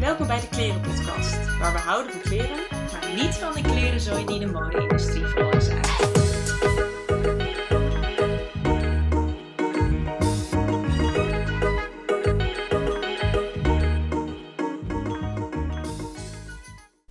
Welkom 0.00 0.26
bij 0.26 0.40
de 0.40 0.48
Klerenpodcast, 0.48 1.58
waar 1.58 1.72
we 1.72 1.78
houden 1.78 2.12
van 2.12 2.20
kleren, 2.20 2.56
maar 2.70 3.14
niet 3.16 3.34
van 3.34 3.52
de 3.52 3.60
klerenzooi 3.60 4.24
die 4.24 4.38
de 4.38 4.46
mode-industrie 4.46 5.24
veroorzaakt. 5.26 5.86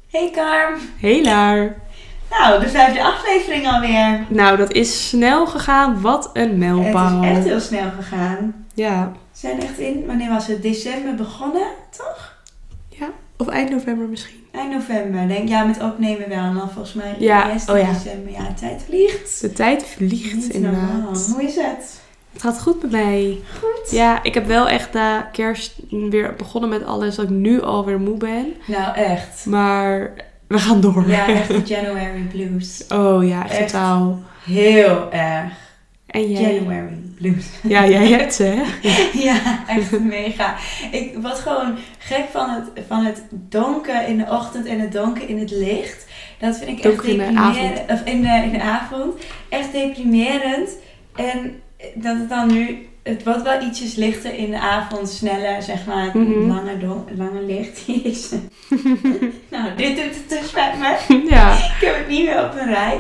Hey 0.10 0.32
Carm. 0.32 0.80
Hey 1.00 1.24
Laar. 1.24 1.76
Nou, 2.30 2.60
de 2.60 2.70
vijfde 2.70 3.04
aflevering 3.04 3.68
alweer. 3.68 4.26
Nou, 4.30 4.58
dat 4.58 4.72
is 4.72 5.10
snel 5.10 5.48
gegaan. 5.48 6.02
Wat 6.02 6.30
een 6.34 6.58
mijlpaal. 6.58 7.22
Het 7.22 7.32
is 7.32 7.38
echt 7.38 7.46
heel 7.46 7.60
snel 7.60 7.90
gegaan. 7.96 8.66
Ja. 8.74 9.12
We 9.12 9.18
zijn 9.32 9.62
echt 9.62 9.78
in, 9.78 10.06
wanneer 10.06 10.30
was 10.30 10.48
het? 10.48 10.62
December 10.62 11.16
begonnen, 11.16 11.68
toch? 11.98 12.17
Of 13.38 13.48
eind 13.48 13.70
november 13.70 14.08
misschien. 14.08 14.36
Eind 14.52 14.72
november, 14.72 15.28
denk 15.28 15.50
Ja, 15.50 15.64
met 15.64 15.82
opnemen 15.82 16.30
wel. 16.30 16.38
En 16.44 16.54
dan 16.54 16.70
volgens 16.70 16.94
mij 16.94 17.16
Ja, 17.20 17.52
eerst 17.52 17.70
oh 17.70 17.78
ja. 17.80 17.92
december. 17.92 18.32
Ja, 18.32 18.48
de 18.48 18.54
tijd 18.54 18.84
vliegt. 18.88 19.42
De 19.42 19.54
tijd 19.54 19.84
vliegt 19.86 20.36
Niet 20.36 20.50
inderdaad. 20.54 20.82
normaal. 20.92 21.14
Hoe 21.34 21.44
is 21.44 21.56
het? 21.56 22.00
Het 22.34 22.42
gaat 22.42 22.62
goed 22.62 22.82
met 22.82 22.92
mij. 22.92 23.38
Goed. 23.60 23.92
Ja, 23.92 24.24
ik 24.24 24.34
heb 24.34 24.48
wel 24.48 24.70
echt 24.70 24.94
na 24.94 25.22
kerst 25.22 25.76
weer 25.90 26.34
begonnen 26.38 26.70
met 26.70 26.86
alles 26.86 27.16
dat 27.16 27.26
ik 27.26 27.32
nu 27.32 27.62
alweer 27.62 28.00
moe 28.00 28.18
ben. 28.18 28.54
Nou, 28.68 28.96
echt. 28.96 29.46
Maar 29.46 30.14
we 30.48 30.60
gaan 30.60 30.82
door. 30.82 31.08
Ja, 31.10 31.28
echt 31.28 31.48
de 31.58 31.62
January 31.66 32.22
blues. 32.32 32.86
Oh 32.90 33.28
ja, 33.28 33.44
echt 33.44 33.54
Echt. 33.58 33.72
totaal. 33.72 34.20
Heel 34.46 35.12
erg. 35.12 35.52
En 36.08 36.32
jij? 36.32 36.54
January 36.54 36.98
blues. 37.18 37.46
Ja, 37.64 37.88
jij 37.88 38.08
hebt 38.08 38.34
ze, 38.34 38.44
hè? 38.44 38.64
Ja, 39.28 39.64
echt 39.68 40.00
mega. 40.00 40.56
Ik 40.92 41.18
was 41.22 41.40
gewoon 41.40 41.76
gek 41.98 42.26
van 42.32 42.50
het, 42.50 42.64
van 42.88 43.06
het 43.06 43.24
donker 43.32 44.08
in 44.08 44.18
de 44.18 44.26
ochtend 44.30 44.66
en 44.66 44.80
het 44.80 44.92
donker 44.92 45.30
in 45.30 45.40
het 45.40 45.52
licht. 45.52 46.06
Dat 46.40 46.58
vind 46.58 46.70
ik 46.70 46.84
Donker 46.84 47.04
echt 47.04 47.12
in 47.14 47.18
de 47.18 47.24
deprimerend. 47.26 47.92
Of 47.92 48.02
in 48.06 48.22
de, 48.22 48.42
in 48.44 48.52
de 48.52 48.62
avond. 48.62 49.14
Echt 49.50 49.72
deprimerend. 49.72 50.70
En 51.16 51.62
dat 51.96 52.18
het 52.18 52.30
dan 52.30 52.48
nu... 52.54 52.88
Het 53.04 53.24
wordt 53.24 53.42
wel 53.42 53.62
ietsjes 53.62 53.96
lichter 53.96 54.34
in 54.36 54.52
de 54.52 54.60
avond, 54.60 55.10
sneller, 55.10 55.62
zeg 55.62 55.86
maar. 55.86 56.04
Het 56.04 56.14
Mhm. 56.14 56.48
lange, 56.48 56.78
don, 56.78 57.04
lange 57.18 57.42
licht. 57.46 57.82
Nou, 59.50 59.76
dit 59.76 59.96
doet 59.96 60.06
het 60.16 60.30
dus 60.30 60.52
met 60.52 60.72
me. 60.80 61.24
Ja. 61.30 61.54
Ik 61.54 61.86
heb 61.86 61.98
het 61.98 62.08
niet 62.08 62.26
meer 62.26 62.44
op 62.46 62.54
een 62.60 62.68
rij. 62.74 62.98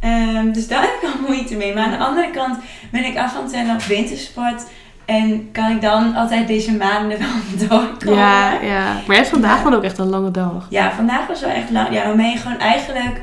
Ehm, 0.00 0.52
dus 0.52 0.68
daar 0.68 0.80
heb 0.86 0.90
ik 1.02 1.08
al 1.14 1.26
moeite 1.28 1.56
mee. 1.56 1.74
Maar 1.74 1.84
aan 1.84 1.90
de 1.90 1.98
andere 1.98 2.30
kant 2.30 2.58
ben 2.90 3.04
ik 3.04 3.16
af 3.18 3.34
en 3.40 3.46
toe 3.46 3.74
op 3.74 3.82
wintersport. 3.82 4.62
En 5.04 5.48
kan 5.52 5.70
ik 5.70 5.80
dan 5.80 6.14
altijd 6.14 6.46
deze 6.46 6.72
maanden 6.76 7.18
wel 7.58 7.68
doorkomen. 7.68 8.18
Ja, 8.18 8.52
ja. 8.52 8.82
Maar 8.92 9.02
jij 9.06 9.16
hebt 9.16 9.28
vandaag 9.28 9.56
Ja. 9.56 9.62
dan 9.62 9.74
ook 9.74 9.82
echt 9.82 9.98
een 9.98 10.08
lange 10.08 10.30
dag. 10.30 10.66
Ja, 10.70 10.92
vandaag 10.92 11.26
was 11.26 11.40
wel 11.40 11.50
echt 11.50 11.70
lang. 11.70 11.92
Ja, 11.94 12.04
je 12.30 12.38
gewoon 12.38 12.58
eigenlijk 12.58 13.20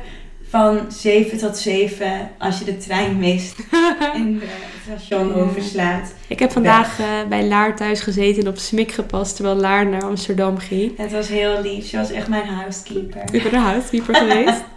van 0.48 0.80
7 0.88 1.38
tot 1.38 1.56
7 1.56 2.30
als 2.38 2.58
je 2.58 2.64
de 2.64 2.76
trein 2.76 3.18
mist. 3.18 3.56
en 4.14 4.38
de 4.38 4.46
station 4.84 5.34
overslaat. 5.34 6.14
Ik 6.28 6.38
heb 6.38 6.52
vandaag 6.52 6.98
eh, 7.00 7.06
bij 7.28 7.44
Laar 7.46 7.76
thuis 7.76 8.00
gezeten 8.00 8.42
en 8.42 8.48
op 8.48 8.58
Smik 8.58 8.92
gepast 8.92 9.36
terwijl 9.36 9.56
Laar 9.56 9.86
naar 9.86 10.04
Amsterdam 10.04 10.58
ging. 10.58 10.96
Het 10.96 11.12
was 11.12 11.28
heel 11.28 11.60
lief. 11.62 11.86
Ze 11.86 11.96
was 11.96 12.10
echt 12.10 12.28
mijn 12.28 12.46
housekeeper. 12.46 13.22
Ik 13.32 13.42
ben 13.42 13.54
een 13.54 13.60
housekeeper 13.60 14.14
geweest. 14.14 14.64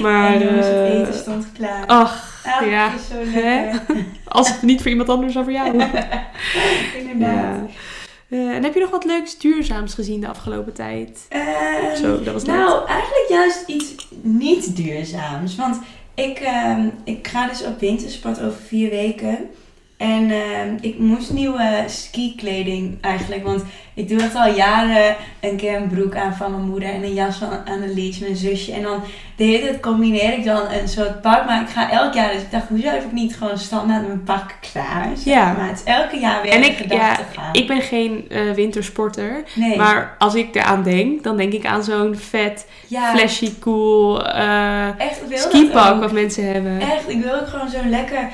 Maar, 0.00 0.32
en 0.32 0.38
jongens, 0.40 0.66
het 0.66 0.74
eh, 0.74 1.00
eten 1.00 1.14
stond 1.14 1.46
klaar. 1.52 1.86
ach, 1.86 2.42
Ach, 2.44 2.64
ja. 2.64 2.90
het 2.90 3.00
is 3.00 3.06
zo 3.06 3.40
lekker. 3.40 4.04
Als 4.24 4.48
het 4.48 4.62
niet 4.62 4.80
voor 4.82 4.90
iemand 4.90 5.08
anders 5.08 5.34
dan 5.34 5.44
voor 5.44 5.52
jou. 5.52 5.72
Inderdaad. 6.98 7.56
Ja. 7.56 7.66
Eh, 8.30 8.38
en 8.54 8.62
heb 8.62 8.74
je 8.74 8.80
nog 8.80 8.90
wat 8.90 9.04
leuks 9.04 9.38
duurzaams 9.38 9.94
gezien 9.94 10.20
de 10.20 10.28
afgelopen 10.28 10.72
tijd? 10.72 11.26
Ehm, 11.28 11.96
Zo, 11.96 12.22
dat 12.22 12.32
was 12.32 12.44
net. 12.44 12.56
Nou, 12.56 12.86
eigenlijk 12.86 13.26
juist 13.28 13.64
iets 13.66 14.08
niet 14.20 14.76
duurzaams. 14.76 15.56
Want 15.56 15.78
ik, 16.14 16.38
ehm, 16.38 16.88
ik 17.04 17.28
ga 17.28 17.48
dus 17.48 17.64
op 17.64 17.80
wintersport 17.80 18.40
over 18.40 18.60
vier 18.66 18.90
weken. 18.90 19.38
En 20.00 20.30
ehm, 20.30 20.76
ik 20.80 20.98
moest 20.98 21.32
nieuwe 21.32 21.84
skikleding 21.86 22.98
eigenlijk. 23.00 23.44
Want 23.44 23.64
ik 23.94 24.08
doe 24.08 24.22
echt 24.22 24.34
al 24.34 24.54
jaren 24.54 25.16
een 25.40 25.56
keer 25.56 25.76
een 25.76 25.88
broek 25.88 26.16
aan 26.16 26.34
van 26.34 26.50
mijn 26.50 26.68
moeder. 26.68 26.88
En 26.88 27.02
een 27.02 27.14
jas 27.14 27.36
van 27.36 27.64
Annelies, 27.64 28.18
mijn 28.18 28.36
zusje. 28.36 28.72
En 28.72 28.82
dan 28.82 29.02
de 29.36 29.44
hele 29.44 29.66
tijd 29.66 29.80
combineer 29.80 30.32
ik 30.32 30.44
dan 30.44 30.62
een 30.72 30.88
soort 30.88 31.20
pak. 31.20 31.46
Maar 31.46 31.62
ik 31.62 31.68
ga 31.68 31.90
elk 31.90 32.14
jaar. 32.14 32.32
Dus 32.32 32.42
ik 32.42 32.50
dacht, 32.50 32.68
hoezo 32.68 32.88
heb 32.88 33.04
ik 33.04 33.12
niet 33.12 33.36
gewoon 33.36 33.58
standaard 33.58 34.06
mijn 34.06 34.22
pak 34.22 34.54
klaar? 34.72 35.08
zeg 35.14 35.34
Ja. 35.34 35.52
Maar 35.52 35.68
het 35.68 35.78
is 35.78 35.84
elke 35.84 36.18
jaar 36.18 36.42
weer 36.42 36.52
En 36.52 36.64
ik, 36.64 36.92
ja, 36.92 37.14
gaan. 37.14 37.54
ik 37.54 37.66
ben 37.66 37.80
geen 37.80 38.26
eh, 38.28 38.50
wintersporter. 38.50 39.42
nee. 39.54 39.76
Maar 39.76 40.16
als 40.18 40.34
ik 40.34 40.54
eraan 40.54 40.82
denk, 40.82 41.22
dan 41.22 41.36
denk 41.36 41.52
ik 41.52 41.66
aan 41.66 41.84
zo'n 41.84 42.16
vet, 42.16 42.66
ja, 42.86 43.14
flashy, 43.14 43.52
cool 43.58 44.26
eh 44.26 44.86
echt, 44.86 45.22
ik 45.22 45.28
wil 45.28 45.38
dat 45.38 45.38
skipak 45.38 46.00
wat 46.00 46.12
mensen 46.12 46.52
hebben. 46.52 46.80
Echt, 46.80 47.08
ik 47.08 47.22
wil 47.22 47.34
ook 47.40 47.48
gewoon 47.48 47.68
zo 47.68 47.78
lekker, 47.88 48.18
eh, 48.18 48.24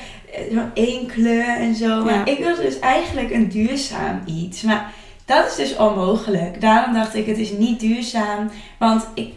zo'n 0.53 0.71
één 0.73 1.05
kleur 1.07 1.47
en 1.57 1.75
zo. 1.75 2.03
Maar 2.03 2.13
Ja. 2.13 2.25
ik 2.25 2.37
wil 2.37 2.55
dus 2.55 2.79
eigenlijk 2.79 3.31
een 3.31 3.47
duurzaam 3.49 4.21
iets. 4.25 4.61
Maar 4.61 4.93
dat 5.25 5.47
is 5.47 5.55
dus 5.55 5.75
onmogelijk. 5.75 6.61
Daarom 6.61 6.93
dacht 6.93 7.15
ik, 7.15 7.25
het 7.25 7.37
is 7.37 7.51
niet 7.51 7.79
duurzaam. 7.79 8.49
Want 8.79 9.07
ik, 9.13 9.29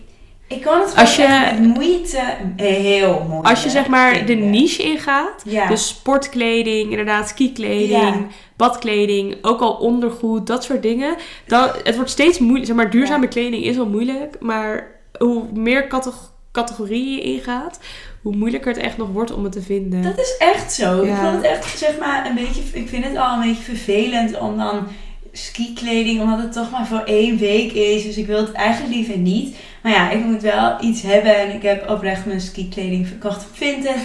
ik 0.49 0.61
kan 0.61 0.81
het 0.81 0.97
Als 0.97 1.17
je- 1.17 1.53
met 1.59 1.75
moeite, 1.77 2.17
eh, 2.57 2.67
heel 2.67 3.21
moeilijk. 3.29 3.49
Als 3.49 3.63
je 3.63 3.71
zeg 3.71 3.87
maar 3.89 4.27
de 4.27 4.35
niche 4.35 4.83
ingaat, 4.83 5.43
Ja. 5.45 5.69
dus 5.69 5.89
sportkleding, 5.89 6.91
inderdaad 6.91 7.29
skikleding, 7.29 7.91
Ja. 7.91 8.27
badkleding, 8.57 9.37
ook 9.43 9.61
al 9.61 9.73
ondergoed, 9.73 10.47
dat 10.47 10.65
soort 10.65 10.83
dingen. 10.83 11.15
Dan, 11.47 11.69
het 11.85 11.95
wordt 11.97 12.11
steeds 12.11 12.39
moeilijk. 12.39 12.67
Zeg 12.67 12.77
maar, 12.77 12.91
duurzame 12.91 13.29
kleding 13.29 13.65
is 13.65 13.79
al 13.79 13.87
moeilijk, 13.87 14.37
maar 14.41 14.91
hoe 15.19 15.43
meer 15.55 15.87
categ- 15.87 16.33
categorieën 16.53 17.15
je 17.15 17.23
ingaat, 17.23 17.79
hoe 18.23 18.37
moeilijker 18.37 18.73
het 18.73 18.83
echt 18.83 18.97
nog 18.97 19.09
wordt 19.09 19.33
om 19.33 19.45
het 19.45 19.53
te 19.53 19.63
vinden. 19.63 20.03
Dat 20.03 20.19
is 20.19 20.37
echt 20.39 20.73
zo. 20.73 21.03
Ik 21.03 21.15
vond 21.15 21.37
het 21.37 21.45
echt, 21.45 21.79
zeg 21.79 21.99
maar, 21.99 22.27
een 22.27 22.35
beetje... 22.35 22.63
Ik 22.73 22.89
vind 22.89 23.05
het 23.05 23.17
al 23.17 23.35
een 23.35 23.49
beetje 23.49 23.63
vervelend 23.63 24.39
om 24.39 24.57
dan 24.57 24.87
skikleding... 25.33 26.21
Omdat 26.21 26.39
het 26.39 26.53
toch 26.53 26.71
maar 26.71 26.87
voor 26.87 27.03
één 27.05 27.39
week 27.39 27.73
is. 27.73 28.03
Dus 28.03 28.17
ik 28.17 28.27
wil 28.27 28.47
het 28.47 28.53
eigenlijk 28.53 28.95
liever 28.95 29.19
niet. 29.19 29.57
Maar 29.83 29.93
ja, 29.93 30.11
ik 30.11 30.25
moet 30.25 30.43
wel 30.43 30.77
iets 30.81 31.03
hebben. 31.03 31.37
En 31.37 31.55
ik 31.55 31.63
heb 31.63 31.91
oprecht 31.91 32.27
mijn 32.27 32.41
skikleding 32.41 33.07
verkocht 33.07 33.45
op 33.45 33.51
Vinted. 33.53 33.99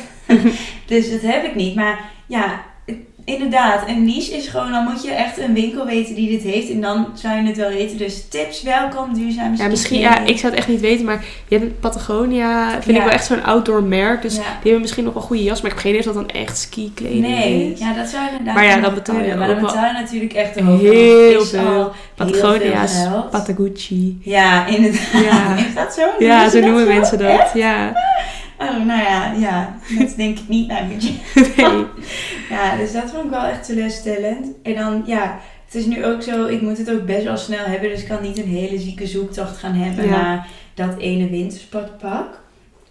dus 0.88 1.12
dat 1.12 1.22
heb 1.22 1.44
ik 1.44 1.56
niet. 1.56 1.76
Maar 1.76 2.12
ja, 2.28 2.64
inderdaad. 3.26 3.88
Een 3.88 4.06
niche 4.06 4.34
is 4.36 4.48
gewoon... 4.48 4.72
Dan 4.72 4.84
moet 4.84 5.04
je 5.04 5.12
echt 5.12 5.38
een 5.40 5.54
winkel 5.54 5.86
weten 5.86 6.16
die 6.16 6.30
dit 6.30 6.54
heeft. 6.54 6.70
En 6.70 6.82
dan 6.82 7.08
zou 7.14 7.36
je 7.42 7.48
het 7.48 7.58
wel 7.58 7.70
weten. 7.70 7.98
Dus 7.98 8.28
tips, 8.28 8.62
welkom, 8.64 9.14
duurzame 9.14 9.58
ja, 9.58 9.68
misschien, 9.68 10.00
ja, 10.00 10.20
ik 10.20 10.38
zou 10.38 10.52
het 10.52 10.56
echt 10.62 10.68
niet 10.68 10.80
weten, 10.82 11.06
maar 11.06 11.24
je 11.48 11.58
hebt 11.58 11.80
Patagonia, 11.80 12.70
vind 12.72 12.86
Ja. 12.86 12.96
ik 12.96 13.02
wel 13.04 13.10
echt 13.14 13.26
zo'n 13.26 13.44
outdoor 13.44 13.84
merk. 13.84 14.22
Dus 14.22 14.36
Ja. 14.36 14.42
die 14.42 14.62
hebben 14.62 14.82
misschien 14.82 15.04
nog 15.04 15.14
wel 15.14 15.24
goede 15.24 15.44
jas, 15.44 15.62
maar 15.62 15.72
ik 15.72 15.78
heb 15.78 15.86
geen 15.86 15.96
idee 15.96 16.08
of 16.10 16.14
dat 16.16 16.28
dan 16.30 16.42
echt 16.42 16.58
skikleding 16.58 17.22
Nee, 17.22 17.72
is. 17.72 17.80
ja, 17.80 17.94
dat 17.94 18.08
zou 18.08 18.24
je 18.24 18.30
inderdaad 18.30 18.56
Maar 18.56 18.66
ja, 18.66 18.80
dan 18.80 18.94
betaal 18.94 19.16
je 19.16 19.22
kunnen. 19.22 19.40
Maar 19.40 19.48
dan 19.48 19.62
betaal 19.66 19.86
je 19.86 19.94
natuurlijk 19.94 20.34
echt 20.34 20.54
de 20.54 20.64
heel 20.64 21.34
hoofd. 21.38 21.50
veel. 21.50 21.92
Patagonia 22.16 22.84
is 22.84 22.92
geld. 23.04 23.30
Patagucci. 23.30 24.18
Ja, 24.24 24.66
inderdaad. 24.66 25.02
Ja. 25.24 25.56
Is 25.68 25.74
dat 25.76 25.94
zo? 25.94 26.02
Ja, 26.26 26.50
zo 26.50 26.60
noemen 26.60 26.88
mensen 26.88 27.18
dat. 27.18 27.28
Echt? 27.40 27.54
Ja. 27.54 27.94
Oh, 28.60 28.86
nou 28.86 29.02
ja, 29.04 29.32
ja. 29.34 29.78
Dat 30.00 30.14
denk 30.18 30.40
ik 30.40 30.48
niet 30.48 30.68
mijn 30.68 30.88
budget. 30.88 31.16
Nee. 31.58 31.86
Ja, 32.50 32.76
dus 32.78 32.92
dat 32.92 33.10
vond 33.12 33.24
ik 33.24 33.30
wel 33.30 33.44
echt 33.44 33.66
teleurstellend. 33.66 34.48
En 34.64 34.76
dan, 34.76 35.04
ja, 35.06 35.40
het 35.66 35.76
is 35.76 35.86
nu 35.86 36.06
ook 36.06 36.22
zo, 36.22 36.46
ik 36.46 36.62
moet 36.62 36.78
het 36.78 36.92
ook 36.92 37.06
best 37.06 37.24
wel 37.24 37.38
snel 37.38 37.66
hebben. 37.66 37.90
Dus 37.90 38.02
ik 38.02 38.08
kan 38.08 38.22
niet 38.22 38.38
een 38.38 38.48
hele 38.48 38.80
zieke 38.80 39.08
zoektocht 39.08 39.58
gaan 39.58 39.74
hebben 39.74 40.06
Ja. 40.06 40.10
naar 40.22 40.48
dat 40.74 40.98
ene 40.98 41.30
wintersportpak. 41.30 42.44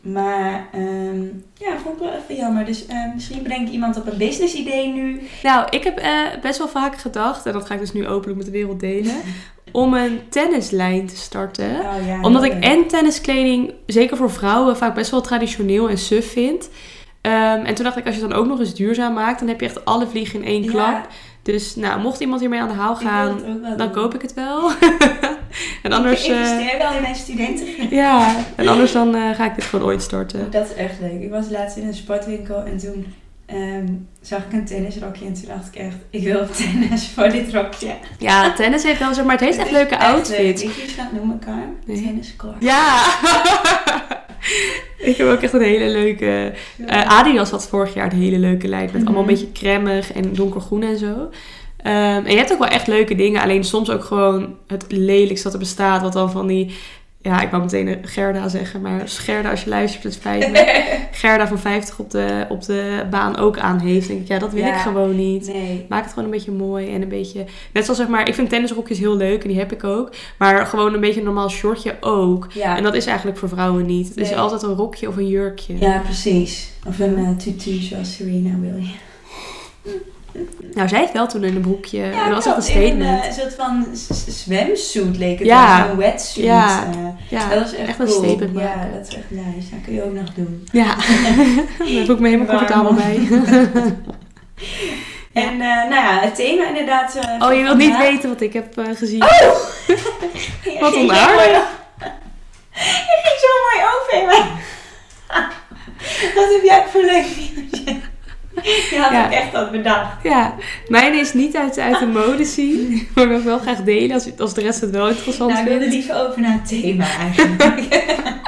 Maar, 0.04 0.68
ehm, 0.72 1.22
ja, 1.54 1.78
vond 1.82 1.94
ik 1.96 2.02
wel 2.02 2.12
even 2.12 2.36
jammer. 2.36 2.64
Dus 2.64 2.86
eh, 2.86 2.96
misschien 3.14 3.42
breng 3.42 3.66
ik 3.66 3.72
iemand 3.72 3.96
op 3.96 4.06
een 4.06 4.18
business 4.18 4.54
idee 4.54 4.92
nu. 4.92 5.20
Nou, 5.42 5.66
ik 5.70 5.84
heb 5.84 5.98
eh, 5.98 6.10
best 6.42 6.58
wel 6.58 6.68
vaak 6.68 6.96
gedacht, 6.96 7.46
en 7.46 7.52
dat 7.52 7.66
ga 7.66 7.74
ik 7.74 7.80
dus 7.80 7.92
nu 7.92 8.06
openlijk 8.08 8.36
met 8.36 8.46
de 8.46 8.52
wereld 8.52 8.80
delen, 8.80 9.14
om 9.72 9.94
een 9.94 10.20
tennislijn 10.28 11.06
te 11.06 11.16
starten. 11.16 11.70
Oh, 11.70 12.06
ja, 12.06 12.20
Omdat 12.22 12.44
ik 12.44 12.52
en 12.52 12.86
tenniskleding, 12.86 13.72
zeker 13.86 14.16
voor 14.16 14.30
vrouwen, 14.30 14.76
vaak 14.76 14.94
best 14.94 15.10
wel 15.10 15.20
traditioneel 15.20 15.88
en 15.88 15.98
suf 15.98 16.32
vind. 16.32 16.68
Ehm, 17.20 17.64
en 17.64 17.74
toen 17.74 17.84
dacht 17.84 17.96
ik, 17.96 18.06
als 18.06 18.14
je 18.14 18.20
het 18.20 18.30
dan 18.30 18.38
ook 18.38 18.46
nog 18.46 18.58
eens 18.58 18.74
duurzaam 18.74 19.12
maakt, 19.14 19.38
dan 19.38 19.48
heb 19.48 19.60
je 19.60 19.66
echt 19.66 19.84
alle 19.84 20.06
vliegen 20.06 20.40
in 20.42 20.46
één 20.46 20.62
Ja, 20.62 20.70
klap. 20.70 21.08
Dus 21.42 21.74
nou, 21.76 22.00
mocht 22.00 22.20
iemand 22.20 22.40
hiermee 22.40 22.60
aan 22.60 22.68
de 22.68 22.74
haal 22.74 22.96
gaan, 22.96 23.38
dan 23.62 23.76
doen. 23.76 23.90
koop 23.90 24.14
ik 24.14 24.22
het 24.22 24.34
wel. 24.34 24.70
en 25.82 25.92
anders, 25.92 26.24
Ik 26.24 26.30
eh, 26.30 26.38
investeer 26.38 26.78
wel 26.78 26.94
in 26.94 27.02
mijn 27.02 27.14
studenten. 27.14 27.66
ja, 28.02 28.36
en 28.56 28.68
anders 28.68 28.92
dan 28.92 29.14
eh, 29.14 29.30
ga 29.34 29.44
ik 29.44 29.54
dit 29.54 29.64
gewoon 29.64 29.86
ooit 29.86 30.02
starten. 30.02 30.50
Dat 30.50 30.64
is 30.70 30.74
echt 30.74 31.00
leuk. 31.00 31.20
Ik 31.22 31.30
was 31.30 31.50
laatst 31.50 31.76
in 31.76 31.86
een 31.86 31.94
sportwinkel 31.94 32.62
en 32.62 32.78
toen 32.78 33.06
ehm, 33.46 33.86
zag 34.20 34.38
ik 34.38 34.52
een 34.52 34.64
tennisrokje. 34.64 35.24
En 35.26 35.32
toen 35.34 35.44
dacht 35.48 35.66
ik 35.66 35.76
echt, 35.76 35.96
ik 36.10 36.22
wil 36.22 36.46
tennis 36.56 37.06
voor 37.14 37.28
dit 37.28 37.52
rokje. 37.54 37.94
Ja, 38.18 38.52
tennis 38.52 38.82
heeft 38.82 38.98
wel, 38.98 39.14
zeg 39.14 39.24
maar, 39.24 39.36
het 39.36 39.44
heeft 39.44 39.58
echt 39.58 39.70
leuke 39.70 39.90
leuk. 39.98 40.02
outfits. 40.02 40.62
Je 40.62 40.68
het 40.68 40.90
gaat 40.96 41.12
noemen, 41.12 41.38
Carm? 41.38 41.76
Nee. 41.86 42.02
Tenniscourt. 42.02 42.56
Ja! 42.60 43.02
ik 44.98 45.16
heb 45.16 45.26
ook 45.28 45.40
echt 45.40 45.52
een 45.52 45.62
hele 45.62 45.88
leuke... 45.88 46.52
eh, 46.86 47.18
Adidas 47.18 47.50
had 47.50 47.68
vorig 47.68 47.94
jaar 47.94 48.12
een 48.12 48.18
hele 48.18 48.38
leuke 48.38 48.68
lijn. 48.68 48.90
Met 48.92 49.04
allemaal 49.04 49.14
een 49.14 49.18
Mhm. 49.20 49.26
beetje 49.34 49.52
cremig 49.52 50.12
en 50.12 50.32
donkergroen 50.32 50.82
en 50.82 50.98
zo. 50.98 51.30
Ehm, 51.84 52.24
en 52.24 52.30
je 52.30 52.36
hebt 52.36 52.52
ook 52.52 52.58
wel 52.58 52.68
echt 52.68 52.86
leuke 52.86 53.14
dingen. 53.14 53.42
Alleen 53.42 53.64
soms 53.64 53.90
ook 53.90 54.04
gewoon 54.04 54.56
het 54.66 54.84
lelijkste 54.88 55.42
dat 55.42 55.52
er 55.52 55.58
bestaat. 55.58 56.02
Wat 56.02 56.12
dan 56.12 56.30
van 56.30 56.46
die... 56.46 56.74
Ja, 57.20 57.40
ik 57.40 57.50
wou 57.50 57.62
meteen 57.62 57.98
Gerda 58.02 58.48
zeggen. 58.48 58.80
Maar 58.80 59.02
Gerda, 59.04 59.50
als 59.50 59.64
je 59.64 59.70
luistert, 59.70 60.02
het 60.02 60.12
spijt 60.12 60.52
me. 60.52 60.82
Gerda 61.12 61.48
van 61.48 61.58
50 61.58 61.98
op 61.98 62.10
de, 62.10 62.46
op 62.48 62.64
de 62.64 63.06
baan 63.10 63.36
ook 63.36 63.58
aan 63.58 63.78
heeft. 63.78 64.08
denk 64.08 64.20
ik, 64.20 64.28
ja, 64.28 64.38
dat 64.38 64.52
wil 64.52 64.66
ik 64.66 64.74
gewoon 64.74 65.16
niet. 65.16 65.46
Nee. 65.46 65.86
Maak 65.88 66.02
het 66.02 66.10
gewoon 66.10 66.24
een 66.24 66.30
beetje 66.30 66.52
mooi 66.52 66.94
en 66.94 67.02
een 67.02 67.08
beetje... 67.08 67.44
Net 67.72 67.84
zoals 67.84 67.98
zeg 67.98 68.08
maar, 68.08 68.28
ik 68.28 68.34
vind 68.34 68.48
tennisrokjes 68.48 68.98
heel 68.98 69.16
leuk 69.16 69.42
en 69.42 69.48
die 69.48 69.58
heb 69.58 69.72
ik 69.72 69.84
ook. 69.84 70.10
Maar 70.38 70.66
gewoon 70.66 70.94
een 70.94 71.00
beetje 71.00 71.20
een 71.20 71.26
normaal 71.26 71.50
shortje 71.50 71.96
ook. 72.00 72.46
Ja. 72.52 72.76
En 72.76 72.82
dat 72.82 72.94
is 72.94 73.06
eigenlijk 73.06 73.38
voor 73.38 73.48
vrouwen 73.48 73.86
niet. 73.86 74.08
Het 74.08 74.16
is 74.18 74.34
altijd 74.34 74.62
een 74.62 74.74
rokje 74.74 75.08
of 75.08 75.16
een 75.16 75.28
jurkje. 75.28 75.78
ja, 75.78 75.98
precies. 75.98 76.70
Of 76.86 76.98
een 76.98 77.16
eh, 77.16 77.36
tutu 77.36 77.72
zoals 77.72 78.14
Serena 78.14 78.58
Williams. 78.60 78.94
Nou, 80.74 80.88
zij 80.88 80.98
heeft 80.98 81.12
wel 81.12 81.26
toen 81.26 81.44
in 81.44 81.54
een 81.56 81.60
broekje. 81.62 81.98
Ja, 81.98 82.28
dat 82.28 82.44
was 82.44 82.56
echt 82.56 82.68
een. 82.76 82.82
In 82.82 82.88
statement. 82.90 83.24
Een 83.24 83.30
eh, 83.30 83.36
soort 83.38 83.54
van 83.54 83.86
zwemsuit 84.28 85.16
leek 85.16 85.38
het 85.38 85.48
Ja. 85.48 85.86
Zo'n 85.86 85.96
wetsuit. 85.96 86.46
Ja. 86.46 86.84
eh. 86.86 87.30
ja, 87.30 87.48
dat 87.54 87.66
is 87.66 87.74
echt, 87.74 87.88
echt 87.88 87.98
een 87.98 88.06
cool. 88.06 88.22
statement 88.24 88.58
Ja, 88.58 88.64
maken. 88.64 88.92
dat 88.92 89.08
is 89.08 89.14
echt 89.14 89.30
nice. 89.30 89.70
Dat 89.70 89.78
kun 89.84 89.94
je 89.94 90.04
ook 90.04 90.12
nog 90.12 90.34
doen. 90.34 90.68
Ja, 90.72 90.84
daar 91.78 91.86
heb 91.88 92.08
ik 92.08 92.18
me 92.18 92.28
helemaal 92.28 92.46
comfortabel 92.46 92.94
bij. 92.94 93.28
En 95.32 95.50
eh, 95.52 95.58
nou 95.60 95.94
ja, 95.94 96.18
het 96.20 96.34
thema 96.34 96.68
inderdaad... 96.68 97.14
eh, 97.14 97.46
Oh, 97.48 97.54
je 97.54 97.62
wilt 97.62 97.76
niet 97.76 97.96
weten 97.96 98.28
wat 98.28 98.40
ik 98.40 98.52
heb 98.52 98.74
gezien. 98.94 99.18
Je 100.64 100.76
Wat 100.80 100.94
mooi- 100.94 101.06
Je 101.06 101.62
ging 103.22 103.40
zo 103.40 103.48
mooi 103.64 103.86
over 103.96 104.12
in 104.20 104.26
mij. 104.26 104.42
Wat 106.34 106.52
heb 106.52 106.62
jij 106.64 106.84
voor 106.92 107.02
leuk 107.04 107.26
nieuwtje? 107.54 108.00
Je 108.90 108.96
had 109.00 109.10
Ja. 109.12 109.24
ook 109.26 109.32
echt 109.32 109.52
wat 109.52 109.70
bedacht. 109.70 110.22
Ja, 110.22 110.54
mijn 110.88 111.18
is 111.18 111.32
niet 111.32 111.56
uit, 111.56 111.78
uit 111.78 111.98
de 111.98 112.06
mode 112.06 112.44
zien. 112.44 112.88
Maar 113.14 113.22
ik 113.24 113.28
wil 113.28 113.38
het 113.38 113.46
wel 113.46 113.58
graag 113.58 113.82
delen 113.82 114.12
als, 114.12 114.28
als 114.38 114.54
de 114.54 114.60
rest 114.60 114.80
het 114.80 114.90
wel 114.90 115.08
interessant 115.08 115.50
Nou, 115.52 115.62
ik 115.62 115.68
wilde 115.68 115.80
vindt. 115.90 115.94
liever 115.96 116.26
over 116.28 116.40
naar 116.40 116.52
het 116.62 116.68
thema 116.68 117.06
eigenlijk. 117.18 118.02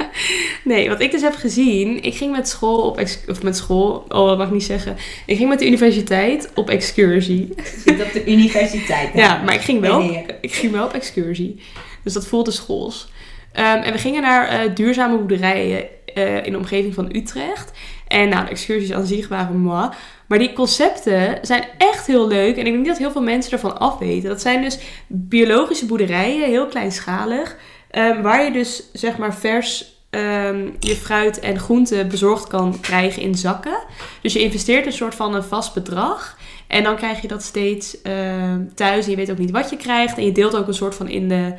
Nee, 0.64 0.88
wat 0.88 1.00
ik 1.00 1.10
dus 1.10 1.22
heb 1.22 1.34
gezien. 1.34 2.02
Ik 2.02 2.14
ging 2.14 2.32
met 2.32 2.48
school 2.48 2.78
op... 2.80 3.00
Of 3.28 3.42
met 3.42 3.56
school... 3.56 4.04
Oh, 4.08 4.28
dat 4.28 4.38
mag 4.38 4.46
ik 4.46 4.52
niet 4.52 4.64
zeggen. 4.64 4.96
Ik 5.26 5.36
ging 5.36 5.48
met 5.48 5.58
de 5.58 5.66
universiteit 5.66 6.50
op 6.54 6.70
excursie. 6.70 7.54
Zit 7.84 8.02
op 8.02 8.12
de 8.12 8.24
universiteit. 8.26 9.08
Ja, 9.14 9.42
maar 9.44 9.54
ik 9.54 9.60
ging 9.60 9.80
wel, 9.80 9.98
Nee, 10.02 10.24
ik 10.40 10.52
ging 10.54 10.72
wel 10.72 10.84
op 10.84 10.92
excursie. 10.92 11.60
Dus 12.02 12.12
dat 12.12 12.26
voelde 12.26 12.50
schools. 12.50 13.08
Ehm, 13.52 13.82
en 13.82 13.92
we 13.92 13.98
gingen 13.98 14.22
naar 14.22 14.48
eh, 14.48 14.58
duurzame 14.74 15.16
boerderijen 15.16 15.84
eh, 16.14 16.44
in 16.46 16.52
de 16.52 16.58
omgeving 16.58 16.94
van 16.94 17.08
Utrecht. 17.16 17.70
En 18.06 18.28
nou, 18.28 18.44
de 18.44 18.50
excursies 18.50 18.92
aan 18.92 19.06
zich 19.06 19.28
waren 19.28 19.58
moi. 19.58 19.88
Maar 20.26 20.38
die 20.38 20.52
concepten 20.52 21.38
zijn 21.42 21.64
echt 21.78 22.06
heel 22.06 22.28
leuk. 22.28 22.52
En 22.52 22.58
ik 22.58 22.64
denk 22.64 22.76
niet 22.76 22.86
dat 22.86 22.98
heel 22.98 23.10
veel 23.10 23.22
mensen 23.22 23.52
ervan 23.52 23.78
afweten. 23.78 24.28
Dat 24.28 24.40
zijn 24.40 24.62
dus 24.62 24.78
biologische 25.06 25.86
boerderijen, 25.86 26.48
heel 26.48 26.66
kleinschalig. 26.66 27.56
ehm, 27.90 28.22
waar 28.22 28.44
je 28.44 28.52
dus 28.52 28.82
zeg 28.92 29.18
maar 29.18 29.34
vers 29.34 29.94
ehm, 30.10 30.68
je 30.80 30.96
fruit 30.96 31.38
en 31.38 31.58
groenten 31.58 32.08
bezorgd 32.08 32.46
kan 32.46 32.80
krijgen 32.80 33.22
in 33.22 33.34
zakken. 33.34 33.78
Dus 34.20 34.32
je 34.32 34.40
investeert 34.40 34.86
een 34.86 34.92
soort 34.92 35.14
van 35.14 35.34
een 35.34 35.42
vast 35.44 35.74
bedrag. 35.74 36.38
En 36.66 36.82
dan 36.82 36.96
krijg 36.96 37.22
je 37.22 37.28
dat 37.28 37.42
steeds 37.42 38.02
ehm, 38.02 38.60
thuis. 38.74 39.04
En 39.04 39.10
je 39.10 39.16
weet 39.16 39.30
ook 39.30 39.38
niet 39.38 39.50
wat 39.50 39.70
je 39.70 39.76
krijgt. 39.76 40.16
En 40.16 40.24
je 40.24 40.32
deelt 40.32 40.56
ook 40.56 40.66
een 40.66 40.74
soort 40.74 40.94
van 40.94 41.08
in, 41.08 41.28
de, 41.28 41.54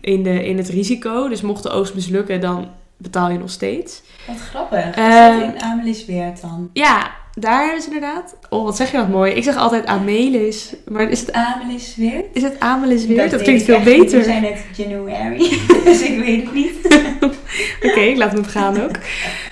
in, 0.00 0.22
de, 0.22 0.44
in 0.44 0.56
het 0.56 0.68
risico. 0.68 1.28
Dus 1.28 1.40
mocht 1.40 1.62
de 1.62 1.70
oogst 1.70 1.94
mislukken, 1.94 2.40
dan 2.40 2.68
betaal 3.02 3.30
je 3.30 3.38
nog 3.38 3.50
steeds. 3.50 4.02
Wat 4.26 4.40
grappig. 4.40 4.86
Is 4.88 4.94
Ehm, 4.94 5.38
dat 5.40 5.54
in 5.54 5.60
Amelisweert 5.62 6.40
dan? 6.40 6.70
Ja, 6.72 7.10
daar 7.34 7.80
ze 7.80 7.86
inderdaad. 7.86 8.36
Oh, 8.50 8.64
wat 8.64 8.76
zeg 8.76 8.90
je 8.90 8.96
dat 8.96 9.08
mooi. 9.08 9.32
Ik 9.32 9.42
zeg 9.44 9.56
altijd 9.56 9.86
Amelis. 9.86 10.74
Maar 10.88 11.08
is 11.10 11.20
het, 11.20 11.32
Amelisweert? 11.32 12.24
is 12.32 12.42
het 12.42 12.60
Amelis 12.60 13.06
weer? 13.06 13.30
Dat, 13.30 13.42
klinkt 13.42 13.62
veel 13.62 13.80
beter. 13.80 14.18
We 14.18 14.24
zijn 14.24 14.42
net 14.42 14.64
January, 14.76 15.38
dus 15.84 16.00
ik 16.02 16.18
weet 16.18 16.42
het 16.44 16.52
niet. 16.54 16.98
Oké, 17.86 18.00
ik 18.00 18.16
laat 18.16 18.32
hem 18.32 18.44
gaan 18.44 18.82
ook. 18.82 18.96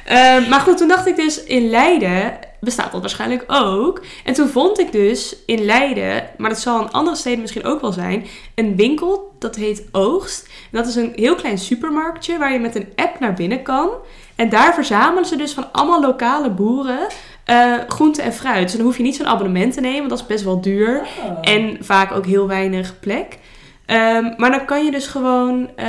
Ehm, 0.04 0.48
maar 0.48 0.60
goed, 0.60 0.76
toen 0.76 0.88
dacht 0.88 1.06
ik 1.06 1.16
dus 1.16 1.44
in 1.44 1.70
Leiden 1.70 2.32
bestaat 2.60 2.92
dat 2.92 3.00
waarschijnlijk 3.00 3.44
ook. 3.46 4.00
En 4.24 4.34
toen 4.34 4.48
vond 4.48 4.78
ik 4.78 4.92
dus 4.92 5.36
in 5.46 5.64
Leiden, 5.64 6.30
maar 6.36 6.50
dat 6.50 6.58
zal 6.58 6.80
in 6.80 6.90
andere 6.90 7.16
steden 7.16 7.40
misschien 7.40 7.64
ook 7.64 7.80
wel 7.80 7.92
zijn, 7.92 8.26
een 8.54 8.76
winkel 8.76 9.32
dat 9.38 9.56
heet 9.56 9.88
Oogst. 9.92 10.46
En 10.46 10.78
dat 10.78 10.86
is 10.86 10.94
een 10.94 11.12
heel 11.14 11.34
klein 11.34 11.58
supermarktje 11.58 12.38
waar 12.38 12.52
je 12.52 12.58
met 12.58 12.74
een 12.74 12.88
app 12.96 13.20
naar 13.20 13.34
binnen 13.34 13.62
kan. 13.62 13.90
En 14.36 14.48
daar 14.48 14.74
verzamelen 14.74 15.24
ze 15.24 15.36
dus 15.36 15.52
van 15.52 15.72
allemaal 15.72 16.00
lokale 16.00 16.50
boeren 16.50 17.06
eh 17.44 17.74
groente 17.88 18.22
en 18.22 18.32
fruit. 18.32 18.62
Dus 18.62 18.72
dan 18.72 18.86
hoef 18.86 18.96
je 18.96 19.02
niet 19.02 19.16
zo'n 19.16 19.26
abonnement 19.26 19.72
te 19.74 19.80
nemen, 19.80 19.98
want 19.98 20.10
dat 20.10 20.20
is 20.20 20.26
best 20.26 20.44
wel 20.44 20.60
duur. 20.60 21.00
Oh. 21.00 21.38
En 21.40 21.76
vaak 21.80 22.12
ook 22.12 22.26
heel 22.26 22.46
weinig 22.46 23.00
plek. 23.00 23.38
Ehm, 23.86 24.32
maar 24.36 24.50
dan 24.50 24.64
kan 24.64 24.84
je 24.84 24.90
dus 24.90 25.06
gewoon 25.06 25.70
eh, 25.76 25.88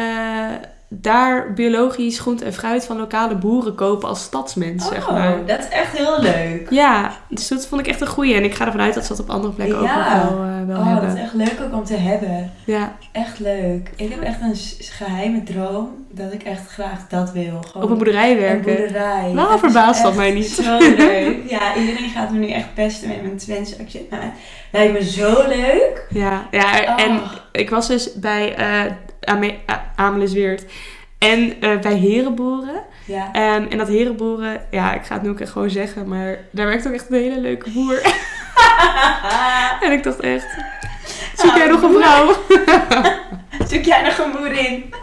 daar 0.93 1.53
biologisch 1.53 2.19
groente 2.19 2.45
en 2.45 2.53
fruit 2.53 2.85
van 2.85 2.97
lokale 2.97 3.35
boeren 3.35 3.75
kopen 3.75 4.09
als 4.09 4.21
stadsmens, 4.23 4.87
zeg 4.87 5.07
Oh, 5.07 5.13
maar. 5.13 5.45
dat 5.45 5.59
is 5.59 5.67
echt 5.69 5.97
heel 5.97 6.21
leuk. 6.21 6.67
Ja, 6.69 7.11
dus 7.29 7.47
dat 7.47 7.67
vond 7.67 7.81
ik 7.81 7.87
echt 7.87 8.01
een 8.01 8.07
goeie. 8.07 8.33
En 8.35 8.43
ik 8.43 8.53
ga 8.55 8.65
ervan 8.65 8.81
uit 8.81 8.93
dat 8.93 9.03
ze 9.05 9.09
dat 9.09 9.19
op 9.21 9.29
andere 9.29 9.53
plekken 9.53 9.77
ook 9.79 9.85
Ja. 9.85 10.23
wel, 10.29 10.43
eh, 10.43 10.65
wel 10.67 10.77
Oh, 10.79 11.01
dat 11.01 11.13
is 11.13 11.19
echt 11.21 11.33
leuk 11.33 11.55
ook 11.63 11.73
om 11.73 11.83
te 11.83 11.95
hebben. 11.95 12.51
Ja, 12.65 12.95
Echt 13.11 13.39
leuk. 13.39 13.91
Ik 13.95 14.09
heb 14.11 14.21
echt 14.21 14.41
een 14.41 14.55
geheime 14.79 15.43
droom 15.43 15.89
dat 16.11 16.33
ik 16.33 16.43
echt 16.43 16.67
graag 16.71 17.07
dat 17.09 17.31
wil. 17.31 17.61
Gewoon 17.67 17.83
op 17.83 17.89
een 17.89 17.97
boerderij 17.97 18.31
een 18.31 18.39
werken. 18.39 18.75
boerderij. 18.75 19.31
Waarom 19.33 19.51
Dat 19.51 19.59
verbaast 19.59 20.03
dat 20.03 20.15
mij 20.15 20.31
niet? 20.31 20.47
Zo 20.49 20.77
leuk. 20.79 21.37
Ja, 21.49 21.75
iedereen 21.75 22.09
gaat 22.09 22.31
me 22.31 22.37
nu 22.37 22.49
echt 22.49 22.73
pesten 22.73 23.07
met 23.07 23.21
mijn 23.23 23.37
Twentse 23.37 23.75
accent. 23.81 24.09
Maar 24.09 24.21
het 24.21 24.31
lijkt 24.71 24.93
me 24.93 25.03
zo 25.03 25.47
leuk. 25.47 26.05
Ja, 26.09 26.47
ja 26.51 26.97
en 26.97 27.11
Oh. 27.11 27.31
ik 27.51 27.69
was 27.69 27.87
dus 27.87 28.13
bij 28.13 28.55
eh 28.55 28.91
Amelisweert 29.95 30.65
en 31.17 31.53
eh, 31.61 31.79
bij 31.79 31.93
Herenboeren. 31.95 32.81
Ja. 33.05 33.29
Ehm, 33.33 33.65
en 33.69 33.77
dat 33.77 33.87
Herenboeren, 33.87 34.61
ja, 34.71 34.93
ik 34.93 35.03
ga 35.05 35.13
het 35.13 35.23
nu 35.23 35.29
ook 35.29 35.39
echt 35.39 35.51
gewoon 35.51 35.69
zeggen, 35.69 36.07
maar 36.07 36.37
daar 36.51 36.65
werkt 36.65 36.87
ook 36.87 36.93
echt 36.93 37.05
een 37.09 37.15
hele 37.21 37.39
leuke 37.39 37.69
boer. 37.69 38.01
en 39.83 39.91
ik 39.91 40.03
dacht 40.03 40.19
echt, 40.19 40.45
zoek 41.35 41.55
jij 41.55 41.67
nog 41.67 41.81
een 41.81 41.93
vrouw? 42.01 42.35
Zoek 43.69 43.83
jij 43.83 44.01
nog 44.01 44.17
een 44.17 44.31
boerin? 44.31 44.93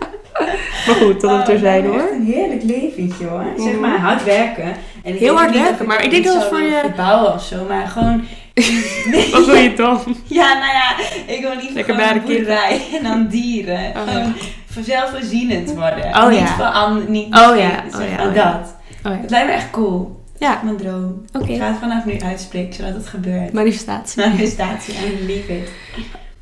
Maar 0.86 0.94
goed, 0.96 1.20
dat 1.20 1.30
Oh, 1.30 1.36
het 1.36 1.46
dat 1.46 1.54
is 1.54 1.60
hoor. 1.84 1.94
echt 2.00 2.10
een 2.10 2.24
heerlijk 2.24 2.62
leventje 2.62 3.26
hoor. 3.26 3.44
Zeg 3.56 3.78
maar 3.78 3.98
hard 3.98 4.24
werken. 4.24 4.76
En 5.04 5.14
Heel 5.14 5.36
hard 5.36 5.52
werken, 5.52 5.86
maar 5.86 6.04
ik 6.04 6.10
denk 6.10 6.24
dat 6.24 6.34
het 6.34 6.44
voor 6.44 6.60
je- 6.60 6.78
verbouwen 6.82 7.32
of 7.34 7.42
zo, 7.42 7.64
maar 7.68 7.86
gewoon... 7.86 8.24
Wat 9.32 9.46
wil 9.46 9.54
je 9.54 9.72
dan? 9.76 10.16
Ja, 10.24 10.52
nou 10.52 10.72
ja, 10.72 10.96
ik 11.26 11.40
wil 11.40 11.50
liever 11.50 11.74
Lekker 11.74 11.94
gewoon 11.94 12.10
een 12.10 12.22
boerderij 12.22 12.80
en 12.96 13.02
dan 13.02 13.26
dieren. 13.28 13.92
Oh, 13.96 14.02
gewoon 14.02 14.34
voor 14.70 14.82
zelfvoorzienend 14.82 15.74
worden. 15.74 16.04
Oh, 16.06 16.28
niet 16.28 16.38
ja. 16.38 16.46
voor 16.56 16.64
an, 16.64 17.04
niet 17.08 17.26
Oh, 17.26 17.32
ja. 17.32 17.52
Oh, 17.52 17.58
ja, 17.58 18.26
oh, 18.26 18.34
ja. 18.34 18.50
dat. 18.52 18.74
Oh 19.04 19.12
ja. 19.12 19.20
Het 19.20 19.30
lijkt 19.30 19.46
me 19.46 19.52
echt 19.52 19.70
cool. 19.70 20.16
Ja, 20.38 20.60
Mijn 20.64 20.76
droom. 20.76 21.24
oké. 21.32 21.52
Ik 21.52 21.58
ga 21.60 21.66
het 21.66 21.76
vanaf 21.80 22.04
nu 22.04 22.18
uitspreken, 22.20 22.74
zodat 22.74 22.94
het 22.94 23.06
gebeurt. 23.06 23.52
Manifestatie. 23.52 24.22
Manifestatie, 24.22 24.94
I 24.94 25.16
believe 25.18 25.52
it. 25.58 25.68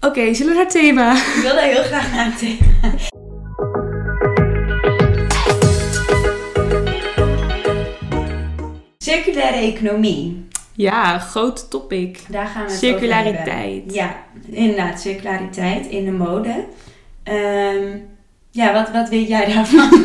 Oké, 0.00 0.34
zullen 0.34 0.52
we 0.52 0.58
naar 0.58 0.64
het 0.64 0.70
thema? 0.70 1.12
Ik 1.12 1.38
wil 1.42 1.54
daar 1.54 1.64
heel 1.64 1.82
graag 1.82 2.12
naar 2.14 2.24
het 2.24 2.38
thema. 2.38 2.94
Circulaire 8.98 9.56
economie. 9.58 10.44
Ja, 10.76 11.18
groot 11.18 11.70
topic. 11.70 12.20
Daar 12.28 12.46
gaan 12.46 12.66
we 12.66 12.72
het 12.72 12.84
over 12.84 12.98
Circulariteit. 12.98 13.74
hebben. 13.74 13.94
Ja, 13.94 14.16
inderdaad, 14.48 15.00
circulariteit 15.00 15.86
in 15.86 16.04
de 16.04 16.10
mode. 16.10 16.64
Ehm, 17.22 17.98
ja, 18.50 18.72
wat, 18.72 18.90
wat 18.90 19.08
weet 19.08 19.28
jij 19.28 19.52
daarvan? 19.54 19.90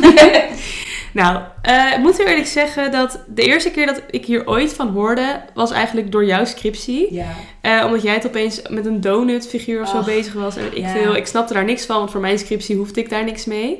Nou, 1.12 1.42
eh, 1.62 1.92
ik 1.92 1.98
moet 1.98 2.18
eerlijk 2.18 2.46
zeggen 2.46 2.92
dat 2.92 3.24
de 3.28 3.42
eerste 3.42 3.70
keer 3.70 3.86
dat 3.86 4.02
ik 4.10 4.24
hier 4.24 4.46
ooit 4.46 4.72
van 4.74 4.88
hoorde, 4.88 5.42
was 5.54 5.70
eigenlijk 5.70 6.12
door 6.12 6.24
jouw 6.24 6.44
scriptie. 6.44 7.14
ja. 7.14 7.26
Eh, 7.60 7.84
omdat 7.86 8.02
jij 8.02 8.14
het 8.14 8.26
opeens 8.26 8.62
met 8.68 8.86
een 8.86 9.00
donut 9.00 9.48
figuur 9.48 9.82
of 9.82 9.88
zo 9.88 10.02
bezig 10.02 10.32
was. 10.32 10.56
En 10.56 10.66
ik 10.76 10.76
ja. 10.76 10.88
veel. 10.88 11.16
Ik 11.16 11.26
snapte 11.26 11.54
daar 11.54 11.64
niks 11.64 11.86
van, 11.86 11.96
want 11.96 12.10
voor 12.10 12.20
mijn 12.20 12.38
scriptie 12.38 12.76
hoefde 12.76 13.00
ik 13.00 13.10
daar 13.10 13.24
niks 13.24 13.44
mee. 13.44 13.78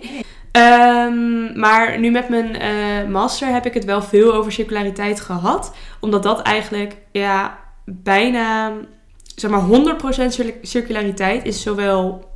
Ehm, 0.53 1.59
maar 1.59 1.99
nu 1.99 2.11
met 2.11 2.29
mijn 2.29 2.59
eh, 2.59 3.09
master 3.09 3.49
heb 3.49 3.67
ik 3.67 3.75
het 3.75 3.85
wel 3.85 4.03
veel 4.03 4.35
over 4.35 4.53
circulariteit 4.53 5.21
gehad. 5.21 5.75
Omdat 6.01 6.23
dat 6.23 6.43
eigenlijk, 6.43 6.97
ja, 7.13 7.59
bijna, 7.85 8.73
zeg 9.37 9.51
maar 9.51 9.61
100% 9.61 10.33
cir- 10.33 10.55
circulariteit 10.63 11.45
is 11.45 11.63
zowel 11.63 12.31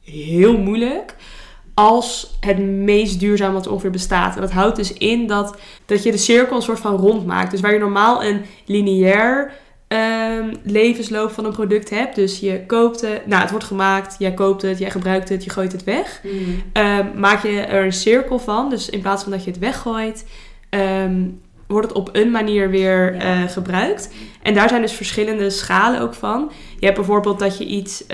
heel 0.00 0.58
moeilijk 0.58 1.14
als 1.74 2.36
het 2.40 2.58
meest 2.58 3.20
duurzaam 3.20 3.52
wat 3.52 3.64
er 3.64 3.70
ongeveer 3.72 3.90
bestaat. 3.90 4.34
En 4.34 4.40
dat 4.40 4.52
houdt 4.52 4.76
dus 4.76 4.92
in 4.92 5.26
dat, 5.26 5.58
dat 5.86 6.02
je 6.02 6.10
de 6.10 6.16
cirkel 6.16 6.56
een 6.56 6.62
soort 6.62 6.78
van 6.80 6.96
rond 6.96 7.26
maakt. 7.26 7.50
Dus 7.50 7.60
waar 7.60 7.72
je 7.72 7.78
normaal 7.78 8.24
een 8.24 8.44
lineair 8.64 9.52
ehm, 9.90 10.54
levensloop 10.62 11.30
van 11.30 11.44
een 11.44 11.52
product 11.52 11.90
hebt. 11.90 12.14
Dus 12.14 12.40
je 12.40 12.66
koopt 12.66 13.00
het, 13.00 13.26
nou 13.26 13.40
het 13.40 13.50
wordt 13.50 13.64
gemaakt, 13.64 14.16
jij 14.18 14.34
koopt 14.34 14.62
het, 14.62 14.78
jij 14.78 14.90
gebruikt 14.90 15.28
het, 15.28 15.44
je 15.44 15.50
gooit 15.50 15.72
het 15.72 15.84
weg. 15.84 16.20
Mm. 16.22 16.62
Ehm, 16.72 17.06
maak 17.14 17.42
je 17.42 17.60
er 17.60 17.84
een 17.84 17.92
cirkel 17.92 18.38
van. 18.38 18.70
Dus 18.70 18.90
in 18.90 19.00
plaats 19.00 19.22
van 19.22 19.32
dat 19.32 19.44
je 19.44 19.50
het 19.50 19.58
weggooit, 19.58 20.26
ehm, 20.68 21.20
wordt 21.66 21.88
het 21.88 21.96
op 21.96 22.08
een 22.12 22.30
manier 22.30 22.70
weer 22.70 23.14
Ja. 23.14 23.20
eh, 23.20 23.50
gebruikt. 23.50 24.12
En 24.42 24.54
daar 24.54 24.68
zijn 24.68 24.82
dus 24.82 24.92
verschillende 24.92 25.50
schalen 25.50 26.00
ook 26.00 26.14
van. 26.14 26.50
Je 26.78 26.84
hebt 26.84 26.96
bijvoorbeeld 26.98 27.38
dat 27.38 27.58
je 27.58 27.64
iets 27.66 28.04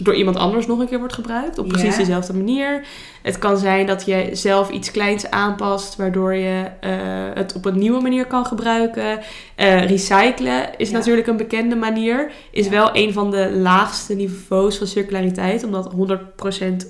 door 0.00 0.14
iemand 0.14 0.36
anders 0.36 0.66
nog 0.66 0.78
een 0.78 0.88
keer 0.88 0.98
wordt 0.98 1.14
gebruikt. 1.14 1.58
Op 1.58 1.68
precies 1.68 1.96
dezelfde 1.96 2.32
manier. 2.34 2.86
Het 3.22 3.38
kan 3.38 3.58
zijn 3.58 3.86
dat 3.86 4.04
je 4.06 4.28
zelf 4.32 4.70
iets 4.70 4.90
kleins 4.90 5.30
aanpast, 5.30 5.96
waardoor 5.96 6.34
je 6.34 6.64
eh, 6.80 6.90
het 7.34 7.54
op 7.54 7.64
een 7.64 7.78
nieuwe 7.78 8.00
manier 8.00 8.26
kan 8.26 8.46
gebruiken. 8.46 9.18
Eh, 9.54 9.86
recyclen 9.86 10.76
is 10.76 10.90
Ja. 10.90 10.96
natuurlijk 10.96 11.26
een 11.26 11.36
bekende 11.36 11.76
manier. 11.76 12.30
Is 12.50 12.64
Ja. 12.64 12.70
wel 12.70 12.90
een 12.92 13.12
van 13.12 13.30
de 13.30 13.50
laagste 13.52 14.14
niveaus 14.14 14.76
van 14.78 14.86
circulariteit, 14.86 15.64
omdat 15.64 15.92
100% 15.92 16.86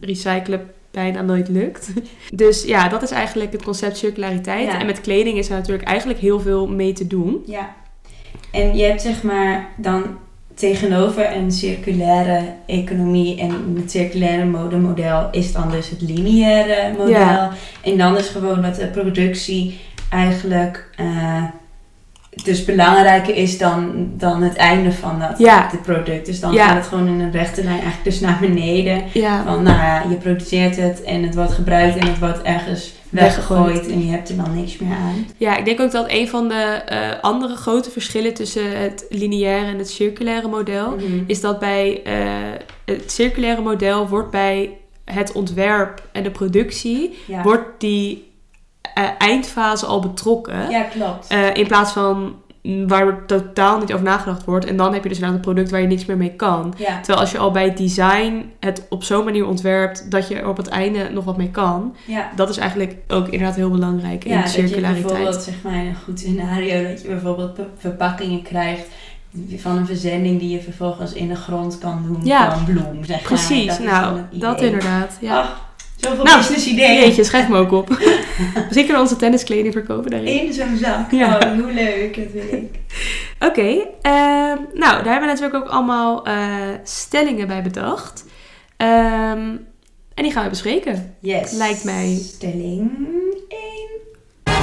recyclen 0.00 0.70
bijna 0.90 1.22
nooit 1.22 1.48
lukt. 1.48 1.88
Dus 2.34 2.64
ja, 2.64 2.88
dat 2.88 3.02
is 3.02 3.10
eigenlijk 3.10 3.52
het 3.52 3.62
concept 3.62 3.96
circulariteit. 3.96 4.66
Ja. 4.66 4.78
En 4.80 4.86
met 4.86 5.00
kleding 5.00 5.38
is 5.38 5.48
er 5.48 5.54
natuurlijk 5.56 5.88
eigenlijk 5.88 6.18
heel 6.18 6.40
veel 6.40 6.66
mee 6.68 6.92
te 6.92 7.06
doen. 7.06 7.42
Ja. 7.46 7.74
En 8.52 8.76
je 8.76 8.84
hebt 8.84 9.02
zeg 9.02 9.22
maar 9.22 9.68
dan 9.76 10.02
tegenover 10.60 11.36
een 11.36 11.52
circulaire 11.52 12.40
economie 12.66 13.40
en 13.40 13.74
het 13.80 13.90
circulaire 13.90 14.44
modemodel 14.44 15.28
is 15.30 15.52
dan 15.52 15.70
dus 15.70 15.90
het 15.90 16.00
lineaire 16.00 16.92
model. 16.98 17.08
Ja. 17.10 17.50
En 17.82 17.98
dan 17.98 18.16
is 18.16 18.28
gewoon 18.28 18.62
dat 18.62 18.74
de 18.74 18.86
productie 18.86 19.80
eigenlijk 20.10 20.90
eh, 20.96 21.44
dus 22.44 22.64
belangrijker 22.64 23.34
is 23.36 23.58
dan, 23.58 24.08
dan 24.16 24.42
het 24.42 24.56
einde 24.56 24.92
van 24.92 25.18
dat 25.18 25.38
Ja. 25.38 25.68
het 25.70 25.82
product. 25.82 26.26
Dus 26.26 26.40
dan 26.40 26.52
Ja. 26.52 26.66
gaat 26.66 26.76
het 26.76 26.86
gewoon 26.86 27.06
in 27.06 27.20
een 27.20 27.32
rechte 27.32 27.62
lijn 27.64 27.80
eigenlijk 27.80 28.04
dus 28.04 28.20
naar 28.20 28.38
beneden. 28.40 29.02
Van 29.44 29.62
nou 29.62 29.76
ja, 29.76 30.02
je 30.08 30.14
produceert 30.16 30.76
het 30.76 31.02
en 31.02 31.22
het 31.22 31.34
wordt 31.34 31.52
gebruikt 31.52 31.96
en 31.96 32.06
het 32.06 32.18
wordt 32.18 32.42
ergens 32.42 32.92
Weggegooid. 33.10 33.88
en 33.88 34.04
je 34.04 34.10
hebt 34.10 34.28
er 34.28 34.36
dan 34.36 34.54
niks 34.54 34.78
meer 34.78 34.94
aan. 34.96 35.26
ja, 35.36 35.56
ik 35.56 35.64
denk 35.64 35.80
ook 35.80 35.90
dat 35.90 36.04
een 36.08 36.28
van 36.28 36.48
de 36.48 36.54
eh, 36.54 37.10
andere 37.20 37.54
grote 37.56 37.90
verschillen 37.90 38.34
tussen 38.34 38.80
het 38.80 39.06
lineaire 39.08 39.66
en 39.66 39.78
het 39.78 39.90
circulaire 39.90 40.48
model 40.48 40.90
Mhm. 40.90 41.22
is 41.26 41.40
dat 41.40 41.58
bij 41.58 42.02
eh, 42.04 42.14
het 42.84 43.12
circulaire 43.12 43.62
model 43.62 44.08
wordt 44.08 44.30
bij 44.30 44.78
het 45.04 45.32
ontwerp 45.32 46.02
en 46.12 46.22
de 46.22 46.30
productie 46.30 47.18
ja. 47.26 47.42
wordt 47.42 47.80
die 47.80 48.30
eh, 48.94 49.04
eindfase 49.18 49.86
al 49.86 50.00
betrokken. 50.00 50.70
ja, 50.70 50.82
klopt. 50.82 51.34
In 51.54 51.66
plaats 51.66 51.92
van 51.92 52.34
waar 52.86 53.26
totaal 53.26 53.78
niet 53.78 53.92
over 53.92 54.04
nagedacht 54.04 54.44
wordt. 54.44 54.64
En 54.66 54.76
dan 54.76 54.92
heb 54.92 55.02
je 55.02 55.08
dus 55.08 55.18
inderdaad 55.18 55.38
een 55.38 55.44
product 55.52 55.70
waar 55.70 55.80
je 55.80 55.86
niks 55.86 56.04
meer 56.04 56.16
mee 56.16 56.34
kan. 56.36 56.74
ja. 56.76 56.96
Terwijl 56.98 57.18
als 57.18 57.30
je 57.30 57.38
al 57.38 57.50
bij 57.50 57.64
het 57.64 57.76
design 57.76 58.52
het 58.60 58.86
op 58.88 59.02
zo'n 59.04 59.24
manier 59.24 59.46
ontwerpt 59.46 60.10
dat 60.10 60.28
je 60.28 60.34
er 60.34 60.48
op 60.48 60.56
het 60.56 60.68
einde 60.68 61.08
nog 61.12 61.24
wat 61.24 61.36
mee 61.36 61.50
kan. 61.50 61.94
Ja. 62.06 62.30
Dat 62.36 62.48
is 62.48 62.56
eigenlijk 62.56 62.96
ook 63.08 63.24
inderdaad 63.28 63.56
heel 63.56 63.70
belangrijk 63.70 64.24
in 64.24 64.30
Ja, 64.30 64.42
dat 64.42 64.52
je 64.54 64.60
circulariteit. 64.66 65.06
bijvoorbeeld, 65.06 65.42
zeg 65.42 65.54
maar, 65.62 65.74
een 65.74 65.96
goed 66.04 66.18
scenario, 66.18 66.88
dat 66.88 67.02
je 67.02 67.08
bijvoorbeeld 67.08 67.58
verpakkingen 67.78 68.42
krijgt 68.42 68.86
van 69.56 69.76
een 69.76 69.86
verzending 69.86 70.38
die 70.40 70.50
je 70.50 70.60
vervolgens 70.62 71.12
in 71.12 71.28
de 71.28 71.36
grond 71.36 71.78
kan 71.78 72.02
doen 72.06 72.20
Ja, 72.24 72.52
van 72.56 72.64
bloem, 72.64 73.04
zeg 73.04 73.16
maar. 73.16 73.22
Precies, 73.22 73.66
Dat 73.66 73.78
nou, 73.86 74.20
dat 74.30 74.60
inderdaad. 74.62 75.18
Ja. 75.20 75.38
Ach, 75.40 75.68
zoveel 76.00 76.24
Nou, 76.24 76.36
business 76.36 76.66
ideeën 76.66 77.00
Jeetje, 77.00 77.24
schrijf 77.24 77.48
me 77.48 77.56
ook 77.58 77.72
op. 77.72 77.88
Misschien 77.88 78.64
kunnen 78.72 78.94
we 78.94 78.98
onze 79.00 79.16
tenniskleding 79.16 79.72
verkopen 79.72 80.10
daarin. 80.10 80.40
in 80.46 80.52
zo'n 80.52 80.76
zak. 80.76 81.10
Ja. 81.10 81.36
Oh, 81.36 81.52
hoe 81.62 81.72
leuk, 81.72 82.16
dat 82.16 82.32
wil 82.32 82.58
ik. 82.58 82.78
Oké, 83.48 83.86
ehm, 84.02 84.56
nou, 84.74 85.02
daar 85.02 85.12
hebben 85.12 85.20
we 85.20 85.26
natuurlijk 85.26 85.54
ook 85.54 85.68
allemaal 85.68 86.26
eh, 86.26 86.36
stellingen 86.84 87.46
bij 87.46 87.62
bedacht. 87.62 88.24
Ehm, 88.76 89.48
en 90.14 90.22
die 90.22 90.32
gaan 90.32 90.44
we 90.44 90.48
bespreken. 90.50 91.14
Yes. 91.20 91.52
Lijkt 91.52 91.84
mij. 91.84 92.18
Stelling 92.22 92.90
1. 93.48 94.58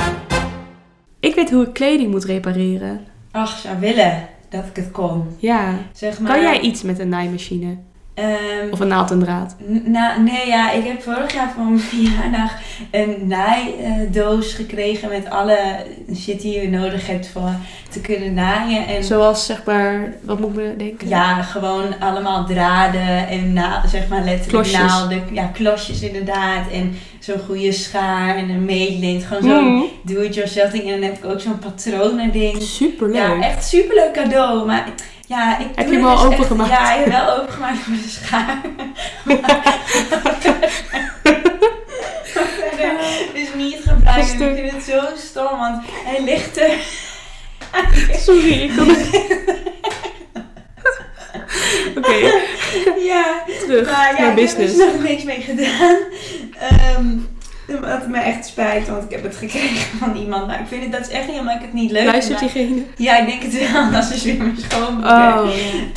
Ik 1.20 1.36
weet 1.36 1.50
hoe 1.52 1.64
ik 1.66 1.74
kleding 1.74 2.12
moet 2.12 2.24
repareren. 2.26 3.06
Ach, 3.32 3.58
zou 3.58 3.80
willen 3.80 4.30
dat 4.50 4.64
ik 4.66 4.76
het 4.76 4.92
kon. 4.92 5.24
Ja. 5.38 5.78
Zeg 5.94 6.20
maar. 6.20 6.32
Kan 6.32 6.42
jij 6.42 6.60
iets 6.60 6.82
met 6.82 7.00
een 7.00 7.10
naaimachine? 7.10 7.78
Ehm, 8.18 8.72
Of 8.72 8.80
een 8.80 8.88
naald 8.88 9.12
en 9.12 9.20
draad? 9.20 9.56
N- 9.72 9.92
Nou, 9.92 10.22
nee, 10.24 10.48
ja, 10.48 10.72
ik 10.72 10.86
heb 10.86 11.02
vorig 11.02 11.34
jaar 11.34 11.52
voor 11.56 11.64
mijn 11.64 11.80
verjaardag 11.92 12.52
een 12.92 13.28
naaidoos 13.28 14.54
gekregen 14.54 15.10
met 15.10 15.30
alle 15.30 15.58
shit 16.16 16.42
die 16.42 16.62
je 16.62 16.70
nodig 16.70 17.08
hebt 17.08 17.28
voor 17.28 17.50
te 17.90 18.00
kunnen 18.02 18.34
naaien. 18.34 18.88
En 18.88 19.04
Zoals, 19.04 19.46
zeg 19.46 19.64
maar, 19.66 20.14
wat 20.22 20.40
moet 20.40 20.50
ik 20.50 20.56
me 20.56 20.74
denken? 20.78 21.08
ja, 21.08 21.42
gewoon 21.42 22.00
allemaal 22.00 22.46
draden 22.46 23.28
en 23.28 23.54
na, 23.54 23.88
zeg 23.88 24.08
maar 24.08 24.24
letterlijk 24.24 24.50
Klosjes. 24.68 24.80
naalden. 24.80 25.24
Ja, 25.32 25.46
klosjes 25.54 26.02
inderdaad. 26.02 26.72
En 26.72 26.96
zo'n 27.20 27.40
goede 27.46 27.72
schaar 27.72 28.36
en 28.36 28.50
een 28.50 28.66
meetlint. 28.66 29.24
Gewoon 29.24 29.44
zo'n 29.44 29.66
Mm, 29.74 29.86
do-it-yourself 30.04 30.72
ding. 30.72 30.84
En 30.84 30.92
dan 30.92 31.02
heb 31.10 31.18
ik 31.18 31.26
ook 31.26 31.40
zo'n 31.42 31.60
patronen 31.60 32.32
ding. 32.32 32.62
superleuk. 32.62 33.16
Ja, 33.16 33.42
echt 33.42 33.66
superleuk 33.68 34.14
cadeau. 34.14 34.66
Maar 34.66 34.88
ja, 35.28 35.58
ik 35.58 35.68
Heb 35.76 35.88
je 35.88 35.94
hem 35.94 36.06
het 36.06 36.18
al 36.18 36.24
dus 36.24 36.32
echt- 36.32 36.40
opengemaakt? 36.40 36.70
Ja, 36.70 36.94
ik 36.94 37.04
heb 37.06 37.14
wel 37.26 37.42
opengemaakt 37.42 37.78
voor 37.78 37.94
de 37.94 38.10
schaar. 38.10 38.62
Maar 39.24 39.64
dus 43.34 43.54
niet 43.64 43.80
gebruiken. 43.88 44.50
Ik 44.50 44.56
vind 44.58 44.72
het 44.72 44.84
zo 44.84 45.02
stom, 45.18 45.58
want 45.60 45.84
hij 46.06 46.24
ligt 46.24 46.58
er. 46.58 46.72
Sorry, 48.20 48.52
ik 48.52 48.76
kan 48.76 48.90
Oké, 51.98 52.14
Ja, 53.06 53.44
terug 53.66 53.92
maar 53.92 53.96
ja, 53.96 54.02
naar 54.02 54.12
ik 54.12 54.18
heb 54.18 54.28
er 54.28 54.34
business. 54.36 54.76
dus 54.76 54.86
nog 54.94 55.02
niks 55.04 55.24
mee 55.24 55.42
gedaan. 55.42 55.98
Ehm 56.60 57.18
wat 57.82 58.08
me 58.08 58.18
echt 58.18 58.46
spijt, 58.46 58.88
want 58.88 59.04
ik 59.04 59.12
heb 59.12 59.24
het 59.24 59.36
gekregen 59.36 59.98
van 59.98 60.16
iemand. 60.16 60.48
Maar 60.48 60.60
ik 60.60 60.68
vind 60.68 60.84
het, 60.84 60.92
dat 60.92 61.02
is 61.02 61.10
echt 61.10 61.28
niet 61.28 61.40
omdat 61.40 61.56
ik 61.56 61.62
het 61.62 61.74
niet 61.74 61.92
leuk 61.92 62.06
Luistert 62.06 62.40
diegene? 62.40 62.82
Ja, 62.98 63.18
ik 63.18 63.28
denk 63.28 63.42
het 63.44 63.72
wel. 63.72 63.92
Dat 64.02 64.12
is 64.12 64.24
weer 64.24 64.38
mijn 64.38 64.58
schoonmoeder. 64.70 65.12
Oh, 65.12 65.48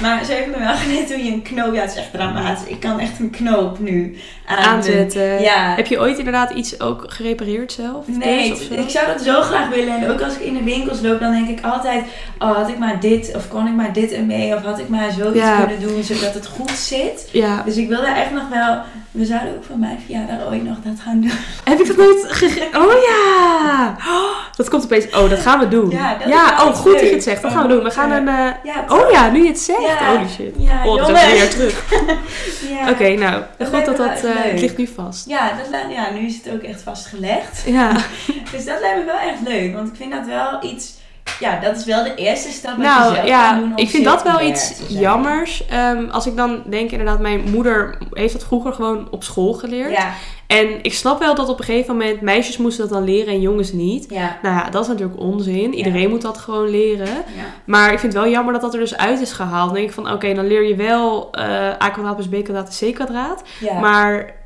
Maar 0.02 0.24
ze 0.24 0.32
heeft 0.32 0.46
me 0.46 0.58
wel 0.58 0.74
geleerd 0.74 1.12
hoe 1.12 1.24
je 1.24 1.32
een 1.32 1.42
knoop... 1.42 1.74
Ja, 1.74 1.80
het 1.80 1.90
is 1.90 1.96
echt 1.96 2.12
dramatisch. 2.12 2.68
Ik 2.68 2.80
kan 2.80 3.00
echt 3.00 3.18
een 3.18 3.30
knoop 3.30 3.78
nu 3.78 4.16
aan 4.46 4.56
aanzetten. 4.58 5.42
Ja. 5.42 5.74
Heb 5.76 5.86
je 5.86 6.00
ooit 6.00 6.18
inderdaad 6.18 6.50
iets 6.50 6.80
ook 6.80 7.04
gerepareerd 7.08 7.72
zelf? 7.72 8.06
Nee, 8.08 8.68
ik 8.70 8.90
zou 8.90 9.06
dat 9.06 9.20
zo 9.22 9.40
graag 9.40 9.68
willen. 9.68 10.00
En 10.00 10.10
ook 10.10 10.20
als 10.20 10.34
ik 10.34 10.40
in 10.40 10.54
de 10.54 10.62
winkels 10.62 11.00
loop, 11.00 11.20
dan 11.20 11.32
denk 11.32 11.48
ik 11.58 11.64
altijd... 11.64 12.04
Oh, 12.38 12.56
had 12.56 12.68
ik 12.68 12.78
maar 12.78 13.00
dit, 13.00 13.32
of 13.36 13.48
kon 13.48 13.66
ik 13.66 13.74
maar 13.74 13.92
dit 13.92 14.12
ermee, 14.12 14.54
of 14.54 14.62
had 14.62 14.78
ik 14.78 14.88
maar 14.88 15.10
zoiets 15.12 15.38
Ja. 15.38 15.58
kunnen 15.58 15.80
doen, 15.88 16.02
zodat 16.02 16.34
het 16.34 16.46
goed 16.46 16.70
zit. 16.70 17.28
Ja. 17.32 17.62
Dus 17.62 17.76
ik 17.76 17.88
wil 17.88 18.00
daar 18.00 18.16
echt 18.16 18.32
nog 18.32 18.48
wel... 18.48 18.78
We 19.10 19.24
zouden 19.24 19.54
ook 19.56 19.64
voor 19.64 19.78
mijn 19.78 19.98
verjaardag 20.04 20.46
ooit 20.46 20.64
nog 20.64 20.76
dat 20.84 21.00
gaan 21.00 21.20
doen. 21.20 21.30
Heb 21.64 21.80
ik 21.80 21.86
dat 21.86 21.96
nooit 21.96 22.26
gegeten? 22.28 22.80
Oh 22.82 22.92
ja! 23.08 23.96
Oh, 24.08 24.36
dat 24.56 24.68
komt 24.68 24.84
opeens. 24.84 25.04
Oh, 25.06 25.30
dat 25.30 25.38
gaan 25.38 25.58
we 25.58 25.68
doen. 25.68 25.90
Ja, 25.90 26.18
dat 26.18 26.66
oh 26.66 26.74
goed 26.74 26.92
dat 26.92 27.00
je 27.08 27.14
het 27.14 27.22
zegt. 27.22 27.42
Dat 27.42 27.50
Van, 27.52 27.60
gaan 27.60 27.68
we 27.68 27.74
doen. 27.74 27.84
We 27.84 27.90
gaan 27.90 28.10
eh, 28.10 28.16
een... 28.16 28.28
eh, 28.28 28.74
Ja, 28.74 28.84
Oh 28.88 29.10
ja, 29.10 29.30
nu 29.30 29.42
je 29.42 29.48
het 29.48 29.58
zegt. 29.58 29.80
Ja. 29.82 30.16
Holy 30.16 30.28
shit. 30.28 30.54
Ja, 30.58 30.84
Oh, 30.86 30.96
dat 30.96 31.08
is 31.16 31.32
weer 31.32 31.50
terug. 31.50 31.84
Ja. 32.70 32.90
Oké, 32.90 33.08
nou. 33.08 33.42
Dat 33.58 33.68
Goed 33.68 33.84
dat 33.84 33.96
dat... 33.96 34.24
eh, 34.24 34.30
het 34.34 34.60
ligt 34.60 34.76
nu 34.76 34.86
vast. 34.86 35.28
Ja, 35.28 35.48
dat, 35.48 35.80
ja, 35.90 36.10
nu 36.10 36.26
is 36.26 36.36
het 36.44 36.52
ook 36.54 36.62
echt 36.62 36.82
vastgelegd. 36.82 37.62
Ja. 37.66 37.92
Dus 38.52 38.64
dat 38.64 38.80
lijkt 38.80 38.98
me 38.98 39.04
wel 39.04 39.18
echt 39.18 39.40
leuk. 39.44 39.74
Want 39.74 39.88
ik 39.88 39.94
vind 39.96 40.12
dat 40.12 40.26
wel 40.26 40.58
iets... 40.72 40.92
Ja, 41.40 41.60
dat 41.60 41.76
is 41.76 41.84
wel 41.84 42.04
de 42.04 42.14
eerste 42.14 42.50
stap 42.50 42.76
je 42.76 42.82
Nou 42.82 43.26
ja, 43.26 43.54
doen 43.54 43.72
om 43.72 43.76
ik 43.76 43.88
vind 43.88 44.04
dat 44.04 44.22
wel 44.22 44.40
iets 44.40 44.80
jammers. 44.88 45.66
Ehm, 45.66 46.04
als 46.10 46.26
ik 46.26 46.36
dan 46.36 46.62
denk, 46.66 46.90
inderdaad, 46.90 47.20
mijn 47.20 47.50
moeder 47.50 47.98
heeft 48.12 48.32
dat 48.32 48.44
vroeger 48.44 48.72
gewoon 48.72 49.08
op 49.10 49.24
school 49.24 49.52
geleerd. 49.52 49.90
Ja, 49.90 50.12
En 50.46 50.68
ik 50.82 50.94
snap 50.94 51.18
wel 51.18 51.34
dat 51.34 51.48
op 51.48 51.58
een 51.58 51.64
gegeven 51.64 51.96
moment 51.96 52.20
meisjes 52.20 52.56
moesten 52.56 52.88
dat 52.88 52.92
dan 52.92 53.04
leren 53.04 53.32
en 53.32 53.40
jongens 53.40 53.72
niet. 53.72 54.06
ja, 54.08 54.38
Nou 54.42 54.54
ja, 54.54 54.70
dat 54.70 54.82
is 54.82 54.88
natuurlijk 54.88 55.20
onzin. 55.20 55.74
Iedereen 55.74 56.10
moet 56.10 56.22
dat 56.22 56.38
gewoon 56.38 56.68
leren. 56.70 57.06
ja. 57.06 57.44
Maar 57.64 57.92
ik 57.92 57.98
vind 57.98 58.12
het 58.12 58.22
wel 58.22 58.32
jammer 58.32 58.52
dat 58.52 58.62
dat 58.62 58.74
er 58.74 58.80
dus 58.80 58.96
uit 58.96 59.20
is 59.20 59.32
gehaald. 59.32 59.66
Dan 59.66 59.74
denk 59.74 59.88
ik 59.88 59.94
van, 59.94 60.12
oké, 60.12 60.34
dan 60.34 60.46
leer 60.46 60.64
je 60.64 60.74
wel 60.76 61.28
eh 61.32 61.82
a 61.82 61.90
kwadraat 61.90 62.16
plus 62.16 62.28
b 62.40 62.44
kwadraat 62.44 62.68
is 62.68 62.90
c 62.90 62.94
kwadraat. 62.94 63.42
Maar 63.80 64.38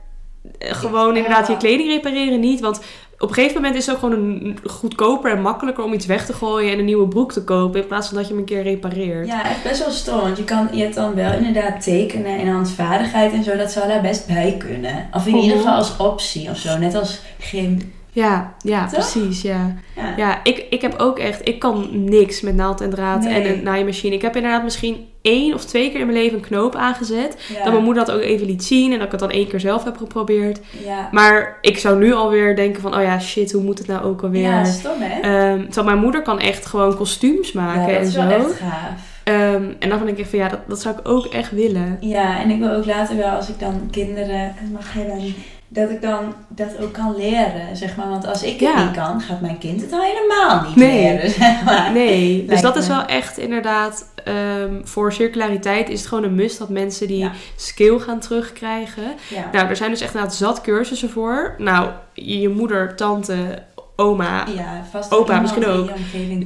eh, 0.59 0.75
gewoon 0.75 1.17
inderdaad 1.17 1.47
je 1.47 1.57
kleding 1.57 1.89
repareren 1.89 2.41
niet. 2.41 2.61
Want 2.61 2.81
op 3.25 3.31
een 3.31 3.35
gegeven 3.35 3.61
moment 3.61 3.75
is 3.75 3.87
het 3.87 3.95
ook 3.95 4.01
gewoon 4.01 4.19
een, 4.19 4.59
goedkoper 4.65 5.31
en 5.31 5.43
makkelijker 5.43 5.85
om 5.85 5.93
iets 5.93 6.07
weg 6.07 6.27
te 6.27 6.33
gooien 6.33 6.73
en 6.73 6.79
een 6.79 6.85
nieuwe 6.85 7.09
broek 7.09 7.33
te 7.33 7.45
kopen. 7.45 7.81
In 7.81 7.87
plaats 7.87 8.09
van 8.09 8.17
dat 8.17 8.27
je 8.27 8.33
hem 8.33 8.41
een 8.41 8.49
keer 8.49 8.63
repareert. 8.63 9.27
Ja, 9.27 9.45
echt 9.45 9.63
best 9.63 9.79
wel 9.79 9.91
stom. 9.91 10.21
Want 10.21 10.37
je, 10.37 10.45
kan, 10.45 10.69
je 10.73 10.83
hebt 10.83 10.95
dan 10.95 11.15
wel 11.15 11.33
inderdaad 11.33 11.83
tekenen 11.83 12.39
en 12.39 12.49
handvaardigheid 12.49 13.33
en 13.33 13.45
zo. 13.45 13.57
Dat 13.57 13.73
zou 13.73 13.89
daar 13.89 14.01
best 14.01 14.27
bij 14.27 14.55
kunnen. 14.59 15.09
Of 15.13 15.27
in 15.27 15.37
ieder 15.37 15.57
geval 15.57 15.75
als 15.75 15.97
optie 15.97 16.51
of 16.51 16.57
zo. 16.57 16.79
Net 16.79 16.95
als 16.95 17.21
gym. 17.39 17.93
Ja, 18.15 18.55
ja, 18.59 18.83
Toch? 18.87 18.93
precies, 18.93 19.43
ja. 19.43 19.75
Ja. 19.97 20.15
Ja, 20.17 20.41
ik, 20.43 20.67
ik 20.71 20.83
heb 20.83 20.95
ook 20.99 21.19
echt, 21.19 21.49
ik 21.49 21.59
kan 21.59 21.89
niks 21.93 22.41
met 22.41 22.55
naald 22.55 22.81
en 22.81 22.91
draad 22.91 23.23
Nee. 23.25 23.35
en 23.35 23.51
een 23.53 23.63
naaimachine. 23.63 24.15
Ik 24.15 24.23
heb 24.23 24.37
inderdaad 24.37 24.63
misschien 24.63 25.09
één 25.23 25.55
of 25.55 25.65
twee 25.65 25.91
keer 25.91 26.01
in 26.01 26.07
mijn 26.07 26.19
leven 26.19 26.39
een 26.39 26.45
knoop 26.45 26.75
aangezet. 26.75 27.37
Ja. 27.55 27.63
Dat 27.65 27.73
mijn 27.73 27.85
moeder 27.85 28.05
dat 28.05 28.15
ook 28.15 28.21
even 28.21 28.47
liet 28.47 28.65
zien 28.65 28.93
en 28.93 28.97
dat 28.97 29.07
ik 29.07 29.11
het 29.11 29.21
dan 29.21 29.31
één 29.31 29.47
keer 29.49 29.61
zelf 29.61 29.85
heb 29.85 29.97
geprobeerd. 29.97 30.61
ja. 30.85 31.09
Maar 31.13 31.59
ik 31.61 31.79
zou 31.79 31.99
nu 31.99 32.13
alweer 32.13 32.57
denken 32.57 32.83
van, 32.83 32.97
oh 32.97 33.03
ja, 33.03 33.21
shit, 33.21 33.53
hoe 33.53 33.63
moet 33.63 33.79
het 33.79 33.87
nou 33.87 34.05
ook 34.05 34.23
alweer? 34.23 34.43
ja, 34.43 34.65
stom 34.65 35.01
hè? 35.01 35.21
Terwijl 35.65 35.87
mijn 35.87 35.99
moeder 35.99 36.23
kan 36.23 36.39
echt 36.41 36.67
gewoon 36.67 36.97
kostuums 36.97 37.53
maken 37.53 37.81
ja, 37.81 37.87
dat 37.87 37.97
en 37.97 38.07
is 38.07 38.13
zo. 38.13 38.27
wel 38.27 38.39
echt 38.39 38.55
gaaf. 38.55 39.13
Ehm, 39.25 39.65
en 39.79 39.89
dan 39.89 40.05
denk 40.05 40.19
ik 40.19 40.27
van, 40.27 40.39
ja, 40.39 40.49
dat, 40.49 40.61
dat 40.69 40.81
zou 40.81 40.95
ik 40.99 41.09
ook 41.09 41.25
echt 41.27 41.51
willen. 41.51 41.97
Ja, 42.01 42.41
en 42.41 42.51
ik 42.51 42.59
wil 42.59 42.71
ook 42.73 42.87
later 42.87 43.17
wel, 43.17 43.31
als 43.31 43.49
ik 43.49 43.59
dan 43.61 43.89
kinderen 43.91 44.55
mag 44.73 44.93
hebben, 44.93 45.35
dat 45.75 45.91
ik 45.91 46.03
dan 46.03 46.35
dat 46.49 46.79
ook 46.81 46.93
kan 46.93 47.17
leren, 47.17 47.77
zeg 47.77 47.97
maar. 47.97 48.09
Want 48.09 48.27
als 48.27 48.43
ik 48.43 48.61
het 48.61 48.61
Ja. 48.61 48.85
niet 48.85 48.95
kan, 48.97 49.21
gaat 49.21 49.41
mijn 49.41 49.59
kind 49.59 49.81
het 49.81 49.93
al 49.93 50.01
helemaal 50.03 50.63
niet 50.67 50.77
Nee. 50.77 50.93
leren, 51.13 51.31
zeg 51.41 51.65
maar. 51.65 51.93
Nee, 51.93 52.45
dus 52.47 52.61
dat 52.61 52.77
is 52.77 52.87
wel 52.89 53.05
echt 53.05 53.39
inderdaad, 53.39 54.09
ehm, 54.25 54.81
voor 54.85 55.13
circulariteit 55.13 55.89
is 55.89 55.99
het 55.99 56.09
gewoon 56.09 56.25
een 56.25 56.35
must 56.35 56.59
dat 56.59 56.69
mensen 56.69 57.07
die 57.07 57.19
Ja. 57.19 57.31
skill 57.57 57.99
gaan 57.99 58.19
terugkrijgen. 58.21 59.05
Ja. 59.29 59.49
Nou, 59.53 59.69
er 59.69 59.77
zijn 59.77 59.91
dus 59.91 60.01
echt 60.01 60.13
inderdaad 60.15 60.37
zat 60.37 60.61
cursussen 60.61 61.11
voor. 61.11 61.55
Nou, 61.59 61.89
je 62.13 62.49
moeder, 62.49 62.97
tante, 62.97 63.63
oma 63.97 64.45
ja, 64.57 64.85
vast 64.91 65.13
Opa 65.13 65.41
misschien 65.41 65.67
ook. 65.67 65.91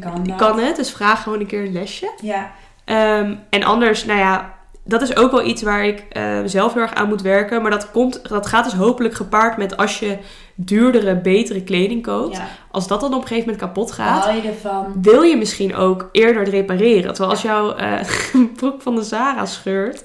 kan 0.00 0.34
kan 0.36 0.58
het, 0.58 0.76
dus 0.76 0.90
vraag 0.90 1.22
gewoon 1.22 1.40
een 1.40 1.46
keer 1.46 1.64
een 1.64 1.72
lesje. 1.72 2.10
Ja, 2.22 2.50
Ehm, 2.84 3.34
en 3.50 3.62
anders, 3.62 4.04
nou 4.04 4.18
ja, 4.18 4.54
dat 4.88 5.02
is 5.02 5.16
ook 5.16 5.30
wel 5.30 5.46
iets 5.46 5.62
waar 5.62 5.84
ik 5.86 6.04
eh, 6.10 6.38
zelf 6.44 6.72
heel 6.72 6.82
erg 6.82 6.94
aan 6.94 7.08
moet 7.08 7.22
werken. 7.22 7.62
Maar 7.62 7.70
dat, 7.70 7.90
komt, 7.90 8.28
dat 8.28 8.46
gaat 8.46 8.64
dus 8.64 8.72
hopelijk 8.72 9.14
gepaard 9.14 9.56
met 9.56 9.76
als 9.76 9.98
je 9.98 10.18
duurdere, 10.54 11.16
betere 11.16 11.62
kleding 11.62 12.02
koopt. 12.02 12.36
ja. 12.36 12.48
Als 12.70 12.88
dat 12.88 13.00
dan 13.00 13.14
op 13.14 13.20
een 13.20 13.26
gegeven 13.26 13.50
moment 13.50 13.66
kapot 13.66 13.92
gaat, 13.92 14.24
je 14.24 14.52
wil 15.00 15.22
je 15.22 15.36
misschien 15.36 15.74
ook 15.76 16.08
eerder 16.12 16.40
het 16.42 16.48
repareren. 16.48 17.08
Terwijl 17.14 17.30
als 17.30 17.42
jouw 17.42 17.74
eh, 17.74 18.00
broek 18.56 18.82
van 18.82 18.94
de 18.94 19.02
Zara 19.02 19.46
scheurt. 19.46 20.02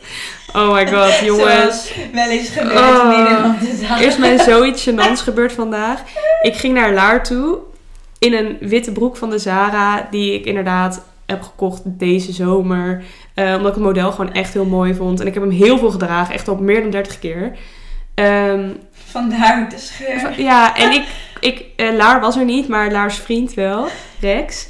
Oh 0.56 0.74
my 0.74 0.88
god, 0.88 1.20
jongens. 1.30 1.94
Wel 2.14 2.30
eens 2.30 2.50
gebeurd 2.50 2.80
Oh. 2.80 4.00
Er 4.00 4.08
is 4.08 4.18
mij 4.18 4.38
zoiets 4.38 4.90
gênants 4.90 5.24
gebeurd 5.24 5.54
vandaag. 5.54 6.02
Ik 6.42 6.56
ging 6.56 6.74
naar 6.74 6.94
Laar 6.94 7.24
toe 7.24 7.58
in 8.20 8.34
een 8.34 8.58
witte 8.60 8.92
broek 8.92 9.18
van 9.18 9.30
de 9.30 9.40
Zara. 9.40 10.08
Die 10.12 10.34
ik 10.34 10.46
inderdaad 10.46 11.04
heb 11.26 11.42
gekocht 11.42 11.82
deze 11.86 12.32
zomer. 12.32 13.04
Eh, 13.34 13.46
omdat 13.46 13.68
ik 13.68 13.74
het 13.74 13.84
model 13.84 14.12
gewoon 14.12 14.34
echt 14.34 14.54
heel 14.54 14.66
mooi 14.66 14.94
vond. 14.96 15.20
En 15.20 15.28
ik 15.28 15.34
heb 15.34 15.44
hem 15.44 15.52
heel 15.52 15.78
veel 15.78 15.92
gedragen. 15.92 16.34
Echt 16.34 16.48
op 16.48 16.60
meer 16.60 16.82
dan 16.82 16.92
30 16.92 17.20
keer. 17.20 17.52
Ehm, 18.16 18.70
Vandaar 18.92 19.70
de 19.70 19.78
scheur. 19.78 20.34
ja, 20.42 20.76
en 20.76 20.92
ik, 20.92 21.04
ik 21.40 21.66
eh, 21.76 21.94
Laar 21.96 22.20
was 22.22 22.38
er 22.38 22.46
niet, 22.46 22.68
maar 22.68 22.92
Laars 22.92 23.16
vriend 23.18 23.54
wel, 23.54 23.88
Rex. 24.20 24.68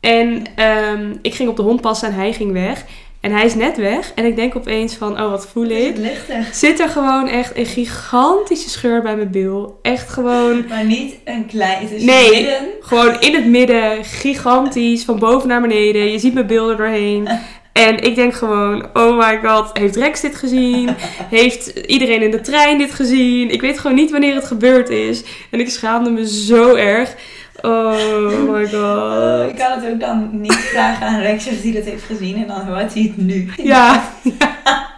En 0.00 0.44
ehm, 0.54 1.14
ik 1.22 1.34
ging 1.34 1.48
op 1.48 1.56
de 1.56 1.62
hond 1.62 1.80
passen 1.80 2.08
en 2.08 2.14
hij 2.14 2.32
ging 2.32 2.52
weg. 2.52 2.84
En 3.20 3.32
hij 3.32 3.44
is 3.44 3.54
net 3.54 3.76
weg. 3.76 4.12
En 4.14 4.24
ik 4.24 4.36
denk 4.36 4.56
opeens 4.56 4.94
van, 4.94 5.20
oh 5.22 5.30
wat 5.30 5.46
voel 5.46 5.64
ik? 5.68 5.96
lichter? 5.96 6.46
Zit 6.52 6.80
er 6.80 6.88
gewoon 6.88 7.28
echt 7.28 7.56
een 7.56 7.66
gigantische 7.66 8.68
scheur 8.70 9.02
bij 9.02 9.16
mijn 9.16 9.30
bil. 9.30 9.78
Echt 9.82 10.08
gewoon, 10.10 10.64
Maar 10.68 10.84
niet 10.84 11.14
een 11.24 11.46
klein. 11.46 11.82
Het 11.82 11.90
is 11.90 12.02
Nee. 12.02 12.30
midden. 12.30 12.66
gewoon 12.80 13.20
in 13.20 13.34
het 13.34 13.46
midden, 13.46 14.04
gigantisch, 14.04 15.04
van 15.04 15.18
boven 15.18 15.48
naar 15.48 15.60
beneden. 15.60 16.10
Je 16.12 16.18
ziet 16.18 16.34
mijn 16.34 16.46
bil 16.46 16.70
er 16.70 16.76
doorheen. 16.76 17.28
En 17.72 18.04
ik 18.04 18.14
denk 18.14 18.34
gewoon, 18.34 18.86
oh 18.92 19.18
my 19.18 19.48
god, 19.48 19.78
heeft 19.78 19.96
Rex 19.96 20.20
dit 20.20 20.36
gezien? 20.36 20.90
Heeft 21.38 21.66
iedereen 21.66 22.22
in 22.22 22.30
de 22.30 22.40
trein 22.40 22.78
dit 22.78 22.92
gezien? 22.92 23.50
Ik 23.50 23.60
weet 23.60 23.78
gewoon 23.78 23.96
niet 23.96 24.10
wanneer 24.10 24.34
het 24.34 24.46
gebeurd 24.46 24.88
is. 24.88 25.22
En 25.50 25.60
ik 25.60 25.70
schaamde 25.70 26.10
me 26.10 26.28
zo 26.28 26.74
erg. 26.74 27.14
Oh 27.62 28.48
my 28.48 28.66
god. 28.72 29.50
ik 29.50 29.56
kan 29.56 29.80
het 29.80 29.92
ook 29.92 30.00
dan 30.00 30.28
niet 30.32 30.52
vragen 30.54 31.06
aan 31.06 31.20
Rex 31.20 31.46
of 31.46 31.62
hij 31.62 31.72
dat 31.72 31.84
heeft 31.84 32.04
gezien 32.04 32.36
en 32.36 32.46
dan 32.46 32.66
hoort 32.66 32.94
hij 32.94 33.02
het 33.02 33.16
nu. 33.16 33.50
Ja, 33.56 34.04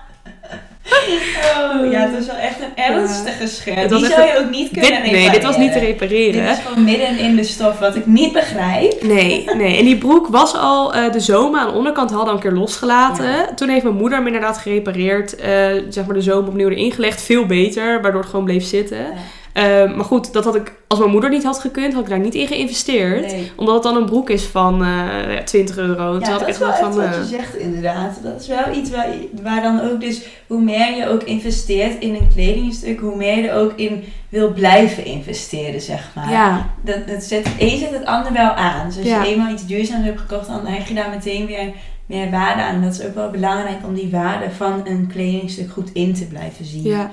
Oh, 0.87 1.91
ja, 1.93 2.01
het 2.01 2.13
was 2.15 2.27
wel 2.27 2.37
echt 2.37 2.57
een 2.61 2.85
ernstige 2.85 3.47
scheur. 3.47 3.77
Het 3.77 3.89
Die 3.89 4.07
zou 4.07 4.23
je 4.27 4.39
ook 4.39 4.51
niet 4.51 4.71
kunnen 4.71 5.03
dit, 5.03 5.13
nee, 5.13 5.31
dit 5.31 5.43
was 5.43 5.57
niet 5.57 5.73
te 5.73 5.79
repareren. 5.79 6.33
repareren. 6.33 6.47
Dit 6.47 6.59
is 6.59 6.65
gewoon 6.65 6.85
midden 6.85 7.19
in 7.19 7.37
de 7.37 7.45
stof, 7.45 7.79
wat 7.79 7.97
ik 7.97 8.07
niet 8.07 8.33
begrijp. 8.33 9.03
Nee, 9.03 9.45
nee. 9.57 9.77
En 9.79 9.85
die 9.85 9.99
broek 9.99 10.27
was 10.27 10.55
al 10.55 10.95
eh, 10.95 11.13
de 11.13 11.21
zomer 11.21 11.61
aan 11.61 11.67
de 11.67 11.73
onderkant 11.77 12.11
hadden 12.11 12.29
al 12.29 12.35
een 12.35 12.41
keer 12.41 12.53
losgelaten. 12.53 13.55
Toen 13.55 13.69
heeft 13.69 13.83
mijn 13.85 13.97
moeder 13.97 14.19
hem 14.19 14.27
inderdaad 14.27 14.59
gerepareerd. 14.59 15.37
eh, 15.37 15.51
zeg 15.89 16.05
maar 16.07 16.15
de 16.15 16.23
zomer 16.23 16.49
opnieuw 16.49 16.69
erin 16.69 16.93
gelegd. 16.93 17.23
Veel 17.23 17.47
beter, 17.47 18.03
waardoor 18.03 18.21
het 18.21 18.31
gewoon 18.31 18.45
bleef 18.45 18.65
zitten. 18.65 18.99
Ja. 18.99 19.13
Eh, 19.53 19.95
maar 19.97 20.05
goed, 20.05 20.33
dat 20.33 20.45
had 20.45 20.55
ik, 20.57 20.73
als 20.89 20.99
mijn 20.99 21.11
moeder 21.11 21.31
niet 21.31 21.45
had 21.45 21.59
gekund, 21.59 21.93
had 21.95 22.03
ik 22.03 22.09
daar 22.09 22.19
niet 22.19 22.35
in 22.35 22.47
geïnvesteerd. 22.47 23.27
Nee. 23.27 23.53
Omdat 23.57 23.75
het 23.75 23.83
dan 23.83 23.97
een 23.97 24.05
broek 24.07 24.31
is 24.31 24.45
van 24.45 24.83
eh, 24.83 25.35
ja, 25.35 25.43
20 25.45 25.77
euro. 25.77 26.13
Ja, 26.13 26.19
had 26.19 26.25
dat 26.25 26.41
ik 26.41 26.47
is 26.49 26.49
echt 26.49 26.59
wel 26.59 26.75
van... 26.75 26.95
wat 26.95 27.05
eh, 27.05 27.19
je 27.19 27.25
zegt 27.25 27.57
inderdaad. 27.57 28.21
Dat 28.23 28.41
is 28.41 28.47
wel 28.47 28.75
iets 28.75 28.91
waar, 28.91 29.07
waar 29.43 29.63
dan 29.63 29.81
ook 29.81 30.01
dus, 30.01 30.23
hoe 30.47 30.61
meer 30.63 30.97
je 30.97 31.09
ook 31.09 31.23
investeert 31.23 32.01
in 32.01 32.15
een 32.15 32.29
kledingstuk, 32.35 33.01
hoe 33.01 33.17
meer 33.17 33.37
je 33.39 33.49
er 33.49 33.57
ook 33.61 33.73
in 33.77 34.05
wil 34.29 34.53
blijven 34.53 35.05
investeren, 35.05 35.81
zeg 35.81 36.11
maar. 36.15 36.31
ja, 36.31 36.71
Dat, 36.81 37.09
dat 37.09 37.23
zet, 37.23 37.45
het 37.45 37.55
een 37.59 37.79
zet 37.79 37.91
het 37.91 38.05
ander 38.05 38.33
wel 38.33 38.51
aan. 38.51 38.87
Dus 38.87 38.97
als 38.99 39.07
Ja. 39.07 39.23
je 39.23 39.29
eenmaal 39.31 39.53
iets 39.53 39.67
duurzaams 39.67 40.05
hebt 40.05 40.21
gekocht, 40.21 40.47
dan 40.47 40.67
hecht 40.67 40.89
je 40.89 40.95
daar 40.95 41.11
meteen 41.11 41.47
weer 41.47 41.73
meer 42.07 42.31
waarde 42.31 42.63
aan. 42.63 42.83
Dat 42.83 42.93
is 42.93 43.05
ook 43.07 43.15
wel 43.15 43.31
belangrijk 43.31 43.79
om 43.87 43.95
die 43.95 44.11
waarde 44.11 44.51
van 44.57 44.81
een 44.85 45.09
kledingstuk 45.13 45.71
goed 45.71 45.91
in 45.93 46.15
te 46.15 46.25
blijven 46.27 46.65
zien. 46.65 46.83
ja. 46.83 47.11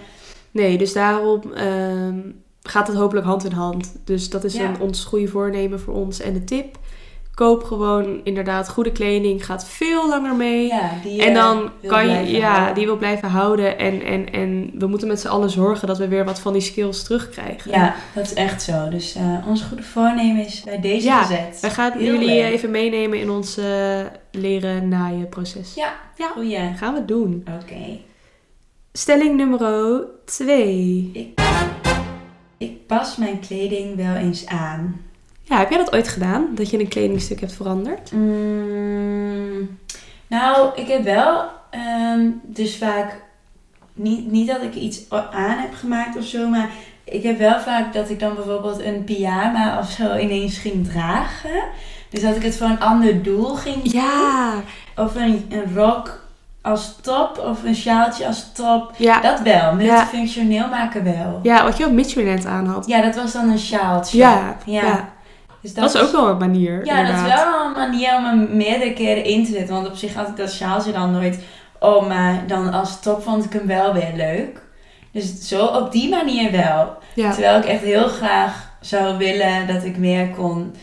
Nee, 0.51 0.77
dus 0.77 0.93
daarom 0.93 1.41
ehm, 1.53 2.19
gaat 2.63 2.87
het 2.87 2.97
hopelijk 2.97 3.25
hand 3.25 3.45
in 3.45 3.51
hand. 3.51 3.95
Dus 4.05 4.29
dat 4.29 4.43
is 4.43 4.53
Ja. 4.53 4.63
een, 4.69 4.79
ons 4.79 5.03
goede 5.05 5.27
voornemen 5.27 5.79
voor 5.79 5.93
ons. 5.93 6.19
En 6.21 6.33
de 6.33 6.43
tip, 6.43 6.77
koop 7.33 7.63
gewoon 7.63 8.21
inderdaad 8.23 8.69
goede 8.69 8.91
kleding. 8.91 9.45
Gaat 9.45 9.65
veel 9.67 10.09
langer 10.09 10.35
mee. 10.35 10.67
Ja, 10.67 10.91
die 11.03 11.23
En 11.25 11.33
dan 11.33 11.69
wil 11.81 11.89
kan 11.89 12.07
je, 12.09 12.31
ja, 12.37 12.51
houden. 12.53 12.75
die 12.75 12.85
wil 12.85 12.97
blijven 12.97 13.29
houden. 13.29 13.77
En, 13.77 14.01
en, 14.03 14.31
en 14.33 14.71
we 14.77 14.87
moeten 14.87 15.07
met 15.07 15.19
z'n 15.19 15.27
allen 15.27 15.49
zorgen 15.49 15.87
dat 15.87 15.97
we 15.97 16.07
weer 16.07 16.25
wat 16.25 16.39
van 16.39 16.53
die 16.53 16.61
skills 16.61 17.03
terugkrijgen. 17.03 17.71
Ja, 17.71 17.95
dat 18.15 18.23
is 18.25 18.33
echt 18.33 18.61
zo. 18.61 18.89
Dus 18.89 19.15
eh 19.15 19.47
ons 19.47 19.61
goede 19.61 19.83
voornemen 19.83 20.45
is 20.45 20.61
bij 20.63 20.79
deze 20.81 21.05
Ja, 21.07 21.21
gezet. 21.21 21.57
We 21.61 21.69
gaan 21.69 21.91
Heel 21.91 22.01
jullie 22.13 22.27
leuk. 22.27 22.51
even 22.51 22.71
meenemen 22.71 23.19
in 23.19 23.29
ons 23.29 23.57
eh, 23.57 23.99
leren 24.31 24.87
naaien 24.87 25.29
proces. 25.29 25.73
Ja, 25.75 25.93
Ja. 26.15 26.27
goeie. 26.27 26.59
Gaan 26.77 26.93
we 26.93 27.05
doen. 27.05 27.45
Oké. 27.63 27.99
Stelling 28.93 29.37
nummer 29.37 30.05
2. 30.25 31.09
Ik, 31.13 31.41
ik 32.57 32.87
pas 32.87 33.15
mijn 33.15 33.39
kleding 33.39 33.95
wel 33.95 34.15
eens 34.15 34.45
aan. 34.45 35.01
Ja, 35.43 35.57
heb 35.57 35.69
jij 35.69 35.77
dat 35.77 35.93
ooit 35.93 36.07
gedaan? 36.07 36.47
Dat 36.55 36.69
je 36.69 36.79
een 36.79 36.87
kledingstuk 36.87 37.39
hebt 37.39 37.53
veranderd? 37.53 38.11
Mm, 38.11 39.77
nou, 40.27 40.69
ik 40.75 40.87
heb 40.87 41.03
wel 41.03 41.43
ehm, 41.69 42.29
dus 42.43 42.77
vaak 42.77 43.21
niet, 43.93 44.31
niet 44.31 44.47
dat 44.47 44.61
ik 44.61 44.75
iets 44.75 45.09
aan 45.09 45.57
heb 45.57 45.73
gemaakt 45.73 46.17
of 46.17 46.25
zo, 46.25 46.49
maar 46.49 46.69
ik 47.03 47.23
heb 47.23 47.37
wel 47.37 47.59
vaak 47.59 47.93
dat 47.93 48.09
ik 48.09 48.19
dan 48.19 48.35
bijvoorbeeld 48.35 48.79
een 48.79 49.03
pyjama 49.03 49.79
of 49.79 49.89
zo 49.89 50.17
ineens 50.17 50.57
ging 50.57 50.87
dragen. 50.87 51.63
Dus 52.09 52.21
dat 52.21 52.35
ik 52.35 52.43
het 52.43 52.57
voor 52.57 52.67
een 52.67 52.79
ander 52.79 53.23
doel 53.23 53.55
ging 53.55 53.83
doen. 53.83 53.91
Ja, 53.91 54.63
Of 54.95 55.15
een, 55.15 55.45
een 55.49 55.75
rok 55.75 56.18
als 56.61 56.95
top 57.01 57.37
of 57.49 57.63
een 57.63 57.75
sjaaltje 57.75 58.27
als 58.27 58.51
top. 58.53 58.91
ja. 58.97 59.21
Dat 59.21 59.41
wel, 59.41 59.73
multifunctioneel 59.73 60.67
maken 60.67 61.03
wel. 61.03 61.39
ja 61.43 61.63
wat 61.63 61.77
je 61.77 61.85
ook 61.85 61.91
Midtjylland 61.91 62.45
aan 62.45 62.65
had. 62.65 62.87
Ja, 62.87 63.01
dat 63.01 63.15
was 63.15 63.31
dan 63.31 63.49
een 63.49 63.59
sjaaltje. 63.59 64.17
Ja, 64.17 64.55
ja. 64.65 64.81
ja. 64.81 65.09
Dus 65.61 65.73
Dat 65.73 65.95
is 65.95 66.01
ook 66.01 66.11
wel 66.11 66.27
een 66.27 66.37
manier. 66.37 66.85
Ja, 66.85 67.03
dat 67.03 67.15
is 67.15 67.33
wel 67.33 67.65
een 67.65 67.71
manier 67.71 68.15
om 68.15 68.23
hem 68.25 68.57
meerdere 68.57 68.93
keren 68.93 69.23
in 69.23 69.45
te 69.45 69.51
zetten. 69.51 69.75
Want 69.75 69.87
op 69.87 69.95
zich 69.95 70.13
had 70.13 70.27
ik 70.27 70.37
dat 70.37 70.51
sjaaltje 70.51 70.91
dan 70.91 71.11
nooit 71.11 71.39
om, 71.79 72.07
maar 72.07 72.47
dan 72.47 72.73
als 72.73 73.01
top 73.01 73.23
vond 73.23 73.45
ik 73.45 73.53
hem 73.53 73.67
wel 73.67 73.93
weer 73.93 74.11
leuk. 74.15 74.61
Dus 75.11 75.47
zo 75.47 75.65
op 75.65 75.91
die 75.91 76.09
manier 76.09 76.51
wel. 76.51 76.97
Terwijl 77.15 77.57
ik 77.57 77.65
echt 77.65 77.81
heel 77.81 78.07
graag 78.07 78.71
zou 78.81 79.17
willen 79.17 79.67
dat 79.67 79.83
ik 79.83 79.97
meer 79.97 80.29
kon 80.29 80.75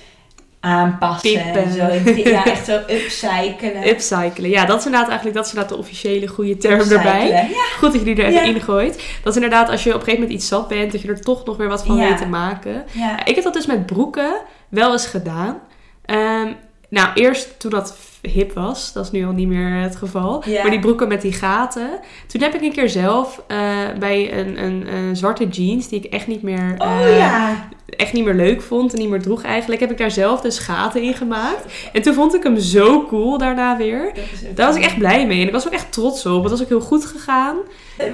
aanpassen. 0.67 1.55
En 1.55 1.73
zo. 1.73 2.11
Ja, 2.31 2.45
echt 2.45 2.65
zo 2.67 2.77
upcyclen. 2.91 3.89
Upcyclen. 3.89 4.51
Ja, 4.51 4.65
dat 4.65 4.79
is 4.79 4.85
inderdaad 4.85 5.09
eigenlijk 5.09 5.37
dat 5.37 5.47
is 5.47 5.53
inderdaad 5.53 5.77
de 5.77 5.83
officiële 5.83 6.27
goede 6.27 6.57
term 6.57 6.91
erbij. 6.91 7.29
Ja, 7.29 7.47
Goed 7.79 7.93
dat 7.93 8.01
je 8.01 8.15
die 8.15 8.15
er 8.17 8.25
even 8.31 8.47
Ja. 8.47 8.55
in 8.55 8.61
gooit. 8.61 8.95
Dat 9.23 9.37
is 9.37 9.43
inderdaad 9.43 9.69
als 9.69 9.83
je 9.83 9.89
op 9.89 9.95
een 9.95 10.01
gegeven 10.01 10.21
moment 10.23 10.39
iets 10.41 10.49
zat 10.49 10.69
bent, 10.69 10.93
dat 10.93 11.01
je 11.03 11.09
er 11.09 11.21
toch 11.21 11.45
nog 11.45 11.57
weer 11.57 11.69
wat 11.69 11.85
van 11.87 11.97
Ja. 11.97 12.09
weet 12.09 12.19
te 12.19 12.27
maken. 12.27 12.85
Ik 13.25 13.35
heb 13.35 13.45
dat 13.45 13.53
dus 13.53 13.67
met 13.67 13.87
broeken 13.87 14.41
wel 14.69 14.93
eens 14.93 15.07
gedaan. 15.07 15.59
Ehm, 16.05 16.53
nou, 16.89 17.09
eerst 17.15 17.59
toen 17.61 17.71
dat 17.71 17.97
hip 18.33 18.53
was, 18.53 18.93
dat 18.93 19.05
is 19.05 19.11
nu 19.11 19.27
al 19.27 19.33
niet 19.33 19.49
meer 19.49 19.81
het 19.83 19.97
geval. 19.97 20.45
Maar 20.63 20.71
die 20.71 20.79
broeken 20.79 21.09
met 21.09 21.23
die 21.23 21.33
gaten. 21.33 21.89
Toen 22.27 22.41
heb 22.43 22.55
ik 22.55 22.63
een 22.63 22.73
keer 22.73 22.89
zelf 22.89 23.43
eh, 23.47 23.59
bij 23.99 24.39
een, 24.39 24.65
een, 24.65 24.95
een 24.95 25.17
zwarte 25.17 25.49
jeans, 25.49 25.89
die 25.89 26.01
ik 26.01 26.13
echt 26.13 26.27
niet 26.27 26.43
meer, 26.43 26.75
Oh 26.79 27.01
eh, 27.01 27.19
ja. 27.19 27.69
echt 27.87 28.13
niet 28.13 28.25
meer 28.25 28.35
leuk 28.35 28.63
vond 28.63 28.93
en 28.93 28.99
niet 28.99 29.09
meer 29.09 29.23
droeg 29.23 29.43
eigenlijk, 29.43 29.81
heb 29.81 29.91
ik 29.91 29.99
daar 29.99 30.11
zelf 30.11 30.41
dus 30.41 30.59
gaten 30.59 31.03
in 31.03 31.15
gemaakt. 31.15 31.65
En 31.93 32.03
toen 32.03 32.15
vond 32.15 32.35
ik 32.35 32.43
hem 32.43 32.59
zo 32.59 33.07
cool 33.07 33.39
daarna 33.39 33.77
weer. 33.77 34.13
Daar 34.55 34.67
was 34.67 34.77
ik 34.77 34.83
echt 34.85 34.99
blij 34.99 35.27
mee 35.27 35.41
en 35.41 35.47
ik 35.47 35.53
was 35.53 35.67
ook 35.67 35.73
echt 35.73 35.93
trots 35.93 36.27
op. 36.27 36.43
Het 36.43 36.51
was 36.51 36.63
ook 36.63 36.69
heel 36.69 36.81
goed 36.81 37.07
gegaan. 37.07 37.57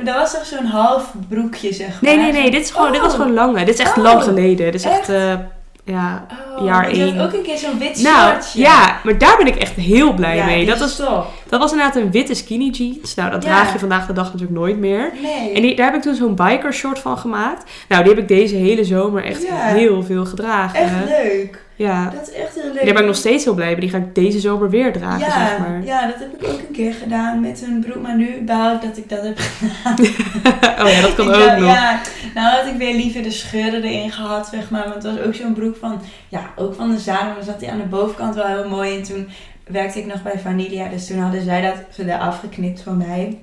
Dat 0.04 0.14
was 0.14 0.32
toch 0.32 0.46
zo'n 0.46 0.64
half 0.66 1.14
broekje, 1.28 1.72
zeg 1.72 1.88
maar? 1.88 1.98
Nee, 2.00 2.16
nee, 2.16 2.32
nee. 2.42 2.50
Dit, 2.50 2.60
is 2.62 2.70
gewoon, 2.70 2.92
dit 2.92 3.00
was 3.00 3.12
Oh. 3.12 3.18
gewoon 3.18 3.34
lange. 3.34 3.64
Dit 3.64 3.74
is 3.74 3.80
echt 3.80 3.96
Oh. 3.96 4.02
lang 4.02 4.22
geleden. 4.22 4.66
Dit 4.72 4.74
is 4.74 4.84
echt, 4.84 5.08
Echt? 5.08 5.38
Ja, 5.84 6.26
Oh, 6.58 6.64
jaar 6.64 6.94
je 6.96 7.12
had 7.14 7.26
ook 7.26 7.32
een 7.32 7.42
keer 7.42 7.58
zo'n 7.58 7.78
wit 7.78 8.02
Nou, 8.02 8.32
shortje. 8.32 8.60
ja, 8.60 9.00
maar 9.04 9.18
daar 9.18 9.36
ben 9.36 9.46
ik 9.46 9.56
echt 9.56 9.72
heel 9.74 10.12
blij 10.14 10.36
Ja, 10.36 10.44
mee. 10.44 10.66
Dat 10.66 10.78
was, 10.78 10.96
top. 10.96 11.26
dat 11.48 11.60
was 11.60 11.70
inderdaad 11.72 11.96
een 11.96 12.10
witte 12.10 12.34
skinny 12.34 12.68
jeans. 12.70 13.14
Nou, 13.14 13.30
dat 13.30 13.42
Ja. 13.44 13.48
draag 13.50 13.72
je 13.72 13.78
vandaag 13.78 14.06
de 14.06 14.12
dag 14.12 14.24
natuurlijk 14.24 14.58
nooit 14.58 14.78
meer. 14.78 15.12
Nee. 15.22 15.52
En 15.52 15.62
die, 15.62 15.76
daar 15.76 15.86
heb 15.86 15.94
ik 15.94 16.02
toen 16.02 16.14
zo'n 16.14 16.34
biker 16.34 16.72
short 16.74 16.98
van 16.98 17.18
gemaakt. 17.18 17.70
Nou, 17.88 18.02
die 18.04 18.12
heb 18.12 18.22
ik 18.22 18.28
deze 18.28 18.54
hele 18.54 18.84
zomer 18.84 19.24
echt 19.24 19.42
Ja. 19.42 19.56
heel 19.56 20.02
veel 20.02 20.24
gedragen. 20.24 20.78
Echt 20.80 20.92
leuk. 21.08 21.64
Ja. 21.82 22.10
Dat 22.10 22.28
is 22.28 22.34
echt 22.34 22.54
heel 22.54 22.72
leuk. 22.72 22.84
Daar 22.84 22.92
ben 22.92 23.02
ik 23.02 23.08
nog 23.08 23.16
steeds 23.16 23.44
heel 23.44 23.54
blij 23.54 23.70
mee. 23.70 23.80
Die 23.80 23.90
ga 23.90 23.96
ik 23.96 24.14
deze 24.14 24.40
zomer 24.40 24.70
weer 24.70 24.92
dragen, 24.92 25.18
ja, 25.20 25.48
zeg 25.48 25.58
maar. 25.58 25.84
Ja, 25.84 26.06
dat 26.06 26.18
heb 26.18 26.42
ik 26.42 26.48
ook 26.48 26.58
een 26.58 26.72
keer 26.72 26.94
gedaan 26.94 27.40
met 27.40 27.62
een 27.62 27.80
broek. 27.80 28.02
Maar 28.02 28.16
nu 28.16 28.42
bouw 28.44 28.74
ik 28.74 28.82
dat 28.82 28.96
ik 28.96 29.08
dat 29.08 29.22
heb 29.22 29.38
gedaan. 29.38 29.98
oh 30.86 30.92
ja, 30.92 31.00
dat 31.00 31.14
kan 31.14 31.26
ook 31.28 31.34
dacht, 31.34 31.58
nog. 31.58 31.68
Ja, 31.68 32.00
nou 32.34 32.56
had 32.56 32.66
ik 32.66 32.78
weer 32.78 32.94
liever 32.94 33.22
de 33.22 33.30
scheuren 33.30 33.82
erin 33.82 34.12
gehad, 34.12 34.46
zeg 34.46 34.70
maar. 34.70 34.88
Want 34.88 35.02
het 35.02 35.14
was 35.14 35.26
ook 35.26 35.34
zo'n 35.34 35.54
broek 35.54 35.76
van, 35.76 36.00
ja, 36.28 36.50
ook 36.56 36.74
van 36.74 36.90
de 36.90 36.98
zadel. 36.98 37.34
Maar 37.34 37.42
zat 37.44 37.60
hij 37.60 37.70
aan 37.70 37.78
de 37.78 37.84
bovenkant 37.84 38.34
wel 38.34 38.46
heel 38.46 38.68
mooi. 38.68 38.96
En 38.96 39.02
toen 39.02 39.28
werkte 39.66 39.98
ik 39.98 40.06
nog 40.06 40.22
bij 40.22 40.38
Vanilla. 40.38 40.88
Dus 40.88 41.06
toen 41.06 41.18
hadden 41.18 41.42
zij 41.42 41.60
dat 41.60 41.74
ze 41.90 42.18
afgeknipt 42.18 42.80
van 42.80 42.96
mij. 42.96 43.38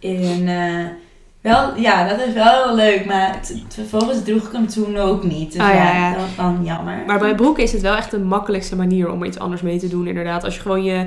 En... 0.00 0.48
eh 0.48 1.04
wel, 1.52 1.76
ja, 1.76 2.08
dat 2.08 2.26
is 2.26 2.32
wel 2.34 2.64
heel 2.64 2.74
leuk, 2.74 3.04
maar 3.04 3.40
vervolgens 3.68 4.22
droeg 4.24 4.46
ik 4.46 4.52
hem 4.52 4.66
toen 4.68 4.96
ook 4.96 5.24
niet. 5.24 5.52
Dus 5.52 5.60
Ah, 5.60 5.74
ja, 5.74 6.10
dat 6.12 6.20
was 6.20 6.36
dan 6.36 6.60
jammer. 6.64 7.02
Maar 7.06 7.18
bij 7.18 7.34
broeken 7.34 7.62
is 7.62 7.72
het 7.72 7.82
wel 7.82 7.96
echt 7.96 8.10
de 8.10 8.18
makkelijkste 8.18 8.76
manier 8.76 9.10
om 9.10 9.20
er 9.20 9.26
iets 9.28 9.38
anders 9.38 9.62
mee 9.62 9.78
te 9.78 9.88
doen, 9.88 10.06
inderdaad. 10.06 10.44
Als 10.44 10.54
je 10.54 10.60
gewoon 10.60 10.84
je 10.84 11.06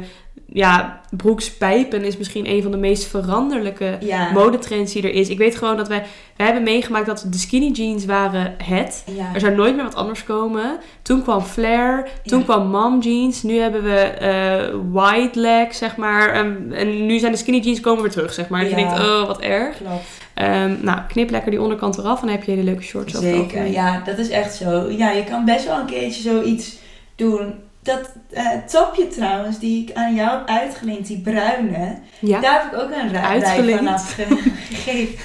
ja, 0.54 1.02
broekspijpen 1.17 2.04
is 2.04 2.17
misschien 2.17 2.49
een 2.49 2.62
van 2.62 2.71
de 2.71 2.78
meest 2.78 3.08
veranderlijke 3.08 3.97
ja, 3.99 4.32
modetrends 4.32 4.93
die 4.93 5.04
er 5.04 5.13
is. 5.13 5.30
Ik 5.30 5.38
weet 5.38 5.56
gewoon 5.56 5.78
dat 5.78 5.88
wij, 5.88 6.04
wij 6.36 6.45
hebben 6.45 6.63
meegemaakt 6.63 7.06
dat 7.06 7.25
de 7.30 7.38
skinny 7.38 7.71
jeans 7.71 8.06
waren 8.06 8.54
het. 8.63 9.04
ja. 9.15 9.30
Er 9.34 9.39
zou 9.39 9.56
nooit 9.56 9.75
meer 9.75 9.84
wat 9.84 9.95
anders 9.95 10.23
komen. 10.23 10.78
Toen 11.02 11.21
kwam 11.23 11.41
flare, 11.41 12.06
toen 12.23 12.39
Ja. 12.39 12.45
kwam 12.45 12.67
mom 12.69 12.99
jeans. 13.02 13.43
Nu 13.43 13.58
hebben 13.58 13.84
we 13.84 13.95
eh 13.99 14.75
wide 14.93 15.39
leg, 15.39 15.75
zeg 15.75 15.95
maar. 15.97 16.30
En, 16.30 16.71
en 16.73 17.06
nu 17.06 17.19
zijn 17.19 17.32
de 17.32 17.38
skinny 17.38 17.60
jeans 17.60 17.80
komen 17.80 18.02
weer 18.02 18.12
terug, 18.12 18.34
zeg 18.34 18.49
maar. 18.49 18.60
Dat 18.62 18.69
je 18.69 18.75
denkt, 18.75 18.99
oh, 18.99 19.28
wat 19.28 19.39
erg. 19.39 19.78
klopt. 19.78 20.19
Ehm, 20.39 20.75
nou, 20.82 20.99
knip 21.08 21.30
lekker 21.30 21.52
die 21.52 21.62
onderkant 21.62 21.97
eraf 21.97 22.21
en 22.21 22.28
dan 22.28 22.36
heb 22.36 22.45
je 22.45 22.52
hele 22.52 22.63
leuke 22.63 22.82
shorts 22.82 23.15
over 23.15 23.28
het 23.30 23.38
Zeker, 23.38 23.65
ja, 23.65 24.02
dat 24.06 24.17
is 24.17 24.30
echt 24.30 24.56
zo. 24.56 24.89
Ja, 24.89 25.10
je 25.12 25.23
kan 25.23 25.45
best 25.45 25.65
wel 25.65 25.80
een 25.80 25.86
keertje 25.86 26.21
zoiets 26.21 26.78
doen. 27.15 27.54
Dat 27.84 28.12
eh, 28.30 28.45
topje 28.71 29.08
trouwens, 29.08 29.60
die 29.60 29.84
ik 29.88 29.95
aan 29.95 30.15
jou 30.15 30.38
heb 30.38 30.47
uitgeleend, 30.47 31.08
die 31.08 31.21
bruine. 31.21 31.97
Ja? 32.19 32.39
Daar 32.39 32.62
heb 32.62 32.73
ik 32.73 32.80
ook 32.80 32.91
een 32.91 33.10
rij, 33.12 33.78
van 33.78 33.88
afgegeven. 33.88 35.19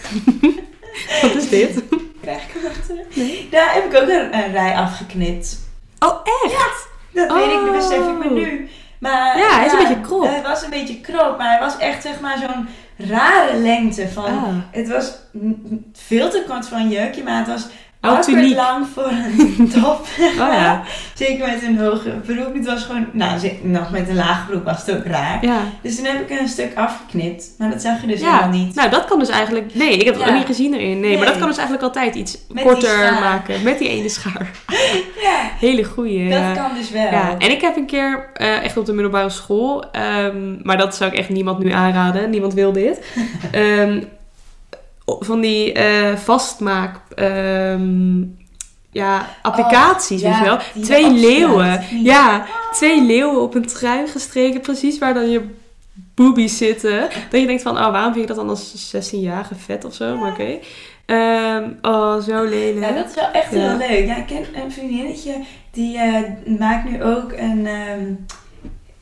Wat 1.22 1.34
is 1.34 1.48
dit? 1.48 1.82
Krijg 2.22 2.42
ik 2.42 2.50
hem? 2.88 2.96
Nee. 3.14 3.48
Daar 3.50 3.74
heb 3.74 3.84
ik 3.84 4.02
ook 4.02 4.08
een, 4.08 4.34
een 4.34 4.52
rij 4.52 4.74
afgeknipt. 4.76 5.58
Oh, 5.98 6.20
echt? 6.24 6.88
Dat 7.12 7.32
weet 7.32 7.50
ik, 7.50 7.60
dat 7.64 7.72
besef 7.72 8.08
ik 8.08 8.18
me 8.18 8.24
Oh. 8.24 8.32
nu. 8.32 8.68
Maar, 8.98 9.38
Ja, 9.38 9.56
hij 9.56 9.66
is 9.66 9.72
een 9.72 9.78
beetje 9.78 10.00
krop. 10.00 10.24
Hij 10.24 10.42
was 10.42 10.62
een 10.62 10.70
beetje 10.70 11.00
krop, 11.00 11.38
maar 11.38 11.50
hij 11.50 11.60
was 11.60 11.78
echt 11.78 12.02
zeg 12.02 12.20
maar 12.20 12.38
zo'n 12.38 12.68
rare 12.96 13.56
lengte. 13.56 14.08
Van, 14.08 14.24
Ah. 14.24 14.54
Het 14.70 14.88
was 14.88 15.12
veel 15.92 16.30
te 16.30 16.44
kort 16.48 16.68
voor 16.68 16.78
een 16.78 16.90
jurkje, 16.90 17.22
maar 17.22 17.38
het 17.38 17.46
was 17.46 17.66
Awkward 18.04 18.26
tuniek. 18.26 18.56
lang 18.56 18.86
voor 18.94 19.10
een 19.10 19.70
top. 19.82 20.06
Oh 20.20 20.52
ja. 20.52 20.82
Zeker 21.14 21.46
met 21.46 21.62
een 21.62 21.78
hoge 21.78 22.10
broek. 22.10 22.54
Het 22.54 22.66
was 22.66 22.82
gewoon, 22.84 23.06
nou, 23.12 23.40
nog 23.62 23.90
met 23.90 24.08
een 24.08 24.14
lage 24.14 24.46
broek 24.46 24.64
was 24.64 24.86
het 24.86 24.96
ook 24.96 25.04
raar. 25.04 25.44
Ja. 25.44 25.58
Dus 25.82 25.96
toen 25.96 26.04
heb 26.04 26.30
ik 26.30 26.40
een 26.40 26.48
stuk 26.48 26.76
afgeknipt. 26.76 27.44
Maar 27.58 27.70
dat 27.70 27.80
zag 27.82 28.00
je 28.00 28.06
dus 28.06 28.20
ja. 28.20 28.30
helemaal 28.30 28.58
niet. 28.58 28.74
Nou, 28.74 28.90
dat 28.90 29.04
kan 29.04 29.18
dus 29.18 29.28
eigenlijk... 29.28 29.74
Nee, 29.74 29.96
ik 29.96 30.04
heb 30.04 30.14
het 30.14 30.28
ook 30.28 30.34
niet 30.34 30.46
gezien 30.46 30.74
erin. 30.74 31.00
Nee, 31.00 31.16
maar 31.16 31.26
dat 31.26 31.38
kan 31.38 31.46
dus 31.46 31.56
eigenlijk 31.56 31.86
altijd 31.86 32.14
iets 32.14 32.38
die 32.48 32.62
korter 32.64 33.12
maken. 33.12 33.62
Met 33.62 33.78
die 33.78 33.88
ene 33.88 34.08
schaar. 34.08 34.50
Ja, 35.22 35.50
Hele 35.58 35.84
goeie. 35.84 36.30
dat 36.30 36.52
kan 36.56 36.74
dus 36.74 36.90
wel. 36.90 37.02
Ja, 37.02 37.34
en 37.38 37.50
ik 37.50 37.60
heb 37.60 37.76
een 37.76 37.86
keer 37.86 38.30
eh, 38.34 38.64
echt 38.64 38.76
op 38.76 38.86
de 38.86 38.92
middelbare 38.92 39.30
school, 39.30 39.90
ehm, 39.92 40.56
maar 40.62 40.76
dat 40.76 40.96
zou 40.96 41.10
ik 41.12 41.18
echt 41.18 41.28
niemand 41.28 41.58
nu 41.58 41.70
aanraden, 41.70 42.30
niemand 42.30 42.54
wil 42.54 42.72
dit. 42.72 43.06
Ehm, 43.50 44.00
van 45.06 45.40
die 45.40 45.72
eh, 45.72 46.16
vastmaak, 46.16 46.96
ehm, 47.14 48.22
ja, 48.90 49.26
applicaties, 49.42 50.22
Oh, 50.22 50.28
weet 50.28 50.38
je 50.38 50.44
ja, 50.44 50.50
wel. 50.50 50.58
je 50.74 50.80
Twee 50.80 51.10
leeuwen. 51.12 51.80
Ja, 52.02 52.46
twee 52.72 53.02
leeuwen 53.02 53.40
op 53.42 53.54
een 53.54 53.66
trui 53.66 54.06
gestreken, 54.06 54.60
precies 54.60 54.98
waar 54.98 55.14
dan 55.14 55.30
je 55.30 55.40
boobies 56.14 56.56
zitten. 56.56 57.00
Dat 57.30 57.40
je 57.40 57.46
denkt 57.46 57.62
van, 57.62 57.76
oh, 57.78 57.90
waarom 57.90 58.12
vind 58.12 58.22
ik 58.30 58.34
dat 58.36 58.46
dan 58.46 58.48
als 58.48 58.94
16-jarige 58.96 59.54
vet 59.54 59.84
of 59.84 59.94
zo? 59.94 60.16
Maar 60.16 60.30
oké. 60.32 60.58
Ehm, 61.06 61.70
oh, 61.82 62.20
zo 62.22 62.44
lelijk. 62.44 62.86
Ja, 62.86 62.92
dat 62.92 63.08
is 63.08 63.14
wel 63.14 63.30
echt 63.32 63.52
Ja. 63.52 63.58
heel 63.58 63.76
leuk. 63.88 64.06
Ja, 64.06 64.16
ik 64.16 64.26
ken 64.26 64.62
een 64.62 64.72
vriendinnetje 64.72 65.34
die 65.70 65.98
eh, 65.98 66.22
maakt 66.58 66.90
nu 66.90 67.02
ook 67.04 67.32
een, 67.32 67.66
ehm 67.66 68.12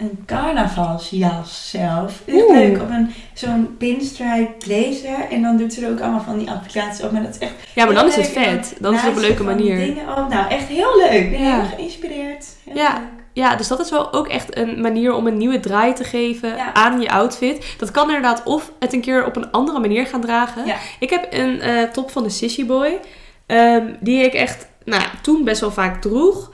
een 0.03 0.25
carnavalsjas 0.27 1.71
zelf. 1.71 2.23
Echt 2.27 2.37
Oeh. 2.37 2.57
leuk, 2.57 2.81
op 2.83 2.89
een 2.91 3.13
zo'n 3.35 3.75
pinstripe 3.79 4.51
blazer. 4.59 5.27
En 5.31 5.43
dan 5.43 5.57
doet 5.57 5.73
ze 5.73 5.85
er 5.87 5.91
ook 5.93 6.01
allemaal 6.01 6.21
van 6.21 6.39
die 6.39 6.51
applicaties 6.51 7.05
op. 7.05 7.13
Maar 7.13 7.23
dat 7.23 7.31
is 7.35 7.39
echt 7.39 7.53
Ja, 7.75 7.85
maar 7.85 7.95
dan 7.95 8.07
is 8.07 8.17
het 8.17 8.27
vet. 8.29 8.75
Dan 8.81 8.95
is 8.95 9.01
het 9.01 9.11
op 9.11 9.17
een 9.17 9.23
leuke 9.23 9.43
manier. 9.43 9.77
Dingen 9.77 10.09
op. 10.09 10.29
Nou, 10.29 10.49
echt 10.51 10.67
heel 10.67 10.97
leuk. 10.99 11.11
Ik 11.13 11.31
ben 11.31 11.41
Ja. 11.41 11.61
heel 11.61 11.71
geïnspireerd. 11.77 12.47
Heel 12.65 12.77
Ja. 12.77 12.93
leuk. 12.93 13.03
Ja, 13.35 13.57
dus 13.57 13.69
dat 13.69 13.81
is 13.81 13.91
wel 13.91 14.13
ook 14.13 14.29
echt 14.29 14.57
een 14.57 14.81
manier 14.81 15.15
om 15.15 15.27
een 15.27 15.37
nieuwe 15.37 15.61
draai 15.61 15.93
te 15.93 16.05
geven 16.05 16.57
Ja. 16.57 16.75
aan 16.75 17.01
je 17.01 17.11
outfit. 17.11 17.75
Dat 17.79 17.91
kan 17.91 18.07
inderdaad 18.07 18.43
of 18.45 18.73
het 18.79 18.93
een 18.93 19.01
keer 19.01 19.27
op 19.27 19.37
een 19.37 19.51
andere 19.51 19.81
manier 19.81 20.07
gaan 20.07 20.21
dragen. 20.21 20.67
Ja. 20.67 20.77
Ik 20.99 21.11
heb 21.11 21.27
een 21.31 21.61
eh, 21.61 21.83
top 21.83 22.11
van 22.11 22.23
de 22.23 22.29
Sissy 22.31 22.67
Boy. 22.67 22.99
ehm, 23.47 23.87
die 24.01 24.25
ik 24.25 24.33
echt 24.35 24.67
nou, 24.85 25.03
toen 25.23 25.45
best 25.45 25.61
wel 25.61 25.71
vaak 25.71 26.01
droeg. 26.01 26.53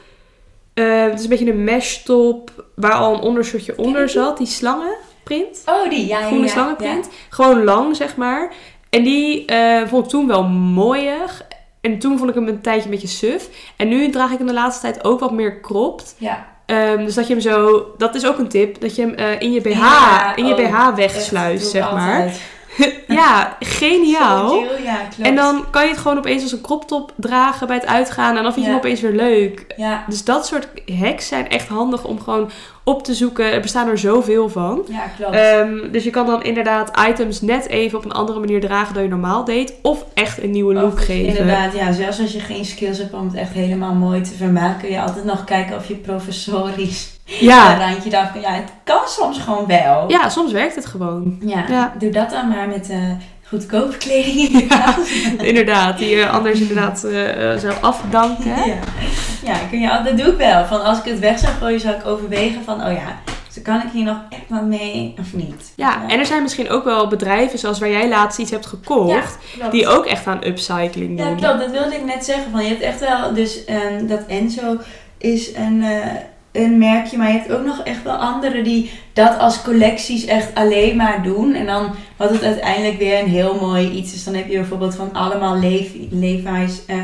Ehm, 0.78 1.10
het 1.10 1.18
is 1.18 1.22
een 1.22 1.30
beetje 1.30 1.50
een 1.50 1.64
mesh 1.64 1.96
top 1.96 2.50
waar 2.74 2.92
al 2.92 3.14
een 3.14 3.20
ondershirtje 3.20 3.78
onder 3.78 4.08
zat. 4.08 4.38
Die 4.38 4.46
slangenprint. 4.46 5.62
Oh, 5.66 5.90
die. 5.90 6.06
Ja, 6.06 6.18
ja, 6.20 6.26
Groene 6.26 6.44
ja. 6.44 6.50
slangenprint. 6.50 7.08
Gewoon 7.28 7.64
lang, 7.64 7.96
zeg 7.96 8.16
maar. 8.16 8.52
En 8.90 9.02
die 9.02 9.44
eh, 9.44 9.86
vond 9.86 10.04
ik 10.04 10.10
toen 10.10 10.26
wel 10.26 10.42
mooier. 10.48 11.46
En 11.80 11.98
toen 11.98 12.18
vond 12.18 12.28
ik 12.28 12.34
hem 12.34 12.48
een 12.48 12.60
tijdje 12.60 12.84
een 12.84 12.90
beetje 12.90 13.08
suf. 13.08 13.48
En 13.76 13.88
nu 13.88 14.10
draag 14.10 14.30
ik 14.32 14.38
hem 14.38 14.46
de 14.46 14.52
laatste 14.52 14.82
tijd 14.82 15.04
ook 15.04 15.20
wat 15.20 15.32
meer 15.32 15.60
cropped. 15.60 16.14
Ja, 16.18 16.46
Ehm, 16.68 17.04
dus 17.04 17.14
dat 17.14 17.26
je 17.26 17.32
hem 17.32 17.42
zo, 17.42 17.86
dat 17.98 18.14
is 18.14 18.26
ook 18.26 18.38
een 18.38 18.48
tip, 18.48 18.80
dat 18.80 18.96
je 18.96 19.02
hem 19.02 19.14
eh, 19.14 19.40
in 19.40 19.52
je 19.52 19.60
BH, 19.60 20.32
in 20.36 20.46
je 20.46 20.54
oh, 20.54 20.56
BH 20.56 20.94
doe 20.94 21.04
ik 21.52 21.60
zeg 21.60 21.92
maar. 21.92 22.20
altijd. 22.20 22.40
Ja, 23.08 23.56
geniaal. 23.60 24.62
Ja, 24.84 24.94
klopt. 24.96 25.16
En 25.28 25.34
dan 25.36 25.64
kan 25.70 25.82
je 25.84 25.88
het 25.90 25.98
gewoon 25.98 26.18
opeens 26.18 26.42
als 26.42 26.52
een 26.52 26.60
crop 26.60 26.88
top 26.88 27.12
dragen 27.16 27.66
bij 27.66 27.76
het 27.76 27.86
uitgaan 27.86 28.36
en 28.36 28.42
dan 28.42 28.52
vind 28.52 28.64
je 28.66 28.70
Ja. 28.72 28.76
hem 28.78 28.86
opeens 28.86 29.00
weer 29.00 29.12
leuk. 29.12 29.64
Ja, 29.76 30.04
Dus 30.08 30.24
dat 30.24 30.46
soort 30.46 30.68
hacks 31.00 31.28
zijn 31.28 31.48
echt 31.48 31.68
handig 31.68 32.04
om 32.04 32.20
gewoon 32.20 32.50
op 32.88 33.02
te 33.04 33.14
zoeken. 33.14 33.52
Er 33.52 33.60
bestaan 33.60 33.88
er 33.88 33.98
zoveel 33.98 34.48
van. 34.48 34.82
ja, 34.88 35.02
klopt. 35.16 35.34
Ehm, 35.34 35.90
dus 35.92 36.04
je 36.04 36.10
kan 36.10 36.26
dan 36.26 36.42
inderdaad 36.42 36.90
items 37.08 37.40
net 37.40 37.66
even 37.68 37.98
op 37.98 38.04
een 38.04 38.12
andere 38.12 38.38
manier 38.38 38.60
dragen 38.60 38.94
dan 38.94 39.02
je 39.02 39.08
normaal 39.08 39.44
deed. 39.44 39.74
Of 39.82 40.04
echt 40.14 40.42
een 40.42 40.50
nieuwe 40.50 40.74
look 40.74 40.92
Of 40.92 41.04
geven. 41.04 41.38
Inderdaad, 41.38 41.74
ja. 41.74 41.92
Zelfs 41.92 42.20
als 42.20 42.32
je 42.32 42.40
geen 42.40 42.64
skills 42.64 42.98
hebt 42.98 43.14
om 43.14 43.24
het 43.24 43.34
echt 43.34 43.52
helemaal 43.52 43.94
mooi 43.94 44.20
te 44.20 44.34
vermaken, 44.34 44.80
kun 44.80 44.90
je 44.90 45.00
altijd 45.00 45.24
nog 45.24 45.44
kijken 45.44 45.76
of 45.76 45.88
je 45.88 45.94
professorisch 45.94 47.16
Ja. 47.24 47.72
een 47.72 47.88
randje 47.92 48.10
kan. 48.10 48.40
Ja, 48.40 48.52
het 48.52 48.72
kan 48.84 49.00
soms 49.06 49.38
gewoon 49.38 49.66
wel. 49.66 50.04
ja, 50.10 50.28
soms 50.28 50.52
werkt 50.52 50.74
het 50.74 50.86
gewoon. 50.86 51.38
Ja, 51.40 51.64
Ja. 51.68 51.94
doe 51.98 52.10
dat 52.10 52.30
dan 52.30 52.48
maar 52.48 52.68
met 52.68 52.90
eh 52.90 52.98
goedkope 53.48 53.96
kleding 53.96 54.36
in 54.36 54.58
je 54.58 54.66
tas. 54.66 55.10
Inderdaad, 55.46 55.98
die 55.98 56.08
je 56.16 56.28
anders 56.28 56.60
inderdaad 56.60 57.04
eh, 57.04 57.52
eh, 57.52 57.58
zou 57.60 57.74
afdanken. 57.80 58.46
Ja. 58.66 58.74
ja, 59.44 59.58
kun 59.70 59.80
je, 59.80 60.00
dat 60.04 60.16
doe 60.18 60.26
ik 60.26 60.36
wel. 60.36 60.64
Van 60.66 60.84
als 60.84 60.98
ik 60.98 61.04
het 61.04 61.18
weg 61.18 61.38
zou 61.38 61.52
gooien, 61.52 61.80
zou 61.80 61.94
ik 61.94 62.06
overwegen 62.06 62.64
van, 62.64 62.84
oh 62.86 62.92
ja, 62.92 63.18
dus 63.54 63.62
kan 63.62 63.76
ik 63.76 63.92
hier 63.92 64.04
nog 64.04 64.16
echt 64.30 64.42
wat 64.48 64.62
mee 64.62 65.14
of 65.20 65.32
niet? 65.34 65.72
Ja, 65.76 66.08
en 66.08 66.18
er 66.18 66.26
zijn 66.26 66.42
misschien 66.42 66.70
ook 66.70 66.84
wel 66.84 67.08
bedrijven 67.08 67.58
zoals 67.58 67.78
waar 67.78 67.90
jij 67.90 68.08
laatst 68.08 68.38
iets 68.38 68.50
hebt 68.50 68.66
gekocht, 68.66 69.38
die 69.70 69.86
ook 69.86 70.06
echt 70.06 70.26
aan 70.26 70.44
upcycling 70.46 71.18
Ja, 71.18 71.24
doen. 71.24 71.36
klopt. 71.36 71.58
Dat 71.58 71.70
wilde 71.70 71.94
ik 71.94 72.04
net 72.04 72.24
zeggen. 72.24 72.50
Van, 72.50 72.62
je 72.62 72.68
hebt 72.68 72.82
echt 72.82 73.00
wel, 73.00 73.34
dus 73.34 73.64
ehm, 73.64 74.06
dat 74.06 74.20
Enzo 74.26 74.76
is 75.18 75.54
een, 75.54 75.82
eh, 75.84 76.06
een 76.52 76.78
merkje, 76.78 77.16
maar 77.16 77.32
je 77.32 77.38
hebt 77.38 77.52
ook 77.52 77.64
nog 77.66 77.80
echt 77.84 78.02
wel 78.02 78.14
andere 78.16 78.62
die 78.62 78.90
dat 79.12 79.38
als 79.38 79.62
collecties 79.62 80.24
echt 80.24 80.54
alleen 80.54 80.96
maar 80.96 81.22
doen. 81.22 81.54
En 81.54 81.66
dan 81.66 81.90
had 82.16 82.30
het 82.30 82.42
uiteindelijk 82.42 82.98
weer 82.98 83.18
een 83.22 83.28
heel 83.28 83.58
mooi 83.60 83.90
iets. 83.90 84.12
Dus 84.12 84.24
dan 84.24 84.34
heb 84.34 84.48
je 84.48 84.56
bijvoorbeeld 84.58 84.94
van 84.94 85.12
allemaal 85.12 85.58
Levi- 85.58 86.08
Levi's 86.10 86.82
eh, 86.86 86.96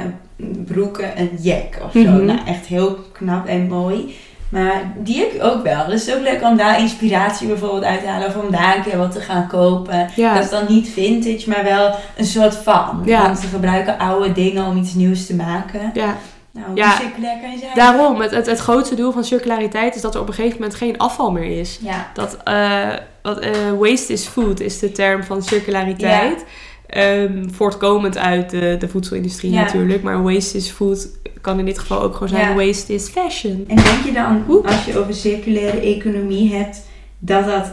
broeken 0.64 1.20
een 1.20 1.30
jack 1.40 1.78
of 1.84 1.92
zo. 1.92 1.98
Mhm. 2.10 2.24
Nou, 2.24 2.38
echt 2.46 2.66
heel 2.66 2.98
knap 3.12 3.46
en 3.46 3.66
mooi. 3.68 4.16
Maar 4.48 4.92
die 4.98 5.18
heb 5.18 5.32
ik 5.32 5.42
ook 5.44 5.62
wel. 5.62 5.86
Dus 5.86 6.00
het 6.00 6.08
is 6.08 6.14
ook 6.14 6.22
leuk 6.22 6.42
om 6.42 6.56
daar 6.56 6.80
inspiratie 6.80 7.46
bijvoorbeeld 7.46 7.84
uit 7.84 8.00
te 8.00 8.06
halen. 8.06 8.28
Of 8.28 8.36
om 8.36 8.50
daar 8.50 8.76
een 8.76 8.82
keer 8.82 8.98
wat 8.98 9.12
te 9.12 9.20
gaan 9.20 9.46
kopen. 9.48 10.08
Ja. 10.16 10.34
Dat 10.34 10.44
is 10.44 10.50
dan 10.50 10.64
niet 10.68 10.88
vintage, 10.88 11.48
maar 11.48 11.64
wel 11.64 11.94
een 12.16 12.24
soort 12.24 12.54
van. 12.56 13.02
Ja. 13.04 13.22
Want 13.22 13.38
ze 13.38 13.46
gebruiken 13.46 13.98
oude 13.98 14.32
dingen 14.32 14.66
om 14.66 14.76
iets 14.76 14.94
nieuws 14.94 15.26
te 15.26 15.34
maken. 15.34 15.90
Ja, 15.94 16.16
Nou, 16.54 16.66
Ja. 16.74 16.86
hoe 16.86 16.96
circulair 17.06 17.40
kan 17.40 17.50
je 17.50 17.58
zijn? 17.58 17.74
daarom. 17.74 18.20
Het, 18.20 18.30
het, 18.30 18.46
het 18.46 18.58
grootste 18.58 18.94
doel 18.94 19.12
van 19.12 19.24
circulariteit 19.24 19.94
is 19.94 20.00
dat 20.02 20.14
er 20.14 20.20
op 20.20 20.28
een 20.28 20.34
gegeven 20.34 20.58
moment 20.60 20.74
geen 20.78 20.98
afval 20.98 21.30
meer 21.32 21.60
is. 21.60 21.78
Ja. 21.82 22.10
Dat 22.14 22.36
eh, 22.44 22.92
wat, 23.22 23.38
eh, 23.38 23.50
waste 23.78 24.12
is 24.12 24.26
food 24.26 24.60
is 24.60 24.78
de 24.78 24.92
term 24.92 25.22
van 25.24 25.42
circulariteit. 25.42 26.44
Ehm, 26.86 27.48
voortkomend 27.50 28.18
uit 28.18 28.50
de, 28.50 28.76
de 28.78 28.88
voedselindustrie 28.88 29.52
Ja. 29.52 29.60
natuurlijk. 29.62 30.02
Maar 30.02 30.22
waste 30.22 30.56
is 30.56 30.70
food 30.70 31.08
kan 31.40 31.58
in 31.58 31.64
dit 31.64 31.78
geval 31.78 32.00
ook 32.02 32.12
gewoon 32.12 32.28
zijn 32.28 32.56
waste 32.56 32.94
is 32.94 33.08
fashion. 33.08 33.64
En 33.68 33.76
denk 33.76 34.04
je 34.04 34.12
dan, 34.12 34.62
als 34.66 34.84
je 34.84 34.98
over 34.98 35.14
circulaire 35.14 35.80
economie 35.80 36.54
hebt, 36.54 36.82
dat 37.18 37.44
dat 37.44 37.72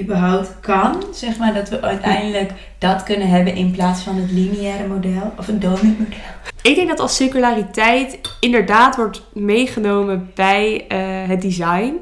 überhaupt 0.00 0.60
kan. 0.60 1.02
Zeg 1.12 1.38
maar 1.38 1.54
dat 1.54 1.68
we 1.68 1.80
uiteindelijk 1.80 2.52
dat 2.78 3.02
kunnen 3.02 3.28
hebben 3.28 3.54
in 3.54 3.70
plaats 3.70 4.02
van 4.02 4.16
het 4.16 4.30
lineaire 4.30 4.88
model 4.88 5.32
of 5.38 5.46
het 5.46 5.60
donutmodel. 5.60 6.18
Ik 6.62 6.74
denk 6.74 6.88
dat 6.88 7.00
als 7.00 7.16
circulariteit 7.16 8.20
inderdaad 8.40 8.96
wordt 8.96 9.22
meegenomen 9.32 10.30
bij 10.34 10.84
eh, 10.88 10.98
het 11.28 11.42
design. 11.42 11.94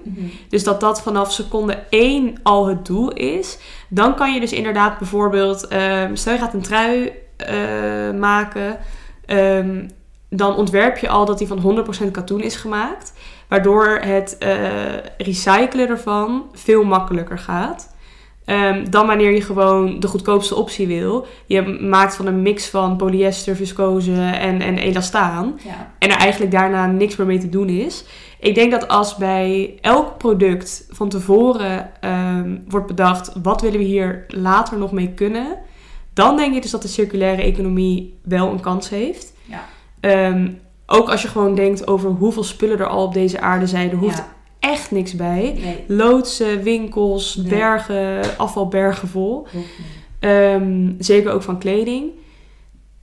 Dus 0.49 0.65
dat 0.65 0.81
dat 0.81 1.03
vanaf 1.03 1.33
seconde 1.33 1.83
1 1.91 2.39
al 2.43 2.67
het 2.67 2.87
doel 2.87 3.13
is. 3.13 3.59
Dan 3.89 4.15
kan 4.15 4.35
je 4.35 4.41
dus 4.41 4.53
inderdaad 4.53 4.99
bijvoorbeeld, 4.99 5.69
ehm, 5.69 6.15
stel 6.15 6.33
je 6.33 6.39
gaat 6.39 6.55
een 6.55 6.63
trui 6.63 7.13
eh, 7.37 8.11
maken, 8.19 8.79
ehm, 9.27 9.87
dan 10.29 10.57
ontwerp 10.57 10.99
je 10.99 11.09
al 11.09 11.25
dat 11.25 11.39
die 11.39 11.47
van 11.47 11.59
100% 11.59 12.11
katoen 12.11 12.41
is 12.41 12.57
gemaakt. 12.57 13.13
Waardoor 13.51 13.99
het 14.03 14.39
eh, 14.39 14.53
recyclen 15.19 15.89
ervan 15.89 16.45
veel 16.53 16.85
makkelijker 16.85 17.39
gaat. 17.39 17.95
Ehm, 18.45 18.91
dan 18.91 19.07
wanneer 19.07 19.31
je 19.31 19.43
gewoon 19.43 20.01
de 20.01 20.07
goedkoopste 20.07 20.55
optie 20.55 20.87
wil. 20.87 21.27
Je 21.47 21.63
maakt 21.81 22.17
van 22.17 22.27
een 22.27 22.43
mix 22.43 22.69
van 22.69 22.97
polyester, 22.97 23.57
viscose 23.57 24.13
en, 24.23 24.61
en 24.61 24.79
elastaan. 24.79 25.61
Ja. 25.65 25.93
En 25.99 26.11
er 26.11 26.17
eigenlijk 26.17 26.53
daarna 26.53 26.87
niks 26.87 27.17
meer 27.17 27.27
mee 27.27 27.39
te 27.39 27.49
doen 27.49 27.69
is. 27.69 28.05
Ik 28.41 28.55
denk 28.55 28.71
dat 28.71 28.89
als 28.89 29.17
bij 29.17 29.79
elk 29.81 30.19
product 30.19 30.87
van 30.91 31.09
tevoren 31.09 31.91
ehm, 32.01 32.57
wordt 32.69 32.87
bedacht... 32.87 33.33
wat 33.43 33.61
willen 33.61 33.79
we 33.79 33.85
hier 33.85 34.25
later 34.29 34.79
nog 34.79 34.93
mee 34.93 35.13
kunnen... 35.15 35.59
dan 36.13 36.37
denk 36.37 36.55
ik 36.55 36.63
dus 36.63 36.71
dat 36.71 36.83
de 36.83 36.89
circulaire 36.89 37.43
economie 37.43 38.19
wel 38.23 38.51
een 38.51 38.61
kans 38.61 38.89
heeft. 38.89 39.33
Ja. 39.45 39.65
Ehm, 40.01 40.49
ook 40.93 41.11
als 41.11 41.23
je 41.23 41.29
gewoon 41.29 41.55
denkt 41.55 41.87
over 41.87 42.11
hoeveel 42.11 42.43
spullen 42.45 42.79
er 42.79 42.87
al 42.87 43.05
op 43.05 43.13
deze 43.15 43.41
aarde 43.41 43.67
zijn. 43.67 43.91
Er 43.91 43.97
hoeft 43.97 44.17
Ja. 44.17 44.29
echt 44.61 44.91
niks 44.91 45.15
bij. 45.17 45.59
Nee, 45.65 45.85
Loodsen, 45.87 46.63
winkels, 46.63 47.37
Nee. 47.37 47.47
bergen, 47.49 48.21
afvalbergen 48.37 49.09
vol. 49.09 49.47
Ehm, 50.21 50.93
zeker 50.99 51.33
ook 51.33 51.43
van 51.43 51.59
kleding. 51.59 52.05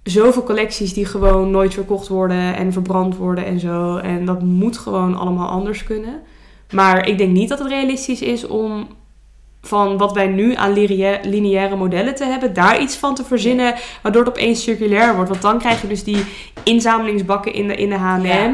Zoveel 0.03 0.43
collecties 0.43 0.93
die 0.93 1.05
gewoon 1.05 1.51
nooit 1.51 1.73
verkocht 1.73 2.07
worden 2.07 2.55
en 2.55 2.73
verbrand 2.73 3.17
worden 3.17 3.45
en 3.45 3.59
zo. 3.59 3.97
En 3.97 4.25
dat 4.25 4.41
moet 4.41 4.77
gewoon 4.77 5.15
allemaal 5.15 5.47
anders 5.49 5.83
kunnen. 5.83 6.19
Maar 6.71 7.07
ik 7.07 7.17
denk 7.17 7.31
niet 7.31 7.49
dat 7.49 7.59
het 7.59 7.67
realistisch 7.67 8.21
is 8.21 8.47
om 8.47 8.87
van 9.61 9.97
wat 9.97 10.13
wij 10.13 10.27
nu 10.27 10.55
aan 10.55 10.73
lineaire, 11.23 11.75
modellen 11.75 12.15
te 12.15 12.25
hebben, 12.25 12.53
daar 12.53 12.81
iets 12.81 12.95
van 12.95 13.15
te 13.15 13.23
verzinnen, 13.23 13.75
waardoor 14.01 14.25
het 14.25 14.31
opeens 14.31 14.63
circulair 14.63 15.15
wordt. 15.15 15.29
Want 15.29 15.41
dan 15.41 15.59
krijg 15.59 15.81
je 15.81 15.87
dus 15.87 16.03
die 16.03 16.25
inzamelingsbakken 16.63 17.53
in 17.53 17.67
de, 17.67 17.75
in 17.75 17.89
de 17.89 17.95
H&M, 17.95 18.25
Ja. 18.25 18.53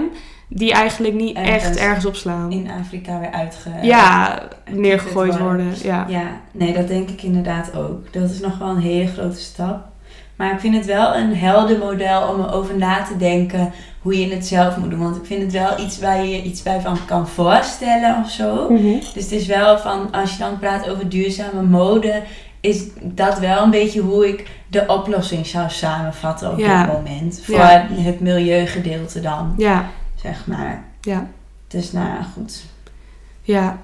die 0.50 0.74
eigenlijk 0.74 1.13
niet 1.13 1.36
Ergens 1.36 1.63
echt 1.63 1.78
ergens 1.78 2.06
op 2.06 2.16
slaan. 2.16 2.52
In 2.52 2.70
Afrika 2.82 3.20
weer 3.20 3.32
uitge... 3.32 3.70
ja, 3.82 4.39
neergegooid 4.72 5.38
worden. 5.38 5.66
worden. 5.66 5.84
Ja. 5.84 6.06
Ja, 6.08 6.42
nee, 6.52 6.74
dat 6.74 6.88
denk 6.88 7.10
ik 7.10 7.22
inderdaad 7.24 7.76
ook. 7.76 8.13
Dat 8.13 8.30
is 8.30 8.39
nog 8.39 8.58
wel 8.58 8.70
een 8.70 8.78
hele 8.82 9.08
grote 9.08 9.39
stap. 9.39 9.92
Maar 10.36 10.54
ik 10.54 10.60
vind 10.60 10.76
het 10.76 10.86
wel 10.86 11.15
een 11.15 11.36
helder 11.36 11.78
model 11.78 12.28
om 12.28 12.41
erover 12.43 12.78
na 12.78 13.04
te 13.04 13.17
denken 13.17 13.72
hoe 14.02 14.19
je 14.19 14.34
het 14.36 14.46
zelf 14.48 14.78
moet 14.78 14.89
doen. 14.89 15.00
Want 15.00 15.15
ik 15.15 15.26
vind 15.26 15.41
het 15.41 15.52
wel 15.52 15.80
iets 15.80 16.00
waar 16.00 16.17
je 16.26 16.30
je 16.30 16.41
iets 16.43 16.62
bij 16.63 16.82
van 16.82 16.98
kan 17.06 17.28
voorstellen 17.28 18.17
of 18.24 18.30
zo. 18.30 18.69
Mhm. 18.72 19.00
Dus 19.13 19.24
het 19.24 19.32
is 19.32 19.46
wel 19.46 19.78
van, 19.78 20.12
als 20.12 20.32
je 20.32 20.38
dan 20.38 20.60
praat 20.60 20.89
over 20.89 21.10
duurzame 21.10 21.62
mode, 21.62 22.24
is 22.62 22.84
dat 23.02 23.39
wel 23.39 23.63
een 23.63 23.69
beetje 23.72 24.02
hoe 24.02 24.28
ik 24.28 24.50
de 24.67 24.84
oplossing 24.88 25.46
zou 25.48 25.69
samenvatten 25.69 26.52
op 26.52 26.60
Ja. 26.60 26.84
dit 26.84 26.93
moment. 26.93 27.41
Voor 27.43 27.56
Ja. 27.56 27.86
het 27.91 28.19
milieugedeelte 28.19 29.22
dan, 29.22 29.54
ja, 29.58 29.86
zeg 30.15 30.48
maar. 30.48 30.84
ja. 31.02 31.28
Dus 31.67 31.91
nou 31.91 32.08
ja, 32.08 32.19
goed. 32.34 32.63
Ja. 33.41 33.78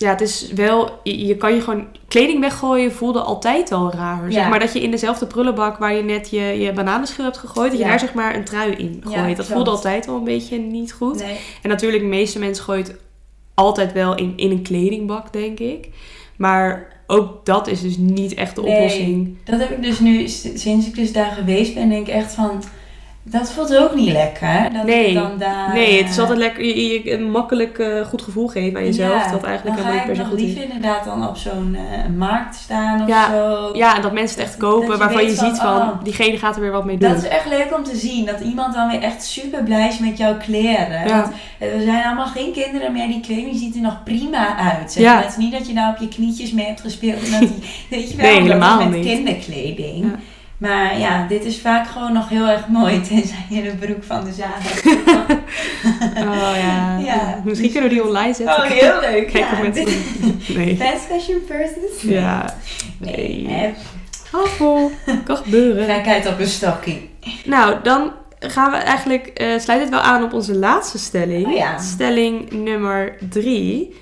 Ja, 0.00 0.10
het 0.10 0.20
is 0.20 0.50
wel... 0.54 0.90
Je, 1.02 1.36
kan 1.36 1.54
je 1.54 1.60
gewoon... 1.60 1.86
Kleding 2.08 2.40
weggooien 2.40 2.92
voelde 2.92 3.20
altijd 3.20 3.72
al 3.72 3.92
raar. 3.92 4.32
Zeg 4.32 4.48
maar 4.48 4.58
dat 4.58 4.72
je 4.72 4.80
in 4.80 4.90
dezelfde 4.90 5.26
prullenbak 5.26 5.78
waar 5.78 5.94
je 5.94 6.02
net 6.02 6.30
je, 6.30 6.40
je 6.40 6.72
bananenschil 6.72 7.24
hebt 7.24 7.36
gegooid... 7.36 7.68
dat 7.70 7.78
je 7.78 7.84
Ja. 7.84 7.90
daar 7.90 8.00
zeg 8.00 8.14
maar 8.14 8.34
een 8.34 8.44
trui 8.44 8.70
in 8.72 9.00
gooit. 9.04 9.16
Ja, 9.16 9.34
dat 9.34 9.46
voelde 9.46 9.70
altijd 9.70 10.08
al 10.08 10.16
een 10.16 10.24
beetje 10.24 10.58
niet 10.58 10.92
goed. 10.92 11.18
Nee. 11.18 11.36
En 11.62 11.68
natuurlijk, 11.68 12.02
de 12.02 12.08
meeste 12.08 12.38
mensen 12.38 12.64
gooien 12.64 12.84
het 12.84 12.96
altijd 13.54 13.92
wel 13.92 14.14
in, 14.14 14.32
in 14.36 14.50
een 14.50 14.62
kledingbak, 14.62 15.32
denk 15.32 15.58
ik. 15.58 15.88
Maar 16.36 16.88
ook 17.06 17.46
dat 17.46 17.66
is 17.66 17.80
dus 17.80 17.96
niet 17.96 18.34
echt 18.34 18.56
de 18.56 18.62
Nee. 18.62 18.74
oplossing. 18.76 19.36
Dat 19.44 19.60
heb 19.60 19.70
ik 19.70 19.82
dus 19.82 19.98
nu, 19.98 20.28
sinds 20.54 20.86
ik 20.86 20.94
dus 20.94 21.12
daar 21.12 21.30
geweest 21.30 21.74
ben, 21.74 21.88
denk 21.88 22.06
ik 22.06 22.14
echt 22.14 22.32
van... 22.32 22.62
Dat 23.30 23.52
voelt 23.52 23.76
ook 23.76 23.94
niet 23.94 24.12
lekker. 24.12 24.70
Dat 24.72 24.84
Nee. 24.84 25.14
dan 25.14 25.38
daar, 25.38 25.74
Nee, 25.74 25.98
het 25.98 26.08
is 26.08 26.14
eh, 26.14 26.20
altijd 26.20 26.38
lekker 26.38 26.64
je, 26.64 27.04
je 27.04 27.12
een 27.12 27.30
makkelijk 27.30 27.78
eh, 27.78 28.04
goed 28.06 28.22
gevoel 28.22 28.46
geven 28.48 28.78
aan 28.78 28.84
jezelf. 28.84 29.24
ja, 29.24 29.30
dat 29.30 29.42
eigenlijk 29.42 29.76
dan 29.76 29.86
helemaal 29.86 29.92
niet 29.94 30.02
per 30.02 30.10
ik 30.10 30.16
se 30.16 30.22
nog 30.22 30.30
goed 30.30 30.38
is. 30.38 30.44
liever 30.44 30.62
inderdaad 30.62 31.04
dan 31.04 31.28
op 31.28 31.36
zo'n 31.36 31.76
eh, 31.76 32.16
markt 32.16 32.54
staan 32.54 33.02
of 33.02 33.08
Ja, 33.08 33.30
zo. 33.30 33.70
Ja, 33.72 33.96
en 33.96 34.02
dat 34.02 34.12
mensen 34.12 34.38
het 34.38 34.48
echt 34.48 34.56
kopen 34.56 34.88
dat 34.88 34.98
waarvan 34.98 35.22
je 35.24 35.34
ziet 35.34 35.58
van... 35.58 35.76
oh. 35.76 36.02
diegene 36.02 36.38
gaat 36.38 36.54
er 36.56 36.62
weer 36.62 36.70
wat 36.70 36.84
mee 36.84 36.98
doen. 36.98 37.08
Dat 37.08 37.22
is 37.22 37.28
echt 37.28 37.48
leuk 37.48 37.74
om 37.76 37.84
te 37.84 37.96
zien. 37.96 38.26
Dat 38.26 38.40
iemand 38.40 38.74
dan 38.74 38.88
weer 38.90 39.02
echt 39.02 39.24
super 39.24 39.62
blij 39.62 39.88
is 39.88 39.98
met 39.98 40.18
jouw 40.18 40.36
kleren. 40.36 41.06
Ja. 41.06 41.20
Want 41.20 41.32
er 41.58 41.80
zijn 41.80 42.04
allemaal 42.04 42.26
geen 42.26 42.52
kinderen 42.52 42.92
meer. 42.92 43.06
Die 43.06 43.20
kleding 43.20 43.56
ziet 43.58 43.74
er 43.74 43.80
nog 43.80 44.02
prima 44.02 44.56
uit. 44.56 44.92
Zeg. 44.92 45.20
Het 45.20 45.30
is 45.30 45.36
niet 45.36 45.52
dat 45.52 45.66
je 45.66 45.74
daar 45.74 45.90
op 45.92 45.98
je 46.00 46.08
knietjes 46.08 46.52
mee 46.52 46.66
hebt 46.66 46.80
gespeeld. 46.80 47.24
En 47.24 47.30
dat 47.30 47.40
die, 47.40 47.70
weet 47.90 48.10
je 48.10 48.16
wel, 48.16 48.26
Nee, 48.26 48.34
dat 48.34 48.44
is 48.44 48.52
helemaal 48.52 48.78
met 48.78 48.90
niet. 48.90 49.06
kinderkleding. 49.06 50.12
Maar 50.60 50.98
ja, 50.98 51.26
dit 51.26 51.44
is 51.44 51.60
vaak 51.60 51.88
gewoon 51.88 52.12
nog 52.12 52.28
heel 52.28 52.46
erg 52.46 52.66
mooi. 52.68 53.00
Tenzij 53.08 53.46
je 53.48 53.62
de 53.62 53.74
broek 53.76 54.04
van 54.04 54.24
de 54.24 54.32
zaal 54.32 54.56
hebt. 54.58 54.84
Oh 56.16 56.56
ja. 56.56 56.98
Ja. 57.10 57.40
Misschien 57.44 57.70
kunnen 57.72 57.88
we 57.88 57.94
die 57.94 58.04
online 58.04 58.34
zetten. 58.34 58.56
Oh, 58.56 58.62
heel 58.70 59.00
leuk. 59.00 59.26
Kijk 59.32 59.50
ja. 59.50 59.60
mensen... 59.62 59.86
Nee. 60.54 60.76
Fast 60.76 61.04
fashion 61.04 61.40
versus? 61.48 62.02
Ja. 62.02 62.54
Nee. 62.98 63.46
Nee. 63.46 63.74
Afval. 64.30 64.90
Kan 65.24 65.36
gebeuren. 65.36 65.94
Gekheid 65.94 66.26
op 66.26 66.38
een 66.38 66.46
stokking. 66.46 67.00
Nou, 67.44 67.76
dan 67.82 68.12
gaan 68.38 68.70
we 68.70 68.76
eigenlijk... 68.76 69.26
eh 69.26 69.58
sluit 69.58 69.80
het 69.80 69.90
wel 69.90 70.00
aan 70.00 70.22
op 70.22 70.32
onze 70.32 70.54
laatste 70.54 70.98
stelling. 70.98 71.46
Oh 71.46 71.52
ja. 71.52 71.78
Stelling 71.78 72.50
nummer 72.50 73.16
drie. 73.30 73.96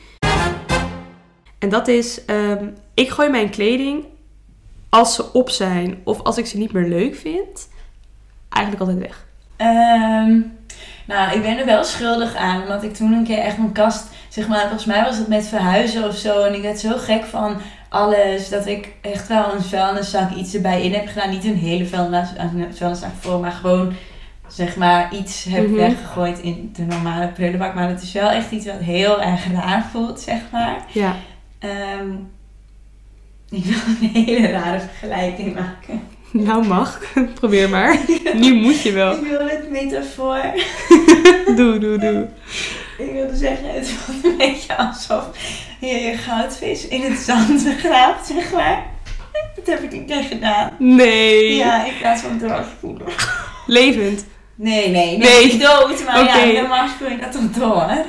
En 1.58 1.68
dat 1.68 1.88
is... 1.88 2.24
ehm, 2.24 2.64
ik 2.94 3.08
gooi 3.10 3.28
mijn 3.28 3.50
kleding 3.50 4.04
als 4.88 5.14
ze 5.14 5.32
op 5.32 5.50
zijn 5.50 5.98
of 6.04 6.22
als 6.22 6.38
ik 6.38 6.46
ze 6.46 6.58
niet 6.58 6.72
meer 6.72 6.88
leuk 6.88 7.16
vind... 7.16 7.68
eigenlijk 8.48 8.84
altijd 8.88 9.06
weg. 9.06 9.26
Ehm, 9.56 10.40
nou, 11.06 11.32
ik 11.36 11.42
ben 11.42 11.58
er 11.58 11.66
wel 11.66 11.84
schuldig 11.84 12.34
aan. 12.36 12.62
Omdat 12.62 12.82
ik 12.82 12.94
toen 12.94 13.12
een 13.12 13.24
keer 13.24 13.38
echt 13.38 13.58
mijn 13.58 13.72
kast... 13.72 14.06
Zeg 14.28 14.48
maar, 14.48 14.60
volgens 14.60 14.84
mij 14.84 15.04
was 15.04 15.16
het 15.18 15.28
met 15.28 15.46
verhuizen 15.46 16.04
of 16.08 16.16
zo. 16.16 16.42
En 16.42 16.54
ik 16.54 16.62
werd 16.62 16.78
zo 16.78 16.96
gek 16.96 17.24
van 17.24 17.56
alles. 17.88 18.48
Dat 18.48 18.66
ik 18.66 18.94
echt 19.00 19.28
wel 19.28 19.52
een 19.54 19.62
vuilniszak 19.62 20.30
iets 20.34 20.54
erbij 20.54 20.82
in 20.84 20.92
heb 20.92 21.06
gedaan. 21.06 21.30
Niet 21.30 21.44
een 21.44 21.56
hele 21.56 21.86
vuilniszak 22.70 23.10
voor. 23.18 23.40
Maar 23.40 23.50
gewoon, 23.52 23.92
zeg 24.48 24.76
maar, 24.76 25.14
iets 25.14 25.44
heb 25.44 25.66
Mhm. 25.66 25.74
weggegooid 25.76 26.38
in 26.38 26.70
de 26.76 26.82
normale 26.82 27.28
prullenbak. 27.28 27.74
Maar 27.74 27.88
het 27.88 28.02
is 28.02 28.12
wel 28.12 28.30
echt 28.30 28.50
iets 28.50 28.66
wat 28.66 28.78
heel 28.78 29.22
erg 29.22 29.52
raar 29.52 29.86
voelt, 29.92 30.20
zeg 30.20 30.40
maar. 30.52 30.84
Ja. 30.92 31.14
Ehm, 31.58 32.08
ik 33.50 33.64
wil 33.64 33.78
een 34.00 34.24
hele 34.24 34.50
rare 34.50 34.80
vergelijking 34.80 35.54
maken. 35.54 36.02
Nou 36.30 36.66
mag. 36.66 37.00
Probeer 37.40 37.68
maar. 37.68 37.98
Nu 38.34 38.54
moet 38.54 38.82
je 38.82 38.92
wel. 38.92 39.12
Ik 39.12 39.28
wil 39.28 39.48
het 39.48 39.70
metafoor. 39.70 40.42
Doe, 41.56 41.78
doe, 41.78 41.98
doe. 41.98 42.26
Ik 42.98 43.12
wilde 43.12 43.36
zeggen, 43.36 43.74
het 43.74 43.88
voelt 43.88 44.24
een 44.24 44.36
beetje 44.36 44.76
alsof 44.76 45.28
je 45.80 45.86
je 45.86 46.16
goudvis 46.16 46.88
in 46.88 47.02
het 47.02 47.18
zand 47.18 47.64
begraaft, 47.64 48.26
zeg 48.26 48.52
maar. 48.52 48.86
Dat 49.54 49.66
heb 49.66 49.82
ik 49.82 49.92
een 49.92 50.06
keer 50.06 50.22
gedaan. 50.22 50.70
Nee. 50.78 51.56
Ja, 51.56 51.84
in 51.84 51.92
plaats 52.00 52.22
van 52.22 52.38
doorspoelen. 52.38 53.06
Levend. 53.66 54.26
Nee, 54.54 54.88
nee, 54.88 55.16
nee. 55.16 55.18
Nee. 55.18 55.44
Niet 55.44 55.60
dood, 55.60 56.04
maar 56.04 56.24
ja, 56.24 56.60
normaal 56.60 56.88
spoel 56.88 57.10
je 57.10 57.18
dat 57.18 57.32
toch 57.32 57.50
door. 57.50 58.04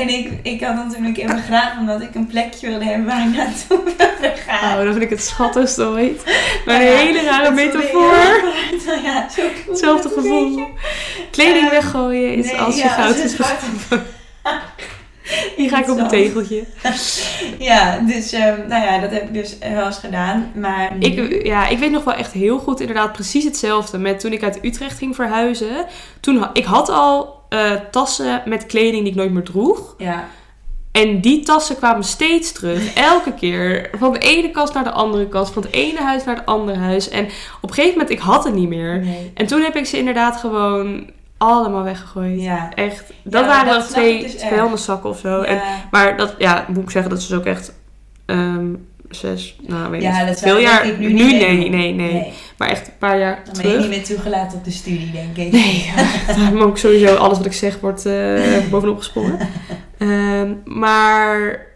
En 0.00 0.08
ik, 0.08 0.30
ik 0.42 0.60
had 0.62 0.94
toen 0.94 1.04
een 1.04 1.12
keer 1.12 1.26
begraven 1.34 1.78
omdat 1.80 2.00
ik 2.00 2.14
een 2.14 2.26
plekje 2.26 2.66
wilde 2.68 2.84
hebben 2.84 3.06
waar 3.06 3.26
ik 3.28 3.36
naartoe 3.36 3.80
wilde 3.84 4.34
gaan. 4.46 4.78
Oh, 4.78 4.84
dat 4.84 4.92
vind 4.92 5.02
ik 5.04 5.10
het 5.10 5.22
schattigste 5.22 5.84
ooit. 5.84 6.22
Maar 6.66 6.80
een 6.80 6.86
Ja, 6.86 6.96
hele 6.96 7.22
rare 7.22 7.50
metafoor. 7.50 8.12
heel 8.12 8.40
hard. 8.40 9.02
Ja, 9.04 9.28
zo 9.28 9.42
Hetzelfde 9.68 10.08
gevoel. 10.08 10.68
Kleding 11.30 11.64
Ehm, 11.64 11.70
weggooien 11.70 12.34
is 12.34 12.46
nee, 12.46 12.60
als 12.60 12.74
je 12.76 12.82
ja, 12.82 12.88
goud 12.88 13.16
is. 13.16 13.34
goud 13.34 13.58
Hier 15.56 15.68
ga 15.70 15.78
ik 15.78 15.90
op 15.90 15.98
een 15.98 16.08
tegeltje. 16.08 16.64
Ja, 17.58 17.98
dus 17.98 18.32
ehm, 18.32 18.68
nou 18.68 18.84
ja, 18.84 18.98
dat 18.98 19.10
heb 19.10 19.22
ik 19.22 19.34
dus 19.34 19.58
wel 19.74 19.86
eens 19.86 19.98
gedaan. 19.98 20.52
Maar 20.54 20.90
Ik, 20.98 21.44
ja, 21.46 21.68
ik 21.68 21.78
weet 21.78 21.90
nog 21.90 22.04
wel 22.04 22.14
echt 22.14 22.32
heel 22.32 22.58
goed 22.58 22.80
inderdaad 22.80 23.12
precies 23.12 23.44
hetzelfde 23.44 23.98
met 23.98 24.20
toen 24.20 24.32
ik 24.32 24.42
uit 24.42 24.58
Utrecht 24.64 24.98
ging 24.98 25.14
verhuizen. 25.14 25.86
Toen, 26.20 26.46
ik 26.52 26.64
had 26.64 26.88
al 26.88 27.37
eh, 27.48 27.72
tassen 27.90 28.42
met 28.44 28.66
kleding 28.66 29.02
die 29.02 29.10
ik 29.12 29.18
nooit 29.18 29.32
meer 29.32 29.42
droeg. 29.42 29.94
Ja, 29.98 30.24
En 30.92 31.20
die 31.20 31.42
tassen 31.44 31.76
kwamen 31.76 32.04
steeds 32.04 32.52
terug. 32.52 32.94
Elke 32.94 33.32
keer. 33.34 33.90
Van 33.98 34.12
de 34.12 34.18
ene 34.18 34.50
kast 34.50 34.74
naar 34.74 34.84
de 34.84 34.90
andere 34.90 35.26
kast. 35.28 35.52
Van 35.52 35.62
het 35.62 35.72
ene 35.72 36.00
huis 36.00 36.24
naar 36.24 36.36
het 36.36 36.46
andere 36.46 36.78
huis. 36.78 37.08
En 37.08 37.24
op 37.60 37.68
een 37.68 37.74
gegeven 37.74 37.98
moment, 37.98 38.10
ik 38.10 38.18
had 38.18 38.44
het 38.44 38.54
niet 38.54 38.68
meer. 38.68 38.98
nee. 38.98 39.30
En 39.34 39.46
toen 39.46 39.60
heb 39.60 39.76
ik 39.76 39.86
ze 39.86 39.98
inderdaad 39.98 40.36
gewoon 40.36 41.10
allemaal 41.36 41.82
weggegooid. 41.82 42.40
Ja. 42.40 42.70
Echt. 42.74 43.04
Dat 43.22 43.42
Ja, 43.42 43.48
waren 43.48 43.72
dat 43.74 43.82
snap 43.84 43.96
twee 43.96 44.22
dus 44.22 44.34
vuilniszakken 44.42 45.10
of 45.10 45.18
zo. 45.18 45.40
En, 45.42 45.60
maar 45.90 46.16
dat, 46.16 46.34
ja, 46.38 46.64
moet 46.68 46.82
ik 46.82 46.90
zeggen, 46.90 47.10
dat 47.10 47.20
is 47.20 47.26
dus 47.26 47.38
ook 47.38 47.44
echt 47.44 47.72
ehm, 48.26 48.74
zes, 49.10 49.56
nou 49.66 49.90
weet 49.90 50.02
ik 50.02 50.06
Ja, 50.06 50.24
dat 50.24 50.38
veel 50.40 50.58
jaar. 50.58 50.86
ik 50.86 50.98
nu 50.98 51.06
nu 51.12 51.12
nee, 51.32 51.60
doen. 51.60 51.70
nee, 51.70 51.92
nee, 51.94 52.32
Maar 52.58 52.68
echt 52.68 52.86
een 52.86 52.92
paar 52.98 53.18
jaar 53.18 53.34
Dan 53.44 53.54
ben 53.54 53.62
je 53.62 53.68
terug. 53.68 53.80
niet 53.80 53.88
meer 53.88 54.04
toegelaten 54.04 54.58
op 54.58 54.64
de 54.64 54.70
studie, 54.70 55.10
denk 55.10 55.36
ik. 55.36 55.52
Nee, 55.52 55.84
ja, 56.36 56.50
ik 56.50 56.62
ook 56.62 56.78
sowieso 56.78 57.14
alles 57.14 57.36
wat 57.36 57.46
ik 57.46 57.52
zeg 57.52 57.80
wordt 57.80 58.06
eh, 58.06 58.40
bovenop 58.70 58.98
gesprongen. 58.98 59.38
Ehm, 59.98 60.52
maar 60.64 61.66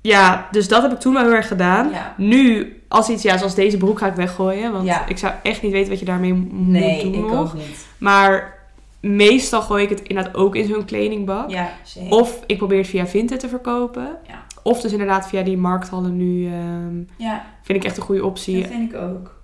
ja, 0.00 0.48
dus 0.50 0.68
dat 0.68 0.82
heb 0.82 0.92
ik 0.92 0.98
toen 1.00 1.14
wel 1.14 1.22
heel 1.22 1.34
erg 1.34 1.48
gedaan. 1.48 1.90
Ja. 1.90 2.14
Nu, 2.16 2.74
als 2.88 3.08
iets, 3.08 3.22
ja, 3.22 3.36
zoals 3.38 3.54
deze 3.54 3.76
broek 3.76 3.98
ga 3.98 4.06
ik 4.06 4.14
weggooien. 4.14 4.72
Want 4.72 4.86
Ja. 4.86 5.06
ik 5.08 5.18
zou 5.18 5.32
echt 5.42 5.62
niet 5.62 5.72
weten 5.72 5.90
wat 5.90 5.98
je 5.98 6.04
daarmee 6.04 6.32
moet 6.34 6.66
Nee, 6.68 7.02
doen 7.02 7.14
ik 7.14 7.20
nog. 7.30 7.40
ook 7.40 7.54
niet. 7.54 7.86
Maar 7.98 8.58
meestal 9.00 9.62
gooi 9.62 9.82
ik 9.84 9.88
het 9.90 10.00
inderdaad 10.02 10.34
ook 10.34 10.56
in 10.56 10.66
zo'n 10.68 10.84
kledingbak. 10.84 11.50
Ja. 11.50 11.70
Of 12.08 12.38
ik 12.46 12.56
probeer 12.56 12.78
het 12.78 12.86
via 12.86 13.06
Vinted 13.06 13.40
te 13.40 13.48
verkopen. 13.48 14.08
Ja. 14.28 14.42
Of 14.62 14.80
dus 14.80 14.92
inderdaad 14.92 15.28
via 15.28 15.42
die 15.42 15.56
markthallen 15.56 16.16
nu. 16.16 16.46
ehm, 16.46 16.98
Ja, 17.16 17.44
vind 17.62 17.78
ik 17.78 17.84
echt 17.84 17.96
een 17.96 18.02
goede 18.02 18.24
optie. 18.24 18.60
dat 18.62 18.70
vind 18.70 18.92
ik 18.92 18.98
ook. 19.00 19.38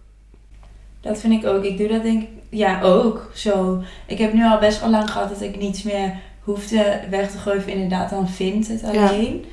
Dat 1.01 1.19
vind 1.19 1.33
ik 1.33 1.47
ook. 1.51 1.65
Ik 1.65 1.79
doe 1.79 1.89
dat 1.89 2.03
denk 2.03 2.23
ik, 2.23 2.29
ja, 2.49 2.81
ook 2.83 3.31
zo. 3.35 3.83
Ik 4.07 4.19
heb 4.19 4.33
nu 4.33 4.45
al 4.45 4.59
best 4.59 4.81
wel 4.81 4.91
lang 4.91 5.11
gehad 5.11 5.29
dat 5.29 5.41
ik 5.43 5.59
niets 5.59 5.83
meer 5.83 6.13
hoefde 6.41 7.01
weg 7.11 7.31
te 7.31 7.39
gooien. 7.39 7.59
Of 7.61 7.67
inderdaad 7.67 8.11
dan 8.11 8.29
vindt 8.29 8.69
het 8.69 8.81
Ja. 8.93 9.09
alleen. 9.09 9.45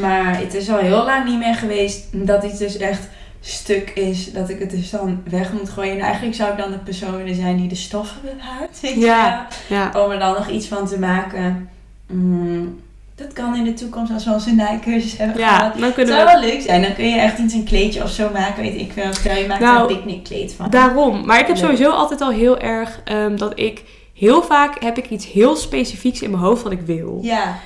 Maar 0.00 0.38
het 0.38 0.54
is 0.54 0.70
al 0.70 0.78
heel 0.78 1.04
lang 1.04 1.24
niet 1.24 1.38
meer 1.38 1.54
geweest 1.54 2.26
dat 2.26 2.44
iets 2.44 2.58
dus 2.58 2.76
echt 2.76 3.08
stuk 3.40 3.90
is. 3.90 4.32
Dat 4.32 4.48
ik 4.48 4.58
het 4.58 4.70
dus 4.70 4.90
dan 4.90 5.22
weg 5.30 5.52
moet 5.52 5.68
gooien. 5.70 5.92
En 5.94 6.00
eigenlijk 6.00 6.34
zou 6.36 6.50
ik 6.50 6.56
dan 6.58 6.70
de 6.70 6.78
persoon 6.78 7.16
willen 7.16 7.34
zijn 7.34 7.56
die 7.56 7.68
de 7.68 7.74
stoffen 7.74 8.20
bewaart. 8.22 8.78
Ja. 9.00 9.46
Ja. 9.68 10.04
Om 10.04 10.10
er 10.10 10.18
dan 10.18 10.34
nog 10.34 10.48
iets 10.48 10.66
van 10.66 10.86
te 10.86 10.98
maken. 10.98 11.68
Mm, 12.06 12.80
dat 13.16 13.32
kan 13.32 13.56
in 13.56 13.64
de 13.64 13.74
toekomst 13.74 14.12
als 14.12 14.24
we 14.24 14.32
onze 14.32 14.54
naaicursus 14.54 15.16
hebben 15.16 15.36
gehad. 15.36 15.60
ja, 15.60 15.68
dan 15.70 15.82
Het 15.82 15.94
kunnen 15.94 16.14
zou 16.14 16.26
we. 16.26 16.32
wel 16.32 16.50
leuk 16.50 16.60
zijn. 16.62 16.82
Dan 16.82 16.94
kun 16.94 17.08
je 17.08 17.16
echt 17.20 17.38
iets 17.38 17.54
een 17.54 17.64
kleedje 17.64 18.02
of 18.02 18.10
zo 18.10 18.30
maken. 18.32 18.62
Weet 18.62 18.80
ik 18.80 18.92
veel. 18.92 19.12
Stel 19.12 19.36
je 19.36 19.46
maakt 19.46 19.60
er 19.62 19.66
Nou, 19.66 19.80
een 19.80 19.96
picknickkleed 19.96 20.54
van. 20.54 20.70
Daarom. 20.70 21.26
Maar 21.26 21.40
ik 21.40 21.46
heb 21.46 21.56
Leuk. 21.56 21.64
sowieso 21.64 21.90
altijd 21.90 22.20
al 22.20 22.30
heel 22.30 22.58
erg 22.58 23.00
ehm, 23.04 23.36
dat 23.36 23.52
ik. 23.58 23.82
Heel 24.14 24.42
vaak 24.42 24.82
heb 24.82 24.98
ik 24.98 25.10
iets 25.10 25.32
heel 25.32 25.56
specifieks 25.56 26.22
in 26.22 26.30
mijn 26.30 26.42
hoofd 26.42 26.62
wat 26.62 26.72
ik 26.72 26.80
wil. 26.80 27.18
Ja. 27.22 27.58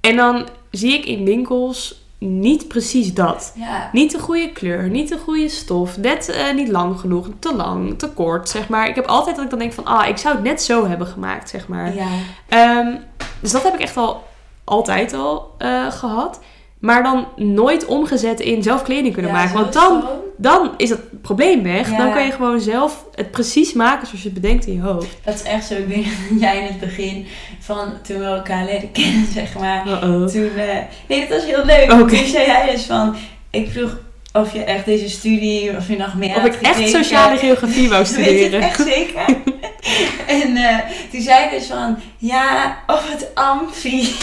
En 0.00 0.16
dan 0.16 0.48
zie 0.70 0.92
ik 0.94 1.04
in 1.04 1.24
winkels 1.24 2.04
niet 2.18 2.68
precies 2.68 3.14
dat. 3.14 3.52
Ja. 3.56 3.88
Niet 3.92 4.10
de 4.12 4.18
goede 4.18 4.52
kleur, 4.52 4.88
niet 4.90 5.08
de 5.08 5.18
goede 5.18 5.48
stof, 5.48 5.96
net 5.96 6.28
eh, 6.28 6.54
niet 6.54 6.68
lang 6.68 7.00
genoeg, 7.00 7.28
te 7.38 7.54
lang, 7.56 7.98
te 7.98 8.08
kort, 8.08 8.48
zeg 8.48 8.68
maar. 8.68 8.88
Ik 8.88 8.94
heb 8.94 9.06
altijd 9.06 9.34
dat 9.36 9.44
ik 9.44 9.50
dan 9.50 9.58
denk 9.58 9.72
van, 9.72 9.84
ah, 9.84 10.08
ik 10.08 10.16
zou 10.16 10.34
het 10.34 10.44
net 10.44 10.62
zo 10.62 10.86
hebben 10.86 11.06
gemaakt, 11.06 11.48
zeg 11.48 11.68
maar. 11.68 11.94
Ja. 11.94 12.06
Ehm, 12.48 12.94
dus 13.40 13.52
dat 13.52 13.62
heb 13.62 13.74
ik 13.74 13.80
echt 13.80 13.96
al 13.96 14.22
altijd 14.66 15.12
al 15.14 15.54
eh, 15.58 15.90
gehad. 15.92 16.40
Maar 16.78 17.02
dan 17.02 17.26
nooit 17.36 17.84
omgezet 17.84 18.40
in 18.40 18.62
zelf 18.62 18.82
kleding 18.82 19.12
kunnen 19.14 19.32
Ja, 19.32 19.36
maken. 19.38 19.54
Want 19.54 19.72
dan, 19.72 20.04
dan 20.36 20.70
is 20.76 20.90
het 20.90 21.22
probleem 21.22 21.62
weg. 21.62 21.90
Ja. 21.90 21.96
Dan 21.96 22.12
kan 22.12 22.24
je 22.24 22.32
gewoon 22.32 22.60
zelf 22.60 23.04
het 23.14 23.30
precies 23.30 23.72
maken 23.72 24.06
zoals 24.06 24.22
je 24.22 24.28
het 24.30 24.40
bedenkt 24.40 24.66
in 24.66 24.72
je 24.74 24.80
hoofd. 24.80 25.16
Dat 25.24 25.34
is 25.34 25.42
echt 25.42 25.66
zo. 25.66 25.74
Ik 25.74 25.86
weet 25.86 26.04
dat 26.04 26.40
jij 26.48 26.56
in 26.58 26.64
het 26.66 26.80
begin 26.80 27.26
van 27.60 27.92
toen 28.02 28.18
we 28.18 28.24
elkaar 28.24 28.64
leren 28.64 28.92
kennen, 28.92 29.26
zeg 29.32 29.58
maar. 29.58 29.82
Toen, 30.00 30.50
eh, 30.56 30.76
nee, 31.08 31.20
dat 31.20 31.28
was 31.28 31.44
heel 31.44 31.64
leuk. 31.64 31.92
Oké. 31.92 32.16
Toen 32.16 32.26
zei 32.26 32.46
jij 32.46 32.70
dus 32.70 32.82
van, 32.84 33.16
ik 33.50 33.70
vroeg 33.70 33.96
of 34.32 34.52
je 34.52 34.64
echt 34.64 34.84
deze 34.84 35.08
studie, 35.08 35.76
of 35.76 35.88
je 35.88 35.96
nog 35.96 36.14
meer 36.14 36.36
Of 36.36 36.44
ik 36.44 36.54
echt 36.54 36.76
gekeken. 36.76 36.88
sociale 37.04 37.36
geografie 37.46 37.88
wou 37.88 38.00
Weet 38.02 38.12
studeren. 38.12 38.60
echt 38.60 38.82
zeker? 38.86 39.24
en 40.42 40.56
eh, 40.56 40.78
toen 41.10 41.20
zei 41.20 41.44
je 41.44 41.50
dus 41.58 41.66
van, 41.66 41.98
ja, 42.18 42.76
of 42.86 43.10
het 43.12 43.30
amfi. 43.34 44.14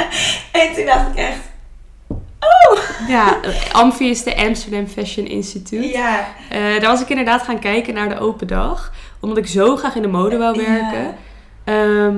en 0.60 0.74
toen 0.74 0.86
dacht 0.86 1.08
ik 1.10 1.16
echt, 1.16 1.38
Ja, 3.08 3.40
eh, 3.42 3.50
Amfi 3.72 4.10
is 4.10 4.22
de 4.22 4.36
Amsterdam 4.36 4.86
Fashion 4.86 5.26
Institute. 5.26 5.88
ja. 5.88 6.26
Eh, 6.50 6.58
daar 6.60 6.90
was 6.90 7.00
ik 7.00 7.08
inderdaad 7.08 7.42
gaan 7.42 7.58
kijken 7.58 7.94
naar 7.94 8.08
de 8.08 8.18
open 8.18 8.46
dag. 8.46 8.92
Omdat 9.20 9.38
ik 9.38 9.46
zo 9.46 9.76
graag 9.76 9.94
in 9.94 10.02
de 10.02 10.08
mode 10.08 10.36
wou 10.38 10.56
werken. 10.56 11.02
Ja. 11.02 11.14
Ehm, 11.64 12.16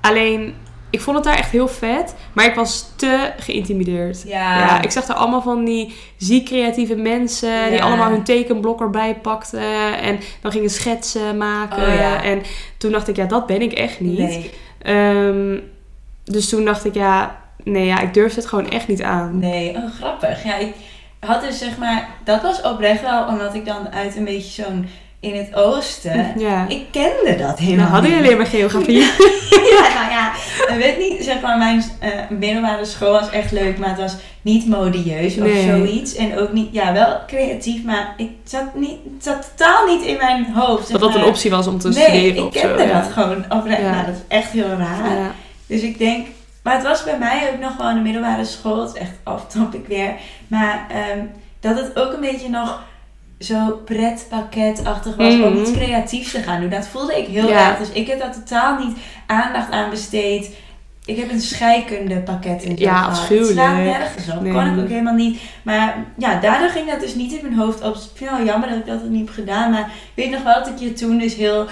alleen, 0.00 0.54
ik 0.90 1.00
vond 1.00 1.16
het 1.16 1.24
daar 1.24 1.36
echt 1.36 1.50
heel 1.50 1.68
vet. 1.68 2.14
Maar 2.32 2.44
ik 2.44 2.54
was 2.54 2.90
te 2.96 3.32
geïntimideerd. 3.38 4.22
Ja. 4.26 4.58
Ja, 4.58 4.82
ik 4.82 4.90
zag 4.90 5.04
daar 5.06 5.16
allemaal 5.16 5.42
van 5.42 5.64
die 5.64 5.94
ziek 6.16 6.44
creatieve 6.46 6.94
mensen. 6.94 7.64
Die 7.68 7.76
Ja. 7.78 7.84
allemaal 7.84 8.10
hun 8.10 8.24
tekenblok 8.24 8.80
erbij 8.80 9.14
pakten. 9.14 9.98
En 10.00 10.18
dan 10.40 10.52
gingen 10.52 10.70
schetsen 10.70 11.36
maken. 11.36 11.82
Oh, 11.88 11.94
ja. 11.94 12.22
En 12.22 12.42
toen 12.78 12.92
dacht 12.92 13.08
ik, 13.08 13.16
ja, 13.16 13.24
dat 13.24 13.46
ben 13.46 13.62
ik 13.62 13.72
echt 13.72 14.00
niet. 14.00 14.18
Nee, 14.18 14.50
Ehm, 14.82 15.58
dus 16.32 16.48
toen 16.48 16.64
dacht 16.64 16.84
ik, 16.84 16.94
ja, 16.94 17.36
nee, 17.64 17.84
ja, 17.86 18.00
ik 18.00 18.14
durf 18.14 18.34
het 18.34 18.46
gewoon 18.46 18.68
echt 18.70 18.88
niet 18.88 19.02
aan. 19.02 19.38
nee, 19.38 19.76
oh 19.76 19.82
grappig. 20.00 20.44
Ja, 20.44 20.56
ik 20.56 20.74
had 21.20 21.40
dus 21.40 21.58
zeg 21.58 21.78
maar, 21.78 22.08
dat 22.24 22.42
was 22.42 22.62
oprecht 22.62 23.02
wel 23.02 23.26
omdat 23.26 23.54
ik 23.54 23.66
dan 23.66 23.92
uit 23.92 24.16
een 24.16 24.24
beetje 24.24 24.62
zo'n 24.62 24.88
in 25.20 25.34
het 25.36 25.54
oosten. 25.54 26.32
Ja. 26.38 26.64
Ik 26.68 26.84
kende 26.90 27.36
dat 27.38 27.58
helemaal 27.58 27.76
Nou, 27.76 27.90
hadden 27.90 28.10
jullie 28.10 28.36
maar 28.36 28.46
geografie? 28.46 28.98
ja, 29.74 29.88
nou 29.94 30.10
ja, 30.10 30.32
ik 30.68 30.74
weet 30.78 30.98
niet, 30.98 31.24
zeg 31.24 31.40
maar, 31.40 31.58
mijn 31.58 31.84
eh, 32.00 32.10
middelbare 32.28 32.84
school 32.84 33.12
was 33.12 33.30
echt 33.30 33.52
leuk, 33.52 33.78
maar 33.78 33.88
het 33.88 33.98
was 33.98 34.16
niet 34.42 34.66
modieus 34.68 35.36
of 35.36 35.42
Nee. 35.42 35.62
zoiets. 35.68 36.14
En 36.14 36.38
ook 36.38 36.52
niet, 36.52 36.68
ja, 36.72 36.92
wel 36.92 37.18
creatief, 37.26 37.84
maar 37.84 38.14
ik 38.16 38.30
zat, 38.44 38.74
niet, 38.74 38.98
het 39.14 39.24
zat 39.24 39.52
totaal 39.56 39.86
niet 39.86 40.02
in 40.02 40.16
mijn 40.16 40.46
hoofd. 40.54 40.86
zeg 40.88 40.98
dat 41.00 41.12
dat 41.12 41.20
een 41.22 41.28
optie 41.28 41.50
was 41.50 41.66
om 41.66 41.78
te 41.78 41.88
Nee, 41.88 42.02
studeren 42.02 42.36
ik 42.36 42.44
of 42.44 42.54
zo. 42.54 42.60
kende 42.68 42.82
ja. 42.82 43.00
dat 43.00 43.12
gewoon 43.12 43.44
oprecht. 43.48 43.80
Ja. 43.80 43.90
Nou, 43.90 44.06
dat 44.06 44.14
is 44.14 44.20
echt 44.28 44.50
heel 44.50 44.68
raar. 44.78 45.16
Ja. 45.18 45.30
Dus 45.66 45.80
ik 45.80 45.98
denk, 45.98 46.26
maar 46.62 46.74
het 46.74 46.82
was 46.82 47.04
bij 47.04 47.18
mij 47.18 47.50
ook 47.52 47.60
nog 47.60 47.76
wel 47.76 47.88
in 47.88 47.94
de 47.94 48.00
middelbare 48.02 48.44
school. 48.44 48.80
Het 48.80 48.94
is 48.94 49.00
echt 49.00 49.12
aftrap 49.22 49.74
ik 49.74 49.86
weer. 49.86 50.14
Maar 50.48 50.86
ehm, 50.90 51.24
dat 51.60 51.76
het 51.78 51.98
ook 51.98 52.12
een 52.12 52.20
beetje 52.20 52.48
nog 52.48 52.82
zo 53.38 53.80
pretpakketachtig 53.84 55.16
was 55.16 55.32
om 55.34 55.40
Mhm. 55.40 55.60
iets 55.60 55.72
creatiefs 55.72 56.30
te 56.30 56.38
gaan 56.42 56.60
doen. 56.60 56.70
Dat 56.70 56.86
voelde 56.88 57.18
ik 57.18 57.26
heel 57.26 57.48
Ja. 57.48 57.68
erg. 57.68 57.78
Dus 57.78 57.90
ik 57.90 58.06
heb 58.06 58.18
daar 58.20 58.32
totaal 58.32 58.78
niet 58.86 58.96
aandacht 59.26 59.70
aan 59.70 59.90
besteed. 59.90 60.50
Ik 61.06 61.16
heb 61.16 61.30
een 61.30 61.40
scheikunde 61.40 62.20
pakket 62.20 62.62
in 62.62 62.70
het 62.70 62.78
Ja, 62.78 62.90
gehad. 62.94 63.10
Het 63.10 63.18
afschuwelijk. 63.18 63.52
slaat 63.52 63.76
nergens 63.76 64.28
op. 64.34 64.40
Nee. 64.40 64.52
Kon 64.52 64.66
ik 64.74 64.78
ook 64.82 64.88
helemaal 64.88 65.14
niet. 65.14 65.40
Maar 65.62 66.04
ja, 66.18 66.40
daardoor 66.40 66.68
ging 66.68 66.90
dat 66.90 67.00
dus 67.00 67.14
niet 67.14 67.32
in 67.32 67.38
mijn 67.42 67.54
hoofd 67.58 67.82
op. 67.82 67.94
Ik 67.94 68.00
vind 68.14 68.30
het 68.30 68.38
wel 68.38 68.46
jammer 68.46 68.68
dat 68.68 68.78
ik 68.78 68.86
dat 68.86 69.04
niet 69.08 69.26
heb 69.26 69.34
gedaan. 69.34 69.70
Maar 69.70 69.80
ik 70.14 70.24
weet 70.24 70.30
nog 70.30 70.42
wel 70.42 70.54
dat 70.54 70.66
ik 70.68 70.78
je 70.78 70.92
toen 70.92 71.18
dus 71.18 71.34
heel, 71.34 71.66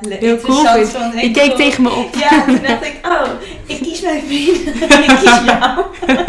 le- 0.00 0.16
Heel 0.18 0.40
cool 0.40 0.64
vond. 0.84 1.20
Je 1.20 1.30
keek 1.30 1.56
tegen 1.56 1.82
me 1.82 1.90
op. 1.90 2.14
Ja, 2.14 2.44
toen 2.44 2.62
dacht 2.62 2.84
ik, 2.84 2.98
oh, 3.06 3.28
ik 3.66 3.78
kies 3.82 4.00
mijn 4.00 4.22
vriend 4.26 4.64
en 4.92 5.02
ik 5.10 5.16
kies 5.18 5.40
jou. 5.44 5.84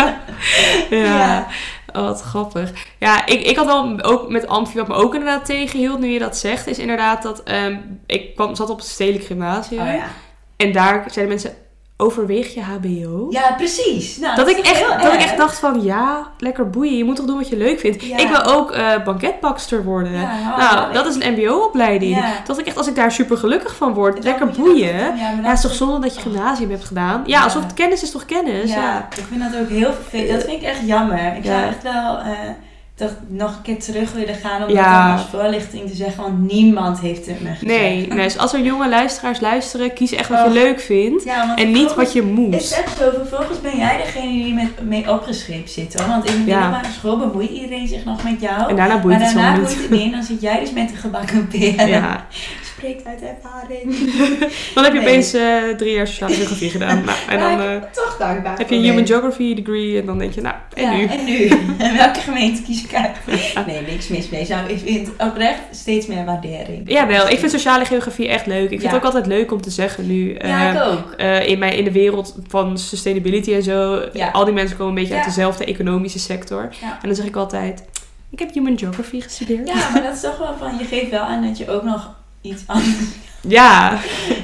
Ja. 0.90 0.98
Ja. 1.18 1.48
Oh, 1.94 2.02
wat 2.02 2.22
grappig. 2.22 2.72
Ja, 3.00 3.26
ik, 3.26 3.42
ik 3.42 3.56
had 3.56 3.66
wel 3.66 4.02
ook 4.02 4.30
met 4.30 4.48
Amfi, 4.48 4.78
wat 4.78 4.88
me 4.88 4.94
ook 4.94 5.14
inderdaad 5.14 5.46
tegenhield 5.46 6.00
nu 6.00 6.08
je 6.08 6.20
dat 6.20 6.38
zegt, 6.38 6.68
is 6.68 6.78
inderdaad 6.80 7.24
dat 7.24 7.44
ehm, 7.44 7.78
ik 8.06 8.36
kwam, 8.36 8.56
zat 8.56 8.70
op 8.70 8.78
het 8.78 8.88
stedelijk 8.88 9.26
gymnasium. 9.26 9.82
Oh 9.88 9.94
ja. 9.94 10.04
En 10.58 10.72
daar 10.72 11.04
zeiden 11.12 11.28
mensen, 11.36 11.54
overweeg 12.02 12.54
je 12.54 12.62
HBO? 12.62 13.28
Ja, 13.30 13.54
precies. 13.58 14.18
Nou, 14.18 14.36
Dat, 14.36 14.50
ik 14.50 14.58
echt, 14.58 15.04
dat 15.04 15.14
ik 15.14 15.20
echt 15.20 15.38
dacht 15.38 15.60
van, 15.60 15.84
ja, 15.84 16.28
lekker 16.38 16.70
boeien. 16.70 16.98
Je 16.98 17.04
moet 17.04 17.16
toch 17.16 17.26
doen 17.26 17.38
wat 17.38 17.50
je 17.50 17.58
leuk 17.58 17.80
vindt. 17.80 18.04
Ja. 18.06 18.18
Ik 18.18 18.28
wil 18.28 18.44
ook 18.44 18.72
eh 18.72 19.04
banketbakster 19.04 19.84
worden. 19.84 20.12
Ja, 20.12 20.52
oh, 20.52 20.58
nou, 20.58 20.94
dat 20.94 21.06
is 21.06 21.16
een 21.16 21.34
mbo-opleiding. 21.34 22.26
Dat 22.46 22.60
ik 22.60 22.66
echt, 22.66 22.78
als 22.78 22.88
ik 22.88 22.96
daar 22.96 23.12
super 23.12 23.38
gelukkig 23.38 23.76
van 23.76 23.94
word, 23.94 24.24
lekker 24.24 24.48
boeien. 24.48 24.96
Ja, 24.96 25.36
het 25.42 25.58
is 25.58 25.62
toch 25.62 25.74
zonde 25.74 26.00
dat 26.00 26.16
je 26.16 26.22
gymnasium 26.22 26.70
hebt 26.70 26.86
gedaan? 26.86 27.24
Ja, 27.26 27.44
alsof 27.44 27.64
het 27.64 27.74
kennis 27.74 28.04
is 28.04 28.12
toch 28.12 28.26
kennis? 28.26 28.72
Ja, 28.72 29.08
ik 29.18 29.24
vind 29.30 29.52
dat 29.52 29.62
ook 29.62 29.70
heel 29.70 29.94
vervelend. 29.94 30.30
Dat 30.32 30.44
vind 30.44 30.62
ik 30.62 30.68
echt 30.68 30.82
jammer. 30.86 31.36
Ik 31.36 31.46
zou 31.46 31.64
echt 31.64 31.84
wel 31.84 32.18
eh, 32.18 32.32
toch 33.00 33.12
nog 33.28 33.56
een 33.56 33.62
keer 33.62 33.80
terug 33.80 34.12
willen 34.12 34.36
gaan 34.36 34.64
om 34.64 34.70
Ja. 34.70 35.10
dat 35.12 35.20
als 35.22 35.30
voorlichting 35.30 35.90
te 35.90 35.96
zeggen. 35.96 36.24
Want 36.24 36.52
niemand 36.52 37.00
heeft 37.00 37.26
het 37.26 37.42
me 37.42 37.48
gezegd. 37.50 37.62
Nee, 37.62 38.08
nee, 38.08 38.18
dus 38.24 38.38
als 38.38 38.54
er 38.54 38.62
jonge 38.62 38.90
luisteraars 38.90 39.40
luisteren, 39.40 39.94
kies 39.94 40.12
echt 40.12 40.30
wat 40.30 40.40
je 40.40 40.46
Oh. 40.46 40.52
leuk 40.52 40.80
vindt. 40.80 41.24
Ja, 41.24 41.56
En 41.56 41.72
niet 41.72 41.96
wat 41.96 42.14
je 42.14 42.20
Het 42.22 42.30
is 42.30 42.36
moet. 42.36 42.54
echt 42.54 42.98
zo, 42.98 43.10
vervolgens 43.16 43.62
ben 43.62 43.78
jij 43.78 43.98
degene 43.98 44.32
die 44.32 44.54
met, 44.54 44.68
mee 44.88 45.12
opgeschreven 45.12 45.70
zit 45.70 46.00
hoor. 46.00 46.08
Want 46.08 46.26
in 46.30 46.32
de 46.44 46.50
Ja. 46.52 46.60
middelbare 46.60 46.94
school 46.94 47.18
bemoeit 47.18 47.50
iedereen 47.50 47.88
zich 47.88 48.06
nog 48.06 48.24
met 48.24 48.42
jou. 48.42 48.70
En 48.70 48.76
daarna 48.76 49.00
boeit 49.00 49.18
maar 49.18 49.26
het 49.28 49.36
daarna 49.36 49.56
boeit 49.60 49.76
het 49.82 49.90
niet. 49.90 50.12
Dan 50.12 50.24
zit 50.24 50.42
jij 50.42 50.60
dus 50.60 50.72
met 50.72 50.90
de 50.90 50.96
gebakken 50.96 51.48
peren. 51.52 51.88
Ja. 51.88 52.26
Spreekt 52.80 53.06
uit 53.06 53.20
ervaring. 53.22 54.12
Dan 54.76 54.84
heb 54.84 54.94
je 54.94 55.00
Nee. 55.00 55.08
opeens 55.08 55.34
eh, 55.34 55.64
drie 55.78 55.94
jaar 55.94 56.08
sociale 56.08 56.34
geografie 56.34 56.70
gedaan. 56.70 57.04
Nou, 57.10 57.18
en 57.30 57.40
dan 57.40 57.68
eh, 57.68 57.82
toch 57.92 58.16
dankbaar 58.20 58.58
heb 58.58 58.70
je 58.70 58.76
een 58.76 58.82
human 58.84 59.08
geography 59.08 59.54
degree. 59.56 60.00
En 60.00 60.06
dan 60.06 60.18
denk 60.18 60.34
je, 60.34 60.42
nou, 60.42 60.56
en 60.74 60.84
ja, 60.84 60.96
nu? 60.96 61.06
En 61.06 61.26
nu? 61.26 61.48
En 61.78 61.98
welke 61.98 62.20
gemeente 62.20 62.62
kies 62.62 62.84
ik 62.84 62.94
uit? 62.96 63.66
Nee, 63.68 63.82
niks 63.82 64.08
mis 64.08 64.30
mee. 64.30 64.46
Zou, 64.46 64.70
ik 64.70 64.80
vind 64.80 65.10
oprecht 65.18 65.60
steeds 65.72 66.08
meer 66.08 66.26
waardering. 66.26 66.82
Jawel, 66.92 67.30
ik 67.30 67.40
vind 67.40 67.52
sociale 67.52 67.86
geografie 67.86 68.28
echt 68.28 68.46
leuk. 68.46 68.64
Ik 68.64 68.70
vind 68.70 68.82
Ja. 68.82 68.88
het 68.88 68.98
ook 68.98 69.04
altijd 69.04 69.26
leuk 69.26 69.52
om 69.52 69.62
te 69.62 69.70
zeggen 69.70 70.08
nu. 70.08 70.36
Ja, 70.42 70.74
eh, 70.74 70.76
ik 70.76 70.84
ook. 71.42 71.48
in, 71.48 71.60
mijn, 71.60 71.74
in 71.74 71.84
de 71.84 71.92
wereld 71.92 72.36
van 72.48 72.78
sustainability 72.78 73.54
en 73.54 73.64
zo. 73.64 74.02
Ja. 74.14 74.30
Al 74.32 74.46
die 74.46 74.54
mensen 74.54 74.78
komen 74.78 74.94
een 74.94 75.00
beetje 75.00 75.14
uit 75.16 75.24
Ja. 75.24 75.30
dezelfde 75.30 75.66
economische 75.66 76.20
sector. 76.20 76.70
Ja. 76.82 76.92
En 77.02 77.08
dan 77.08 77.16
zeg 77.16 77.26
ik 77.26 77.36
altijd, 77.36 77.84
ik 78.32 78.40
heb 78.40 78.54
human 78.54 78.78
geography 78.80 79.22
gestudeerd. 79.22 79.68
Ja, 79.68 79.90
maar 79.94 80.04
dat 80.04 80.14
is 80.16 80.22
toch 80.22 80.38
wel 80.38 80.56
van, 80.60 80.78
je 80.78 80.86
geeft 80.86 81.10
wel 81.10 81.22
aan 81.22 81.44
dat 81.48 81.58
je 81.58 81.70
ook 81.70 81.84
nog 81.84 82.18
iets 82.42 82.64
anders... 82.66 82.96
Ja. 83.42 83.94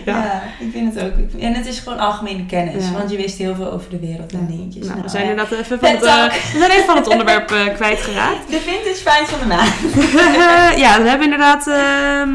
Ja. 0.05 0.43
ik 0.59 0.71
vind 0.71 0.93
het 0.93 1.03
ook. 1.03 1.41
En 1.41 1.53
het 1.53 1.65
is 1.65 1.79
gewoon 1.79 1.99
algemene 1.99 2.45
kennis. 2.45 2.85
Ja. 2.85 2.91
Want 2.91 3.11
je 3.11 3.17
wist 3.17 3.37
heel 3.37 3.55
veel 3.55 3.71
over 3.71 3.89
de 3.89 3.99
wereld 3.99 4.33
en 4.33 4.45
dingetjes. 4.47 4.81
Nou, 4.85 4.93
we 4.93 4.97
Nou, 4.97 5.09
zijn 5.09 5.23
ja. 5.23 5.29
inderdaad 5.29 5.59
even 5.59 5.79
van 5.79 5.89
het, 5.89 6.03
eh, 6.03 6.23
we 6.53 6.57
zijn 6.59 6.71
even 6.71 6.85
van 6.85 6.95
het 6.95 7.07
onderwerp 7.07 7.51
eh, 7.51 7.73
kwijtgeraakt. 7.73 8.49
De 8.51 8.59
vintage 8.59 8.95
fijn 8.95 9.25
van 9.25 9.39
de 9.39 9.45
maand. 9.45 9.73
ja, 10.83 11.01
we 11.01 11.09
hebben 11.09 11.23
inderdaad... 11.23 11.67
ehm, 11.67 12.29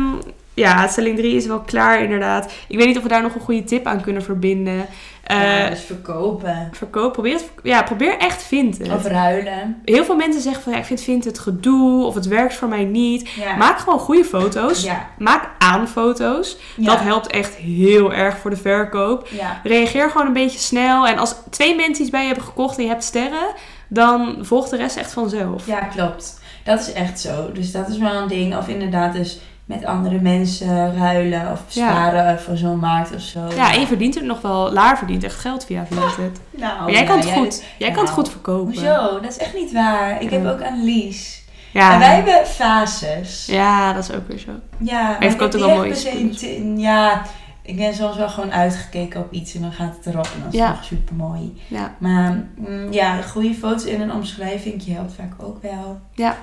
ja, 0.55 0.89
stelling 0.89 1.17
3 1.17 1.37
is 1.37 1.47
wel 1.47 1.61
klaar 1.61 2.03
inderdaad. 2.03 2.53
Ik 2.69 2.77
weet 2.79 2.87
niet 2.87 2.97
of 2.97 3.03
we 3.03 3.09
daar 3.09 3.23
nog 3.23 3.35
een 3.35 3.41
goede 3.41 3.65
tip 3.65 3.87
aan 3.87 4.01
kunnen 4.01 4.23
verbinden. 4.23 4.87
Eh, 5.31 5.59
ja, 5.59 5.69
dus 5.69 5.81
verkopen. 5.81 6.69
Verkoop, 6.73 7.13
probeer, 7.13 7.33
het, 7.33 7.51
ja, 7.63 7.83
probeer 7.83 8.19
echt 8.19 8.43
Vinted. 8.43 8.93
Of 8.93 9.07
ruilen. 9.07 9.81
Heel 9.85 10.05
veel 10.05 10.17
mensen 10.17 10.43
zeggen 10.43 10.63
van 10.63 10.73
ja, 10.73 10.79
ik 10.79 10.85
vind 10.85 11.01
Vinted 11.01 11.39
gedoe 11.39 12.05
of 12.05 12.15
het 12.15 12.27
werkt 12.27 12.55
voor 12.55 12.69
mij 12.69 12.85
niet. 12.85 13.29
Ja. 13.29 13.57
Maak 13.57 13.79
gewoon 13.79 13.99
goede 13.99 14.25
foto's. 14.25 14.83
Ja. 14.83 15.09
Maak 15.19 15.51
aanfoto's. 15.59 16.57
Ja. 16.77 16.87
Dat 16.87 17.01
helpt 17.01 17.27
echt 17.27 17.55
heel 17.55 18.13
erg 18.13 18.39
voor 18.39 18.51
de 18.51 18.57
verkoop. 18.57 19.29
Reageer 19.63 20.11
gewoon 20.11 20.27
een 20.27 20.33
beetje 20.33 20.59
snel. 20.59 21.07
En 21.07 21.19
als 21.19 21.35
twee 21.51 21.77
mensen 21.77 22.03
iets 22.03 22.11
bij 22.11 22.21
je 22.21 22.27
hebben 22.27 22.45
gekocht 22.45 22.77
en 22.77 22.83
je 22.83 22.89
hebt 22.89 23.05
sterren, 23.05 23.55
dan 23.89 24.39
volgt 24.41 24.71
de 24.71 24.77
rest 24.77 24.97
echt 24.97 25.13
vanzelf. 25.13 25.67
ja, 25.67 25.81
klopt. 25.81 26.41
Dat 26.65 26.81
is 26.81 26.93
echt 26.93 27.21
zo. 27.21 27.53
Dus 27.53 27.73
dat 27.73 27.89
is 27.89 27.99
wel 27.99 28.15
een 28.15 28.29
ding. 28.29 28.57
Of 28.57 28.69
inderdaad 28.69 29.13
dus 29.13 29.41
met 29.71 29.85
andere 29.85 30.21
mensen 30.21 30.95
ruilen 30.97 31.53
of 31.53 31.63
Ja. 31.69 31.89
sparen 31.91 32.41
voor 32.41 32.57
zo'n 32.57 32.79
markt 32.79 33.15
of 33.15 33.21
zo. 33.21 33.41
Ja, 33.55 33.73
en 33.73 33.81
je 33.81 33.87
verdient 33.87 34.17
er 34.17 34.25
nog 34.25 34.41
wel, 34.41 34.73
Laar 34.73 34.99
verdient 34.99 35.25
echt 35.25 35.35
geld 35.35 35.65
via 35.65 35.87
Vinted. 35.87 36.41
Nou, 36.51 36.81
Maar 36.81 36.91
jij 36.93 37.05
kan 37.05 37.19
ja, 37.19 37.25
het 37.25 37.33
goed. 37.33 37.65
Jij 37.79 37.91
kan 37.91 38.05
het 38.05 38.13
goed 38.13 38.31
verkopen. 38.31 38.65
Hoezo? 38.73 39.21
Dat 39.21 39.31
is 39.31 39.37
echt 39.39 39.55
niet 39.55 39.73
waar. 39.73 40.23
Ik 40.23 40.31
heb 40.31 40.45
Ja. 40.45 40.51
ook 40.51 40.63
Annelies. 40.63 41.43
Ja. 41.73 41.93
En 41.93 41.99
wij 41.99 42.15
hebben 42.15 42.47
fases. 42.47 43.47
ja, 43.47 43.93
dat 43.93 44.03
is 44.09 44.13
ook 44.17 44.29
weer 44.29 44.39
zo. 44.39 44.51
Ja, 44.79 45.03
maar 45.03 45.17
Heeft 45.21 45.35
ik 45.35 45.43
ook 45.43 45.53
wel 45.53 45.69
mooie 45.69 46.75
Ja, 46.77 47.23
ik 47.63 47.77
ben 47.77 47.95
soms 47.95 48.17
wel 48.17 48.29
gewoon 48.29 48.53
uitgekeken 48.53 49.21
op 49.21 49.33
iets 49.33 49.55
en 49.55 49.61
dan 49.61 49.73
gaat 49.73 49.95
het 49.97 50.07
erop 50.15 50.25
en 50.35 50.43
dat 50.45 50.53
is 50.53 50.59
Ja. 50.59 50.71
nog 50.71 50.85
super 50.85 51.15
mooi. 51.15 51.61
Ja. 51.69 51.95
Maar 51.99 52.45
mm, 52.57 52.93
ja, 52.93 53.23
goede 53.23 53.55
foto's 53.55 53.85
en 53.85 54.01
een 54.01 54.13
omschrijving 54.13 54.85
helpt 54.95 55.13
vaak 55.13 55.33
ook 55.39 55.63
wel. 55.63 56.01
Ja. 56.15 56.37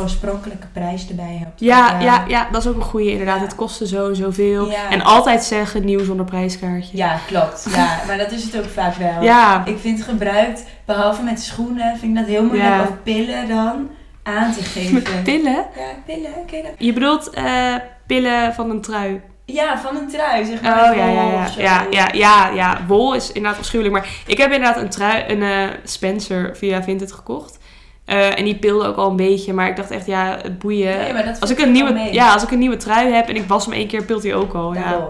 Oorspronkelijke 0.00 0.66
prijs 0.72 1.08
erbij 1.08 1.38
helpt. 1.42 1.60
Ja, 1.60 2.00
ja, 2.00 2.24
ja, 2.28 2.48
dat 2.52 2.62
is 2.62 2.68
ook 2.68 2.74
een 2.76 2.82
goede 2.82 3.10
inderdaad. 3.10 3.36
Ja. 3.38 3.42
Het 3.42 3.54
kostte 3.54 3.86
zo 3.86 4.14
zoveel. 4.14 4.70
Ja. 4.70 4.90
En 4.90 5.02
altijd 5.02 5.44
zeggen 5.44 5.84
nieuw 5.84 6.04
zonder 6.04 6.26
prijskaartje. 6.26 6.96
Ja, 6.96 7.18
klopt. 7.26 7.66
Ja, 7.74 7.98
maar 8.06 8.18
dat 8.18 8.32
is 8.32 8.44
het 8.44 8.58
ook 8.58 8.64
vaak 8.70 8.94
wel. 8.94 9.22
Ja, 9.22 9.62
Ik 9.64 9.78
vind 9.78 10.02
gebruikt, 10.02 10.64
behalve 10.84 11.22
met 11.22 11.40
schoenen, 11.42 11.98
vind 11.98 12.12
ik 12.12 12.16
dat 12.18 12.26
heel 12.26 12.42
moeilijk. 12.44 12.68
Ja. 12.68 12.80
Of 12.80 12.90
pillen 13.02 13.48
dan 13.48 13.90
aan 14.22 14.52
te 14.52 14.62
geven. 14.62 14.94
met 14.94 15.22
pillen. 15.24 15.52
Ja, 15.76 15.84
pillen, 16.06 16.30
ken 16.46 16.56
je 16.56 16.62
dat? 16.62 16.72
Je 16.78 16.92
bedoelt 16.92 17.30
eh, 17.30 17.74
pillen 18.06 18.54
van 18.54 18.70
een 18.70 18.80
trui. 18.80 19.20
Ja, 19.46 19.78
van 19.78 19.96
een 19.96 20.08
trui, 20.08 20.44
zeg 20.44 20.56
Oh 20.58 20.62
maar. 20.62 20.96
ja, 20.96 21.08
ja, 21.08 21.30
ja. 21.32 21.46
zo. 21.46 21.60
Ja, 21.60 21.86
ja, 21.90 22.08
ja, 22.12 22.48
ja. 22.48 22.80
Wol 22.86 23.14
is 23.14 23.32
inderdaad 23.32 23.60
afschuwelijk. 23.60 23.94
Maar 23.94 24.08
ik 24.26 24.38
heb 24.38 24.52
inderdaad 24.52 24.82
een 24.82 24.88
trui, 24.88 25.24
een 25.26 25.42
eh, 25.42 25.68
Spencer 25.84 26.56
via 26.56 26.82
Vinted 26.82 27.12
gekocht. 27.12 27.58
Eh, 28.04 28.38
en 28.38 28.44
die 28.44 28.56
pilde 28.56 28.86
ook 28.86 28.96
al 28.96 29.10
een 29.10 29.16
beetje. 29.16 29.52
Maar 29.52 29.68
ik 29.68 29.76
dacht 29.76 29.90
echt, 29.90 30.06
ja, 30.06 30.38
het 30.42 30.58
boeien. 30.58 30.98
Nee, 30.98 31.12
maar 31.12 31.24
dat 31.24 31.40
als, 31.40 31.50
ik 31.50 31.58
een 31.58 31.72
nieuwe, 31.72 31.92
mee. 31.92 32.12
ja, 32.12 32.32
als 32.32 32.42
ik 32.42 32.50
een 32.50 32.58
nieuwe 32.58 32.76
trui 32.76 33.12
heb 33.12 33.28
en 33.28 33.36
ik 33.36 33.44
was 33.48 33.64
hem 33.64 33.74
één 33.74 33.86
keer, 33.88 34.04
pilt 34.04 34.22
hij 34.22 34.34
ook 34.34 34.54
al. 34.54 34.74
Ja. 34.74 35.08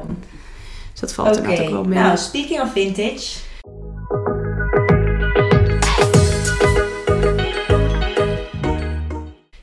Dus 0.93 1.01
dat 1.01 1.15
valt 1.15 1.37
inderdaad 1.37 1.67
ook 1.67 1.71
wel 1.71 1.85
mee. 1.85 1.99
nou, 1.99 2.17
speaking 2.17 2.61
of 2.61 2.73
vintage. 2.73 3.39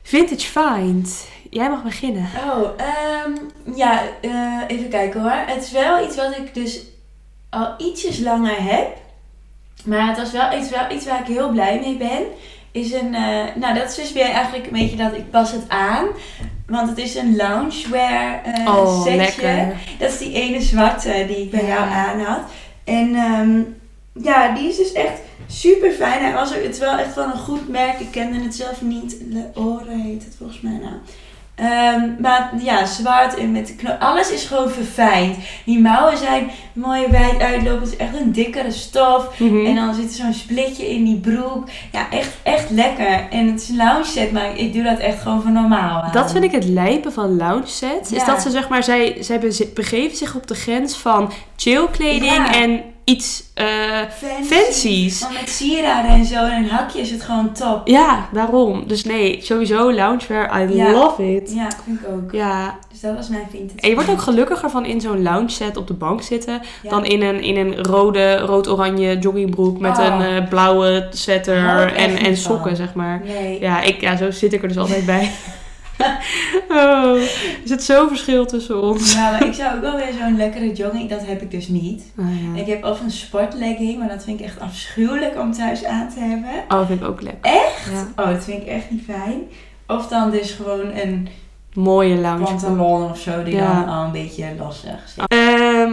Vintage 0.02 0.46
Find. 0.46 1.26
Jij 1.50 1.70
mag 1.70 1.82
beginnen. 1.82 2.28
Oh, 2.46 2.68
ehm, 2.76 3.32
ja, 3.76 4.02
eh, 4.20 4.60
even 4.66 4.88
kijken 4.88 5.20
hoor. 5.20 5.42
Het 5.46 5.64
is 5.64 5.70
wel 5.70 6.04
iets 6.04 6.16
wat 6.16 6.36
ik 6.36 6.54
dus 6.54 6.80
al 7.50 7.74
ietsjes 7.78 8.18
langer 8.18 8.62
heb. 8.62 8.96
Maar 9.84 10.08
het 10.08 10.16
was 10.16 10.32
wel 10.32 10.58
iets, 10.58 10.70
wel 10.70 10.90
iets 10.90 11.06
waar 11.06 11.20
ik 11.20 11.26
heel 11.26 11.50
blij 11.50 11.80
mee 11.80 11.96
ben. 11.96 12.22
Is 12.72 12.92
een, 12.92 13.14
eh, 13.14 13.44
nou 13.54 13.74
dat 13.74 13.88
is 13.88 13.94
dus 13.94 14.12
weer 14.12 14.30
eigenlijk 14.30 14.66
een 14.66 14.72
beetje 14.72 14.96
dat 14.96 15.12
ik 15.14 15.30
pas 15.30 15.52
het 15.52 15.64
aan. 15.68 16.06
Want 16.66 16.88
het 16.88 16.98
is 16.98 17.14
een 17.14 17.36
loungewear 17.36 18.42
eh 18.44 18.66
Oh, 18.76 19.02
setje. 19.02 19.16
lekker. 19.16 19.76
Dat 19.98 20.10
is 20.10 20.18
die 20.18 20.32
ene 20.32 20.60
zwarte 20.60 21.24
die 21.26 21.36
ik 21.36 21.50
bij 21.50 21.62
Ja. 21.62 21.68
jou 21.68 21.90
aan 21.90 22.20
had. 22.20 22.40
En 22.84 23.14
ehm, 23.14 23.60
ja, 24.24 24.54
die 24.54 24.68
is 24.68 24.76
dus 24.76 24.92
echt 24.92 25.20
super 25.46 25.90
fijn. 25.90 26.22
Hij 26.22 26.32
was 26.32 26.56
ook, 26.56 26.62
het 26.62 26.78
wel 26.78 26.98
echt 26.98 27.12
van 27.12 27.30
een 27.30 27.38
goed 27.38 27.68
merk. 27.68 28.00
Ik 28.00 28.10
kende 28.10 28.40
het 28.42 28.54
zelf 28.54 28.82
niet. 28.82 29.16
Le 29.30 29.44
Ore 29.54 30.00
heet 30.02 30.24
het 30.24 30.34
volgens 30.38 30.60
mij 30.60 30.72
nou. 30.82 30.94
Ehm, 31.62 32.00
maar 32.20 32.50
ja, 32.62 32.84
zwart 32.86 33.34
en 33.36 33.52
met 33.52 33.66
de 33.66 33.74
knoop. 33.74 33.96
Alles 34.00 34.30
is 34.30 34.44
gewoon 34.44 34.70
verfijnd. 34.70 35.36
Die 35.64 35.80
mouwen 35.80 36.16
zijn 36.18 36.50
mooi 36.72 37.06
wijd 37.10 37.40
uitlopen. 37.40 37.80
Het 37.82 37.92
is 37.92 37.96
echt 37.96 38.16
een 38.20 38.32
dikkere 38.32 38.70
stof. 38.70 39.38
Mhm. 39.38 39.66
En 39.66 39.74
dan 39.74 39.94
zit 39.94 40.04
er 40.10 40.14
zo'n 40.24 40.32
splitje 40.32 40.90
in 40.90 41.04
die 41.04 41.16
broek. 41.20 41.68
Ja, 41.92 42.10
echt, 42.10 42.30
echt 42.42 42.70
lekker. 42.70 43.26
En 43.30 43.46
het 43.46 43.60
is 43.62 43.68
een 43.68 43.76
lounge 43.76 44.04
set, 44.04 44.32
maar 44.32 44.56
ik 44.56 44.72
doe 44.72 44.82
dat 44.82 44.98
echt 44.98 45.22
gewoon 45.22 45.42
voor 45.42 45.50
normaal. 45.50 46.02
aan. 46.02 46.12
Dat 46.12 46.32
vind 46.32 46.44
ik 46.44 46.52
het 46.52 46.64
lijpen 46.64 47.12
van 47.12 47.36
lounge 47.36 47.66
sets. 47.66 48.12
Is 48.12 48.24
dat 48.24 48.42
ze 48.42 48.50
zeg 48.50 48.68
maar, 48.68 48.82
zij, 48.82 49.16
zij 49.20 49.40
begeven 49.74 50.16
zich 50.16 50.34
op 50.34 50.46
de 50.46 50.54
grens 50.54 50.96
van 50.96 51.32
chill 51.56 51.86
kleding 51.90 52.24
Ja. 52.32 52.54
en 52.54 52.82
iets 53.04 53.50
Fancy. 53.54 54.54
fancies. 54.54 55.20
Want 55.20 55.32
met 55.40 55.48
sieraden 55.50 56.10
en 56.10 56.24
zo 56.24 56.34
en 56.44 56.62
een 56.62 56.68
hakje 56.68 57.00
is 57.00 57.10
het 57.10 57.22
gewoon 57.22 57.52
top. 57.52 57.88
Ja, 57.88 58.28
daarom. 58.32 58.84
Dus 58.86 59.04
nee, 59.04 59.38
sowieso 59.42 59.92
loungewear. 59.92 60.62
I 60.70 60.74
Ja. 60.76 60.90
love 60.90 61.34
it. 61.34 61.52
Ja, 61.54 61.68
vind 61.84 62.00
ik 62.00 62.06
ook. 62.08 62.32
Ja, 62.32 62.78
Dus 62.90 63.00
dat 63.00 63.14
was 63.16 63.28
mijn 63.28 63.46
vintage. 63.50 63.80
en 63.80 63.88
je 63.88 63.94
wordt 63.94 64.10
ook 64.10 64.20
gelukkiger 64.22 64.70
van 64.70 64.84
in 64.84 65.00
zo'n 65.00 65.22
lounge 65.22 65.48
set 65.50 65.76
op 65.76 65.86
de 65.86 65.94
bank 65.94 66.22
zitten 66.22 66.60
Ja. 66.82 66.90
dan 66.90 67.04
in 67.04 67.22
een, 67.22 67.40
in 67.42 67.56
een 67.56 67.82
rode, 67.84 68.36
rood-oranje 68.38 69.18
joggingbroek 69.18 69.78
met 69.78 69.98
Oh. 69.98 70.04
een 70.04 70.20
eh, 70.42 70.48
blauwe 70.48 71.06
sweater 71.10 71.92
en, 71.94 72.16
en 72.16 72.24
van. 72.24 72.36
sokken, 72.36 72.76
zeg 72.76 72.94
maar. 72.94 73.22
Nee. 73.24 73.60
Ja, 73.60 73.80
ik, 73.80 74.00
ja, 74.00 74.16
zo 74.16 74.30
zit 74.30 74.52
ik 74.52 74.62
er 74.62 74.68
dus 74.68 74.78
altijd 74.78 75.06
bij. 75.06 75.30
oh, 76.68 77.20
er 77.20 77.58
zit 77.64 77.82
zo'n 77.82 78.08
verschil 78.08 78.46
tussen 78.46 78.82
ons. 78.82 79.12
Ja, 79.14 79.30
maar 79.30 79.46
ik 79.46 79.54
zou 79.54 79.74
ook 79.74 79.80
wel 79.80 79.96
weer 79.96 80.12
zo'n 80.20 80.36
lekkere 80.36 80.72
jogging, 80.72 81.08
dat 81.10 81.26
heb 81.26 81.42
ik 81.42 81.50
dus 81.50 81.68
niet. 81.68 82.12
Oh, 82.18 82.26
ja. 82.54 82.60
Ik 82.60 82.66
heb 82.66 82.84
of 82.84 83.00
een 83.00 83.10
sportlegging, 83.10 83.98
maar 83.98 84.08
dat 84.08 84.24
vind 84.24 84.40
ik 84.40 84.46
echt 84.46 84.60
afschuwelijk 84.60 85.38
om 85.38 85.52
thuis 85.52 85.84
aan 85.84 86.08
te 86.08 86.20
hebben. 86.20 86.50
Oh, 86.80 86.86
vind 86.86 87.00
ik 87.00 87.06
ook 87.08 87.20
lekker. 87.22 87.50
Echt? 87.52 87.90
Ja. 87.92 88.22
Oh, 88.24 88.30
dat 88.30 88.44
vind 88.44 88.62
ik 88.62 88.68
echt 88.68 88.90
niet 88.90 89.04
fijn. 89.04 89.40
Of 89.86 90.06
dan 90.08 90.30
dus 90.30 90.50
gewoon 90.52 90.90
een 90.94 91.28
Mooie 91.74 92.16
lounge. 92.16 92.44
pantalon 92.44 93.10
of 93.10 93.18
zo, 93.18 93.42
die 93.42 93.54
Ja. 93.54 93.74
dan 93.84 93.94
al 93.94 94.04
een 94.04 94.12
beetje 94.12 94.46
lastig 94.58 95.08
zit. 95.08 95.24
Ehm, 95.26 95.92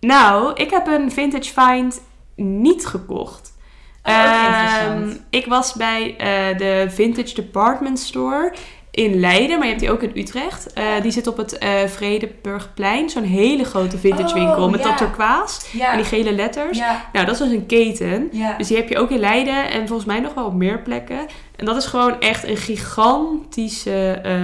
nou, 0.00 0.52
ik 0.54 0.70
heb 0.70 0.86
een 0.86 1.10
vintage 1.12 1.52
find 1.52 2.00
niet 2.36 2.86
gekocht. 2.86 3.56
Oh, 4.04 4.14
interessant. 4.46 5.20
ik 5.30 5.46
was 5.46 5.72
bij 5.72 6.16
eh, 6.16 6.58
de 6.58 6.86
Vintage 6.90 7.34
Department 7.34 7.98
Store 7.98 8.54
in 8.98 9.20
Leiden, 9.20 9.56
maar 9.58 9.66
je 9.66 9.72
hebt 9.72 9.80
die 9.80 9.90
ook 9.90 10.02
in 10.02 10.10
Utrecht. 10.14 10.72
Eh, 10.72 10.84
die 11.02 11.10
zit 11.10 11.26
op 11.26 11.36
het 11.36 11.58
eh 11.58 11.68
Vredeburgplein, 11.86 13.10
zo'n 13.10 13.22
hele 13.22 13.64
grote 13.64 13.98
vintage 13.98 14.34
Oh, 14.34 14.44
winkel 14.44 14.70
met 14.70 14.80
ja. 14.80 14.86
dat 14.88 14.96
turquoise 14.96 15.60
Ja. 15.78 15.90
en 15.90 15.96
die 15.96 16.06
gele 16.06 16.32
letters. 16.32 16.78
Ja. 16.78 17.08
Nou, 17.12 17.26
dat 17.26 17.34
is 17.34 17.40
dus 17.40 17.50
een 17.50 17.66
keten. 17.66 18.30
Dus 18.58 18.66
die 18.66 18.76
heb 18.76 18.88
je 18.88 18.98
ook 18.98 19.10
in 19.10 19.18
Leiden 19.18 19.70
en 19.70 19.86
volgens 19.86 20.08
mij 20.08 20.20
nog 20.20 20.34
wel 20.34 20.46
op 20.46 20.54
meer 20.54 20.78
plekken. 20.78 21.18
En 21.56 21.64
dat 21.64 21.76
is 21.76 21.86
gewoon 21.86 22.20
echt 22.20 22.44
een 22.48 22.56
gigantische 22.56 24.10
eh, 24.22 24.34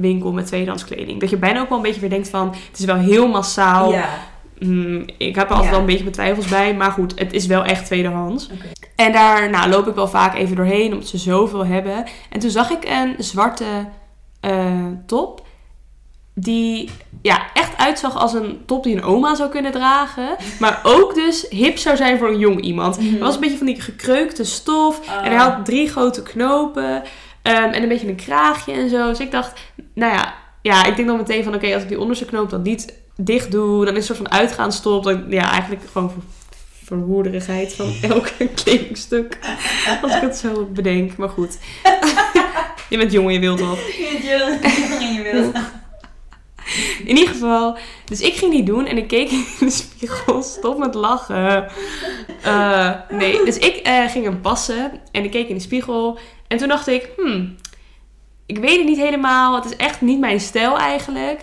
winkel 0.00 0.32
met 0.32 0.46
tweedehands 0.46 0.84
kleding. 0.84 1.20
Dat 1.20 1.30
je 1.30 1.36
bijna 1.36 1.60
ook 1.60 1.68
wel 1.68 1.78
een 1.78 1.84
beetje 1.84 2.00
weer 2.00 2.10
denkt 2.10 2.28
van, 2.28 2.48
het 2.70 2.78
is 2.78 2.84
wel 2.84 2.96
heel 2.96 3.28
massaal. 3.28 3.92
Ja. 3.92 4.08
Mm, 4.58 5.04
ik 5.18 5.34
heb 5.34 5.48
er 5.48 5.52
altijd 5.52 5.70
wel 5.70 5.80
een 5.80 5.86
beetje 5.86 6.02
mijn 6.02 6.14
twijfels 6.14 6.46
bij, 6.48 6.74
maar 6.74 6.90
goed, 6.90 7.18
het 7.18 7.32
is 7.32 7.46
wel 7.46 7.64
echt 7.64 7.84
tweedehands. 7.84 8.48
En 8.96 9.12
daar 9.12 9.50
nou, 9.50 9.68
loop 9.68 9.86
ik 9.86 9.94
wel 9.94 10.08
vaak 10.08 10.34
even 10.34 10.56
doorheen, 10.56 10.92
omdat 10.92 11.08
ze 11.08 11.18
zoveel 11.18 11.66
hebben. 11.66 12.04
En 12.30 12.40
toen 12.40 12.50
zag 12.50 12.70
ik 12.70 12.84
een 12.84 13.14
zwarte 13.18 13.64
eh, 14.40 14.86
top, 15.06 15.46
die 16.34 16.90
ja, 17.22 17.52
echt 17.54 17.76
uitzag 17.76 18.16
als 18.16 18.32
een 18.32 18.62
top 18.66 18.82
die 18.82 18.96
een 18.96 19.02
oma 19.02 19.34
zou 19.34 19.50
kunnen 19.50 19.72
dragen. 19.72 20.36
Maar 20.60 20.80
ook 20.82 21.14
dus 21.14 21.46
hip 21.48 21.78
zou 21.78 21.96
zijn 21.96 22.18
voor 22.18 22.28
een 22.28 22.38
jong 22.38 22.60
iemand. 22.60 22.98
Mhm. 22.98 23.12
Het 23.12 23.20
was 23.20 23.34
een 23.34 23.40
beetje 23.40 23.56
van 23.56 23.66
die 23.66 23.80
gekreukte 23.80 24.44
stof. 24.44 24.98
Oh. 24.98 25.24
En 25.24 25.30
hij 25.30 25.40
had 25.40 25.64
drie 25.64 25.88
grote 25.88 26.22
knopen. 26.22 27.02
ehm, 27.42 27.70
en 27.72 27.82
een 27.82 27.88
beetje 27.88 28.08
een 28.08 28.16
kraagje 28.16 28.72
en 28.72 28.88
zo. 28.88 29.08
Dus 29.08 29.20
ik 29.20 29.30
dacht, 29.30 29.60
nou 29.94 30.12
ja, 30.12 30.34
ja 30.62 30.84
ik 30.84 30.96
denk 30.96 31.08
dan 31.08 31.16
meteen 31.16 31.44
van... 31.44 31.54
Oké, 31.54 31.74
als 31.74 31.82
ik 31.82 31.88
die 31.88 32.00
onderste 32.00 32.24
knoop 32.24 32.50
dan 32.50 32.62
niet 32.62 32.98
dicht 33.16 33.50
doe... 33.50 33.84
dan 33.84 33.96
is 33.96 34.08
het 34.08 34.08
een 34.08 34.16
soort 34.16 34.28
van 34.28 34.38
uitgaanstop. 34.38 35.04
Dan, 35.04 35.24
ja, 35.28 35.50
eigenlijk 35.50 35.82
gewoon 35.92 36.12
ver, 36.86 36.96
verwoerderigheid 36.96 37.74
van 37.74 37.94
elk 38.10 38.32
kledingstuk. 38.54 39.38
Als 40.02 40.14
ik 40.14 40.20
het 40.20 40.36
zo 40.36 40.64
bedenk. 40.64 41.16
Maar 41.16 41.28
goed. 41.28 41.58
je 42.90 42.96
bent 42.96 43.12
jong 43.12 43.26
en 43.26 43.32
je 43.32 43.40
wilt 43.40 43.60
wat. 43.60 43.78
Je 43.78 44.18
je 45.14 45.22
wilt. 45.32 45.54
In 47.04 47.16
ieder 47.16 47.28
geval, 47.28 47.76
dus 48.04 48.20
ik 48.20 48.34
ging 48.34 48.52
die 48.52 48.62
doen 48.62 48.86
en 48.86 48.96
ik 48.96 49.08
keek 49.08 49.30
in 49.30 49.44
de 49.58 49.70
spiegel. 49.70 50.42
Stop 50.42 50.78
met 50.78 50.94
lachen. 50.94 51.68
Eh, 52.42 52.92
nee, 53.10 53.44
dus 53.44 53.58
ik 53.58 53.76
eh, 53.76 54.08
ging 54.08 54.24
hem 54.24 54.40
passen 54.40 55.00
en 55.12 55.24
ik 55.24 55.30
keek 55.30 55.48
in 55.48 55.54
de 55.54 55.60
spiegel. 55.60 56.18
En 56.48 56.58
toen 56.58 56.68
dacht 56.68 56.86
ik, 56.86 57.08
hmm, 57.16 57.56
ik 58.46 58.58
weet 58.58 58.76
het 58.76 58.86
niet 58.86 58.98
helemaal. 58.98 59.54
Het 59.54 59.64
is 59.64 59.76
echt 59.76 60.00
niet 60.00 60.18
mijn 60.18 60.40
stijl 60.40 60.78
eigenlijk. 60.78 61.40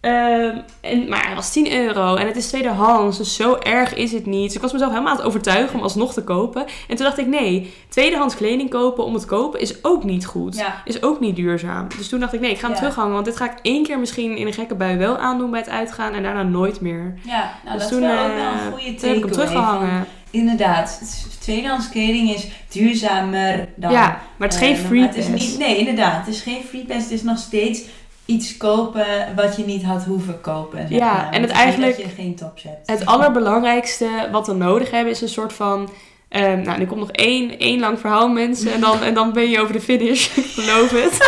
Ehm, 0.00 0.56
en, 0.80 1.08
maar 1.08 1.26
hij 1.26 1.34
was 1.34 1.52
10 1.52 1.72
euro 1.72 2.14
en 2.14 2.26
het 2.26 2.36
is 2.36 2.48
tweedehands, 2.48 3.18
dus 3.18 3.34
zo 3.34 3.56
erg 3.56 3.94
is 3.94 4.12
het 4.12 4.26
niet. 4.26 4.44
Dus 4.46 4.54
ik 4.54 4.60
was 4.60 4.72
mezelf 4.72 4.90
helemaal 4.90 5.10
aan 5.12 5.18
het 5.18 5.26
overtuigen 5.26 5.74
om 5.76 5.82
alsnog 5.82 6.12
te 6.12 6.24
kopen. 6.24 6.64
En 6.88 6.96
toen 6.96 7.04
dacht 7.06 7.18
ik, 7.18 7.26
nee, 7.26 7.74
tweedehands 7.88 8.36
kleding 8.36 8.70
kopen 8.70 9.04
om 9.04 9.14
het 9.14 9.24
kopen 9.24 9.60
is 9.60 9.84
ook 9.84 10.04
niet 10.04 10.26
goed. 10.26 10.56
Ja. 10.56 10.82
Is 10.84 11.02
ook 11.02 11.20
niet 11.20 11.36
duurzaam. 11.36 11.86
Dus 11.98 12.08
toen 12.08 12.20
dacht 12.20 12.32
ik, 12.32 12.40
nee, 12.40 12.50
ik 12.50 12.56
ga 12.58 12.62
hem 12.66 12.74
Ja. 12.74 12.76
terughangen. 12.80 13.12
Want 13.12 13.24
dit 13.24 13.36
ga 13.36 13.44
ik 13.44 13.58
één 13.62 13.82
keer 13.82 13.98
misschien 13.98 14.36
in 14.36 14.46
een 14.46 14.52
gekke 14.52 14.74
bui 14.74 14.96
wel 14.96 15.18
aandoen 15.18 15.50
bij 15.50 15.60
het 15.60 15.68
uitgaan 15.68 16.12
en 16.14 16.22
daarna 16.22 16.42
nooit 16.42 16.80
meer. 16.80 17.14
Ja, 17.26 17.50
nou 17.64 17.78
dus 17.78 17.88
dat 17.88 17.98
toen, 17.98 18.08
is 18.08 18.14
wel 18.14 18.24
ook 18.24 18.30
eh, 18.30 18.36
wel 18.36 18.52
een 18.52 18.72
goede 18.72 18.94
toen 18.94 19.08
heb 19.08 19.16
ik 19.18 19.24
hem 19.24 19.32
teruggehangen. 19.32 20.06
Inderdaad, 20.30 21.00
tweedehands 21.40 21.88
kleding 21.88 22.34
is 22.34 22.48
duurzamer 22.68 23.68
dan... 23.76 23.92
ja, 23.92 24.20
maar 24.36 24.48
het 24.48 24.52
is 24.60 24.66
geen 24.66 24.74
eh, 24.76 24.80
free 24.84 25.08
is 25.08 25.26
pass. 25.26 25.28
niet, 25.28 25.58
Nee, 25.58 25.76
inderdaad. 25.76 26.26
Het 26.26 26.34
is 26.34 26.40
geen 26.42 26.62
free 26.68 26.84
pass. 26.84 27.02
Het 27.02 27.10
is 27.10 27.22
nog 27.22 27.38
steeds 27.38 27.82
iets 28.30 28.56
kopen 28.56 29.06
wat 29.36 29.56
je 29.56 29.64
niet 29.64 29.82
had 29.82 30.04
hoeven 30.04 30.40
kopen. 30.40 30.78
zeg 30.88 30.98
Ja, 30.98 31.12
maar. 31.12 31.30
en 31.30 31.42
het 31.42 31.50
eigenlijk- 31.50 31.96
Dat 31.96 32.04
je 32.06 32.12
geen 32.22 32.34
tops 32.34 32.62
hebt. 32.62 32.90
Het 32.90 33.06
allerbelangrijkste 33.06 34.28
wat 34.32 34.46
we 34.46 34.52
nodig 34.54 34.90
hebben 34.90 35.12
is 35.12 35.20
een 35.20 35.28
soort 35.28 35.52
van... 35.52 35.88
ehm, 36.28 36.62
nou, 36.62 36.80
er 36.80 36.86
komt 36.86 37.00
nog 37.00 37.10
één, 37.10 37.58
één 37.58 37.80
lang 37.80 37.98
verhaal, 37.98 38.28
mensen. 38.28 38.72
En 38.72 38.80
dan, 38.80 39.02
en 39.02 39.14
dan 39.14 39.32
ben 39.32 39.50
je 39.50 39.60
over 39.60 39.72
de 39.72 39.80
finish. 39.80 40.28
Ik 40.36 40.44
geloof 40.54 40.90
het. 40.90 41.18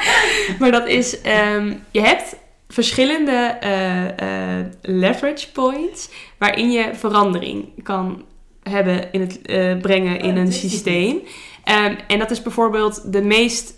maar 0.60 0.70
dat 0.70 0.86
is... 0.86 1.20
ehm, 1.20 1.72
je 1.90 2.00
hebt 2.00 2.36
verschillende 2.68 3.56
eh, 3.60 4.58
eh, 4.58 4.66
leverage 4.82 5.52
points... 5.52 6.08
waarin 6.38 6.70
je 6.70 6.90
verandering 6.92 7.68
kan 7.82 8.24
hebben 8.62 9.12
in 9.12 9.20
het 9.20 9.42
eh, 9.42 9.76
brengen 9.76 10.20
in 10.20 10.30
Oh, 10.34 10.36
een 10.40 10.52
systeem. 10.52 11.20
Ehm, 11.64 11.94
en 12.06 12.18
dat 12.18 12.30
is 12.30 12.42
bijvoorbeeld 12.42 13.12
de 13.12 13.22
meest... 13.22 13.74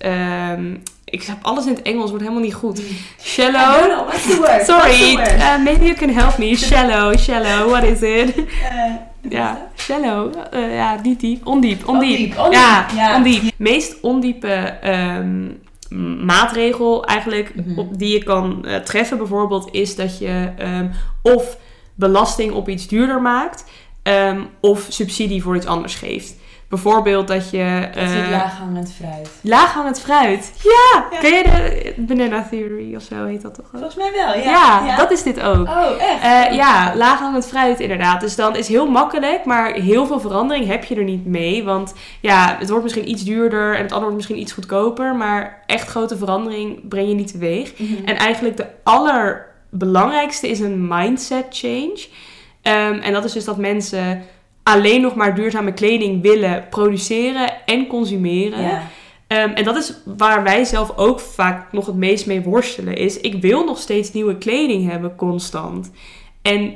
ik 1.11 1.23
heb 1.23 1.37
alles 1.43 1.67
in 1.67 1.73
het 1.73 1.83
Engels, 1.83 2.09
wordt 2.09 2.23
helemaal 2.25 2.45
niet 2.45 2.55
goed. 2.55 2.79
I 2.79 2.97
Shallow. 3.23 3.75
don't 3.81 3.93
know, 3.93 4.07
what's 4.09 4.23
the 4.23 4.37
word? 4.37 4.47
What's 4.49 4.67
Sorry, 4.67 5.15
the 5.15 5.17
word? 5.17 5.33
uh, 5.41 5.63
maybe 5.65 5.85
you 5.85 5.95
can 5.95 6.11
help 6.11 6.39
me. 6.39 6.57
Shallow, 6.57 7.17
shallow, 7.19 7.69
what 7.71 7.83
is 7.83 8.01
it? 8.03 8.35
Eh, 8.37 8.45
Ja, 9.29 9.69
shallow. 9.77 10.33
eh, 10.51 10.75
ja, 10.75 10.99
niet 11.03 11.21
diep. 11.21 11.47
Ondiep, 11.47 11.89
ondiep. 11.89 12.11
Ondiep, 12.19 12.39
ondiep, 12.39 12.53
Ja, 12.53 12.87
ja. 12.95 13.17
ondiep. 13.17 13.43
Meest 13.57 14.01
ondiepe 14.01 14.49
ehm, 14.81 15.47
maatregel 16.27 17.05
eigenlijk 17.05 17.55
Mhm. 17.55 17.79
op, 17.79 17.99
die 17.99 18.13
je 18.13 18.25
kan 18.25 18.65
eh, 18.65 18.77
treffen 18.77 19.19
bijvoorbeeld 19.19 19.69
is 19.73 19.97
dat 19.97 20.19
je 20.19 20.49
ehm, 20.59 20.89
of 21.23 21.57
belasting 21.95 22.53
op 22.53 22.69
iets 22.69 22.89
duurder 22.89 23.23
maakt 23.23 23.65
ehm, 24.03 24.41
of 24.61 24.87
subsidie 24.89 25.43
voor 25.43 25.57
iets 25.57 25.67
anders 25.67 25.95
geeft. 25.95 26.35
Bijvoorbeeld 26.71 27.29
dat 27.29 27.51
je... 27.51 27.89
Dat 27.95 28.03
is 28.03 28.15
het 28.15 28.25
eh, 28.25 28.31
laaghangend 28.31 28.93
fruit. 28.93 29.31
laaghangend 29.41 30.01
fruit. 30.01 30.53
Ja! 30.63 31.07
Ja. 31.11 31.19
Ken 31.19 31.35
je 31.35 31.43
de 31.97 32.03
banana 32.03 32.47
theory 32.51 32.95
of 32.97 33.03
zo 33.03 33.25
heet 33.25 33.43
dat 33.43 33.55
toch 33.55 33.65
ook? 33.65 33.71
Volgens 33.71 33.95
mij 33.95 34.13
wel, 34.13 34.43
ja. 34.43 34.87
Ja, 34.87 34.97
dat 34.97 35.11
is 35.11 35.23
dit 35.23 35.41
ook. 35.41 35.69
Oh, 35.69 35.87
echt? 35.99 36.23
Eh, 36.23 36.55
ja, 36.57 36.93
laaghangend 36.97 37.47
fruit 37.47 37.81
inderdaad. 37.81 38.21
Dus 38.21 38.37
dan 38.37 38.57
is 38.57 38.69
heel 38.69 38.91
makkelijk, 38.91 39.45
maar 39.45 39.73
heel 39.73 40.07
veel 40.07 40.21
verandering 40.21 40.67
heb 40.67 40.85
je 40.85 40.95
er 40.95 41.05
niet 41.05 41.27
mee. 41.27 41.65
Want 41.65 41.95
ja, 42.21 42.57
het 42.59 42.69
wordt 42.69 42.85
misschien 42.85 43.11
iets 43.11 43.25
duurder 43.25 43.75
en 43.75 43.83
het 43.83 43.93
andere 43.93 44.01
wordt 44.01 44.17
misschien 44.17 44.41
iets 44.41 44.53
goedkoper. 44.53 45.15
Maar 45.15 45.63
echt 45.67 45.89
grote 45.89 46.17
verandering 46.17 46.89
breng 46.89 47.09
je 47.09 47.15
niet 47.15 47.31
teweeg. 47.33 47.79
Mhm. 47.79 48.05
En 48.05 48.17
eigenlijk 48.17 48.57
de 48.57 48.67
allerbelangrijkste 48.83 50.49
is 50.49 50.61
een 50.61 50.89
mindset 50.89 51.47
change. 51.51 52.07
Ehm, 52.63 52.99
en 53.01 53.13
dat 53.13 53.25
is 53.25 53.33
dus 53.33 53.45
dat 53.45 53.57
mensen 53.57 54.23
alleen 54.75 55.01
nog 55.01 55.15
maar 55.15 55.35
duurzame 55.35 55.73
kleding 55.73 56.23
willen 56.23 56.67
produceren 56.71 57.67
en 57.67 57.87
consumeren. 57.87 58.63
ja. 58.63 58.83
Ehm, 59.27 59.51
en 59.51 59.65
dat 59.65 59.77
is 59.77 59.95
waar 60.05 60.43
wij 60.43 60.65
zelf 60.65 60.97
ook 60.97 61.21
vaak 61.21 61.73
nog 61.73 61.87
het 61.87 61.95
meest 61.95 62.27
mee 62.27 62.41
worstelen. 62.41 62.97
Is 62.97 63.21
ik 63.21 63.41
wil 63.41 63.65
nog 63.65 63.79
steeds 63.79 64.13
nieuwe 64.13 64.39
kleding 64.39 64.91
hebben, 64.91 65.17
constant. 65.17 65.91
En 66.43 66.75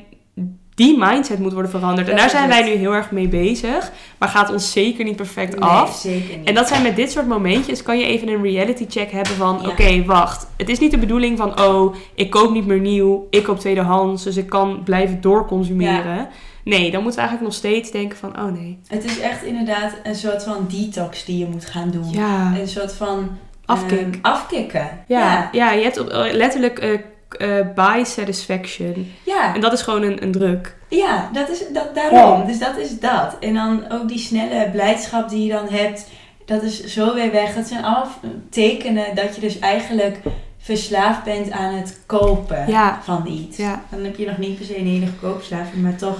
die 0.74 0.98
mindset 0.98 1.38
moet 1.38 1.52
worden 1.52 1.70
veranderd. 1.70 2.08
en 2.08 2.16
daar 2.16 2.30
zijn 2.30 2.48
wij 2.48 2.62
nu 2.62 2.70
heel 2.70 2.92
erg 2.92 3.10
mee 3.10 3.28
bezig. 3.28 3.92
Maar 4.18 4.28
gaat 4.28 4.50
ons 4.52 4.72
zeker 4.72 5.04
niet 5.04 5.16
perfect 5.16 5.58
Nee, 5.58 5.68
af. 5.68 5.96
zeker 5.96 6.36
niet. 6.38 6.48
En 6.48 6.54
dat 6.54 6.68
zijn 6.68 6.82
met 6.82 6.96
dit 6.96 7.10
soort 7.12 7.26
momentjes, 7.26 7.82
kan 7.82 7.98
je 7.98 8.04
even 8.06 8.28
een 8.28 8.42
reality 8.42 8.86
check 8.88 9.10
hebben 9.10 9.32
van... 9.34 9.58
Ja. 9.62 9.68
Oké, 9.68 10.04
wacht. 10.04 10.46
Het 10.56 10.68
is 10.68 10.78
niet 10.78 10.90
de 10.90 10.98
bedoeling 10.98 11.38
van... 11.38 11.60
Oh, 11.60 11.94
ik 12.14 12.30
koop 12.30 12.50
niet 12.52 12.66
meer 12.66 12.80
nieuw. 12.80 13.26
Ik 13.30 13.42
koop 13.42 13.58
tweedehands. 13.60 14.22
Dus 14.24 14.36
ik 14.36 14.46
kan 14.48 14.82
blijven 14.84 15.20
doorconsumeren. 15.20 16.28
Nee, 16.64 16.90
dan 16.90 17.02
moeten 17.02 17.20
we 17.22 17.26
eigenlijk 17.28 17.42
nog 17.42 17.52
steeds 17.54 17.90
denken 17.90 18.18
van... 18.18 18.38
Oh 18.38 18.52
nee. 18.52 18.78
Het 18.86 19.04
is 19.04 19.20
echt 19.20 19.42
inderdaad 19.42 19.92
een 20.02 20.14
soort 20.14 20.42
van 20.44 20.66
detox 20.70 21.24
die 21.24 21.38
je 21.38 21.46
moet 21.46 21.64
gaan 21.66 21.90
doen. 21.90 22.10
Ja, 22.10 22.52
Een 22.60 22.68
soort 22.68 22.92
van... 22.94 23.30
afkick. 23.64 23.98
ehm, 24.00 24.10
afkicken. 24.22 25.04
Ja, 25.06 25.48
ja. 25.52 25.72
je 25.72 25.82
hebt 25.82 25.98
op, 26.00 26.08
eh, 26.08 26.32
letterlijk 26.32 26.78
eh, 26.78 26.98
eh, 27.36 27.66
buy 27.74 28.04
satisfaction. 28.04 29.12
Ja, 29.24 29.54
En 29.54 29.60
dat 29.60 29.72
is 29.72 29.82
gewoon 29.82 30.02
een, 30.02 30.22
een 30.22 30.32
druk. 30.32 30.76
ja 30.88 31.30
dat 31.32 31.48
is 31.48 31.62
dat, 31.72 31.94
daarom. 31.94 32.46
Dus 32.46 32.58
dat 32.58 32.76
is 32.76 32.98
dat. 33.00 33.36
En 33.40 33.54
dan 33.54 33.84
ook 33.92 34.08
die 34.08 34.18
snelle 34.18 34.68
blijdschap 34.72 35.28
die 35.28 35.46
je 35.46 35.52
dan 35.52 35.68
hebt. 35.68 36.06
Dat 36.44 36.62
is 36.62 36.84
zo 36.84 37.14
weer 37.14 37.30
weg. 37.32 37.54
Dat 37.54 37.66
zijn 37.66 37.84
allemaal 37.84 38.12
tekenen 38.50 39.14
dat 39.14 39.34
je 39.34 39.40
dus 39.40 39.58
eigenlijk 39.58 40.16
verslaafd 40.58 41.24
bent 41.24 41.50
aan 41.50 41.74
het 41.74 42.00
kopen 42.06 42.64
Ja. 42.68 43.00
van 43.02 43.26
iets. 43.26 43.56
Ja. 43.56 43.82
Dan 43.90 44.04
heb 44.04 44.16
je 44.16 44.26
nog 44.26 44.38
niet 44.38 44.56
per 44.56 44.66
se 44.66 44.78
een 44.78 44.86
hele 44.86 45.10
koopverslaving, 45.20 45.82
maar 45.82 45.96
toch... 45.96 46.18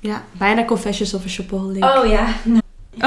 Ja, 0.00 0.22
bijna 0.32 0.64
Confessions 0.64 1.14
of 1.14 1.24
a 1.24 1.28
Shopaholic. 1.28 1.84
Oh 1.84 2.06
ja, 2.06 2.26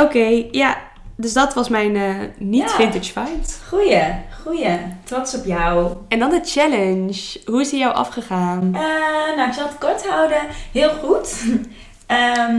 Oké, 0.03 0.43
ja. 0.51 0.77
Dus 1.17 1.33
dat 1.33 1.53
was 1.53 1.69
mijn 1.69 1.95
eh, 1.95 2.15
niet 2.37 2.61
Ja. 2.69 2.75
vintage 2.75 3.11
find. 3.11 3.59
goeie, 3.67 4.01
goeie. 4.43 4.77
Trots 5.03 5.35
op 5.35 5.45
jou. 5.45 5.93
En 6.07 6.19
dan 6.19 6.29
de 6.29 6.41
challenge. 6.43 7.41
Hoe 7.45 7.61
is 7.61 7.69
die 7.69 7.79
jou 7.79 7.93
afgegaan? 7.93 8.75
Eh, 8.75 9.35
nou, 9.35 9.47
ik 9.47 9.53
zal 9.53 9.67
het 9.67 9.77
kort 9.77 10.07
houden. 10.07 10.41
Heel 10.71 10.89
goed. 10.89 11.43
Ehm 12.07 12.55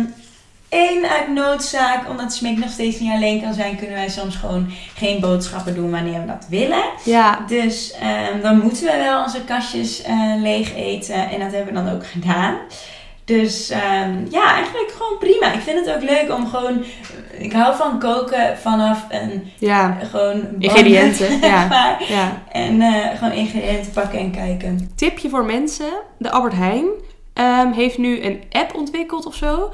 Eén 0.74 1.06
uit 1.06 1.28
noodzaak, 1.28 2.08
omdat 2.08 2.32
Smik 2.32 2.58
nog 2.58 2.70
steeds 2.70 2.98
niet 3.00 3.12
alleen 3.12 3.42
kan 3.42 3.54
zijn, 3.54 3.76
kunnen 3.76 3.94
wij 3.94 4.08
soms 4.08 4.36
gewoon 4.36 4.70
geen 4.94 5.20
boodschappen 5.20 5.74
doen 5.74 5.90
wanneer 5.90 6.20
we 6.20 6.26
dat 6.26 6.46
willen. 6.48 6.84
Ja, 7.04 7.44
Dus 7.46 7.92
ehm, 7.92 8.40
dan 8.42 8.58
moeten 8.58 8.84
we 8.84 8.96
wel 8.96 9.22
onze 9.22 9.44
kastjes 9.44 10.02
eh, 10.02 10.34
leeg 10.36 10.74
eten 10.74 11.30
en 11.30 11.40
dat 11.40 11.52
hebben 11.52 11.74
we 11.74 11.82
dan 11.82 11.94
ook 11.94 12.06
gedaan. 12.06 12.58
Dus 13.24 13.70
ehm, 13.70 14.12
ja, 14.30 14.54
eigenlijk 14.54 14.90
gewoon 14.96 15.18
prima. 15.18 15.52
Ik 15.52 15.60
vind 15.60 15.86
het 15.86 15.94
ook 15.96 16.02
leuk 16.02 16.32
om 16.38 16.46
gewoon. 16.46 16.84
Ik 17.38 17.52
hou 17.52 17.76
van 17.76 17.98
koken 17.98 18.58
vanaf 18.58 19.04
een 19.08 19.50
ja, 19.58 19.98
gewoon. 20.10 20.40
band, 20.40 20.62
Ingrediënten, 20.62 21.40
ja. 21.50 21.66
maar. 21.66 22.04
ja. 22.08 22.42
En 22.52 22.80
eh, 22.80 23.18
gewoon 23.18 23.32
ingrediënten 23.32 23.92
pakken 23.92 24.18
en 24.18 24.30
kijken. 24.30 24.90
Tipje 24.94 25.28
voor 25.28 25.44
mensen. 25.44 25.92
De 26.18 26.30
Albert 26.30 26.54
Heijn 26.54 26.86
ehm, 27.34 27.72
heeft 27.72 27.98
nu 27.98 28.22
een 28.24 28.42
app 28.50 28.74
ontwikkeld 28.74 29.26
of 29.26 29.34
zo. 29.34 29.70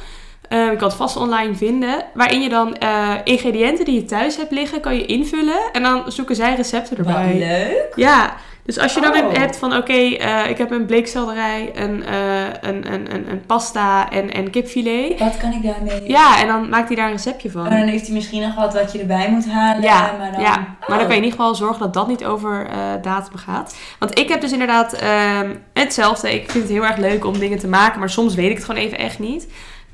Ehm, 0.48 0.70
ik 0.70 0.78
kan 0.78 0.88
het 0.88 0.96
vast 0.96 1.16
online 1.16 1.55
vinden. 1.55 2.05
Waarin 2.14 2.40
je 2.42 2.48
dan 2.48 2.74
eh, 2.76 3.14
ingrediënten 3.24 3.84
die 3.84 3.94
je 3.94 4.05
thuis 4.05 4.36
hebt 4.36 4.51
liggen, 4.51 4.80
kan 4.80 4.94
je 4.94 5.07
invullen. 5.07 5.61
En 5.72 5.82
dan 5.82 6.12
zoeken 6.12 6.36
zij 6.36 6.55
recepten 6.55 6.96
Wat 6.96 7.07
erbij. 7.07 7.38
leuk. 7.38 7.92
Ja, 7.94 8.36
dus 8.64 8.78
als 8.78 8.94
je 8.94 9.00
dan 9.00 9.08
Oh. 9.24 9.32
hebt 9.32 9.56
van 9.56 9.76
oké, 9.76 9.92
eh, 9.92 10.48
ik 10.50 10.58
heb 10.58 10.70
een 10.70 10.86
bleekselderij, 10.86 11.70
een, 11.74 12.04
eh, 12.04 12.42
een, 12.61 12.92
een, 12.92 13.14
een, 13.14 13.30
een 13.30 13.42
pasta 13.46 14.11
en, 14.11 14.32
en 14.32 14.50
kipfilet. 14.50 15.18
Wat 15.18 15.36
kan 15.36 15.52
ik 15.52 15.62
daarmee? 15.62 16.08
Ja, 16.08 16.40
en 16.40 16.46
dan 16.46 16.68
maakt 16.68 16.86
hij 16.86 16.96
daar 16.96 17.06
een 17.06 17.12
receptje 17.12 17.50
van. 17.50 17.62
Oh, 17.66 17.70
dan 17.70 17.88
heeft 17.88 18.06
hij 18.06 18.14
misschien 18.14 18.42
nog 18.42 18.54
wat 18.54 18.74
wat 18.74 18.92
je 18.92 18.98
erbij 18.98 19.30
moet 19.30 19.48
halen. 19.50 19.82
Ja, 19.82 20.14
maar 20.18 20.32
dan... 20.32 20.40
ja, 20.40 20.54
maar 20.56 20.76
dan 20.88 20.98
Oh. 20.98 21.04
kan 21.04 21.08
je 21.08 21.16
in 21.16 21.24
ieder 21.24 21.38
geval 21.38 21.54
zorgen 21.54 21.78
dat 21.78 21.94
dat 21.94 22.08
niet 22.08 22.24
over 22.24 22.66
eh 22.70 22.78
datum 23.02 23.36
gaat. 23.36 23.76
Want 23.98 24.18
ik 24.18 24.28
heb 24.28 24.40
dus 24.40 24.52
inderdaad 24.52 24.92
ehm, 24.92 25.50
hetzelfde. 25.72 26.34
Ik 26.34 26.50
vind 26.50 26.64
het 26.64 26.72
heel 26.72 26.84
erg 26.84 26.96
leuk 26.96 27.24
om 27.24 27.38
dingen 27.38 27.58
te 27.58 27.68
maken, 27.68 27.98
maar 28.00 28.11
soms 28.11 28.34
weet 28.34 28.50
ik 28.50 28.56
het 28.56 28.64
gewoon 28.64 28.80
even 28.82 28.98
echt 28.98 29.18
niet. 29.18 29.46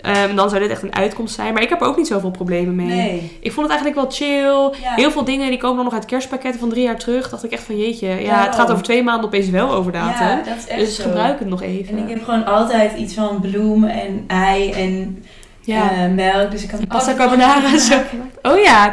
Ehm, 0.06 0.34
dan 0.34 0.48
zou 0.48 0.62
dit 0.62 0.70
echt 0.70 0.82
een 0.82 0.94
uitkomst 0.94 1.34
zijn. 1.34 1.52
Maar 1.52 1.62
ik 1.62 1.68
heb 1.68 1.80
er 1.80 1.86
ook 1.86 1.96
niet 1.96 2.06
zoveel 2.06 2.30
problemen 2.30 2.74
mee. 2.74 2.86
Nee. 2.86 3.36
Ik 3.40 3.52
vond 3.52 3.70
het 3.70 3.76
eigenlijk 3.80 3.94
wel 3.94 4.10
chill. 4.10 4.80
Ja. 4.82 4.94
Heel 4.94 5.10
veel 5.10 5.24
dingen 5.24 5.50
die 5.50 5.58
komen 5.58 5.76
dan 5.76 5.84
nog 5.84 5.94
uit 5.94 6.04
kerstpakketten 6.04 6.60
van 6.60 6.68
drie 6.68 6.82
jaar 6.82 6.98
terug. 6.98 7.30
Dacht 7.30 7.44
ik 7.44 7.50
echt 7.50 7.62
van 7.62 7.78
jeetje, 7.78 8.08
ja, 8.08 8.44
het 8.44 8.54
gaat 8.54 8.70
over 8.70 8.82
twee 8.82 9.02
maanden 9.02 9.26
opeens 9.26 9.50
wel 9.50 9.72
over 9.72 9.92
datum. 9.92 10.26
Ja, 10.26 10.76
dus 10.76 10.96
zo. 10.96 11.02
gebruik 11.02 11.38
het 11.38 11.48
nog 11.48 11.62
even. 11.62 11.96
En 11.96 12.02
ik 12.02 12.08
heb 12.14 12.24
gewoon 12.24 12.44
altijd 12.44 12.96
iets 12.96 13.14
van 13.14 13.40
bloem 13.40 13.84
en 13.84 14.24
ei 14.26 14.72
en 14.72 15.24
ja. 15.66 15.90
eh, 15.90 16.10
melk. 16.10 16.50
Dus 16.50 16.62
ik 16.62 16.68
kan 16.68 16.86
Pasta 16.86 17.14
carbonara 17.14 17.78
zo. 17.78 17.94
Oh 18.42 18.58
ja. 18.58 18.92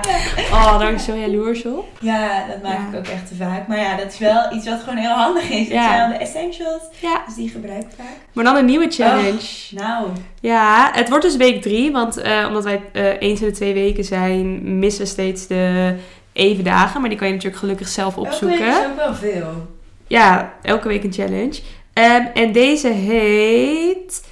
Oh, 0.52 0.70
daar 0.70 0.78
ben 0.80 0.90
ik 0.94 1.00
zo 1.00 1.16
jaloers 1.16 1.66
op. 1.66 1.86
Ja, 2.00 2.46
dat 2.48 2.62
maak 2.64 2.78
Ja. 2.78 2.88
ik 2.92 2.96
ook 2.98 3.08
echt 3.08 3.28
te 3.28 3.36
vaak. 3.36 3.68
Maar 3.68 3.78
ja, 3.80 3.98
dat 3.98 4.12
is 4.14 4.18
wel 4.20 4.54
iets 4.54 4.70
wat 4.70 4.80
gewoon 4.80 4.98
heel 4.98 5.12
handig 5.12 5.50
is. 5.50 5.60
Dat 5.68 5.68
Ja. 5.78 5.88
zijn 5.88 6.00
dan 6.00 6.10
de 6.10 6.18
essentials. 6.26 6.82
Ja. 7.00 7.22
Dus 7.26 7.36
die 7.36 7.50
gebruik 7.50 7.82
ik 7.82 7.88
vaak. 7.98 8.08
Maar 8.34 8.44
dan 8.44 8.56
een 8.56 8.66
nieuwe 8.66 8.90
challenge. 8.90 9.42
Nou, 9.72 10.08
Ja, 10.40 10.90
het 10.94 11.10
wordt 11.10 11.24
dus 11.24 11.36
week 11.36 11.62
drie. 11.62 11.92
Want 11.92 12.18
eh, 12.18 12.46
omdat 12.48 12.64
wij 12.64 12.82
eh, 12.94 13.22
eens 13.22 13.42
in 13.42 13.48
de 13.48 13.54
twee 13.54 13.74
weken 13.74 14.04
zijn, 14.04 14.80
missen 14.80 15.04
we 15.04 15.08
steeds 15.10 15.48
de 15.48 15.96
even 16.34 16.64
dagen. 16.64 17.00
Maar 17.00 17.10
die 17.10 17.18
kan 17.18 17.28
je 17.28 17.34
natuurlijk 17.34 17.62
gelukkig 17.62 17.88
zelf 17.88 18.16
elke 18.18 18.30
opzoeken. 18.30 18.60
week 18.60 18.70
is 18.70 18.86
ook 18.86 18.96
wel 18.96 19.14
veel. 19.16 19.68
Ja, 20.08 20.54
elke 20.62 20.88
week 20.88 21.04
een 21.04 21.14
challenge. 21.14 21.60
Ehm, 21.94 22.26
en 22.34 22.52
deze 22.52 22.88
heet 22.88 24.24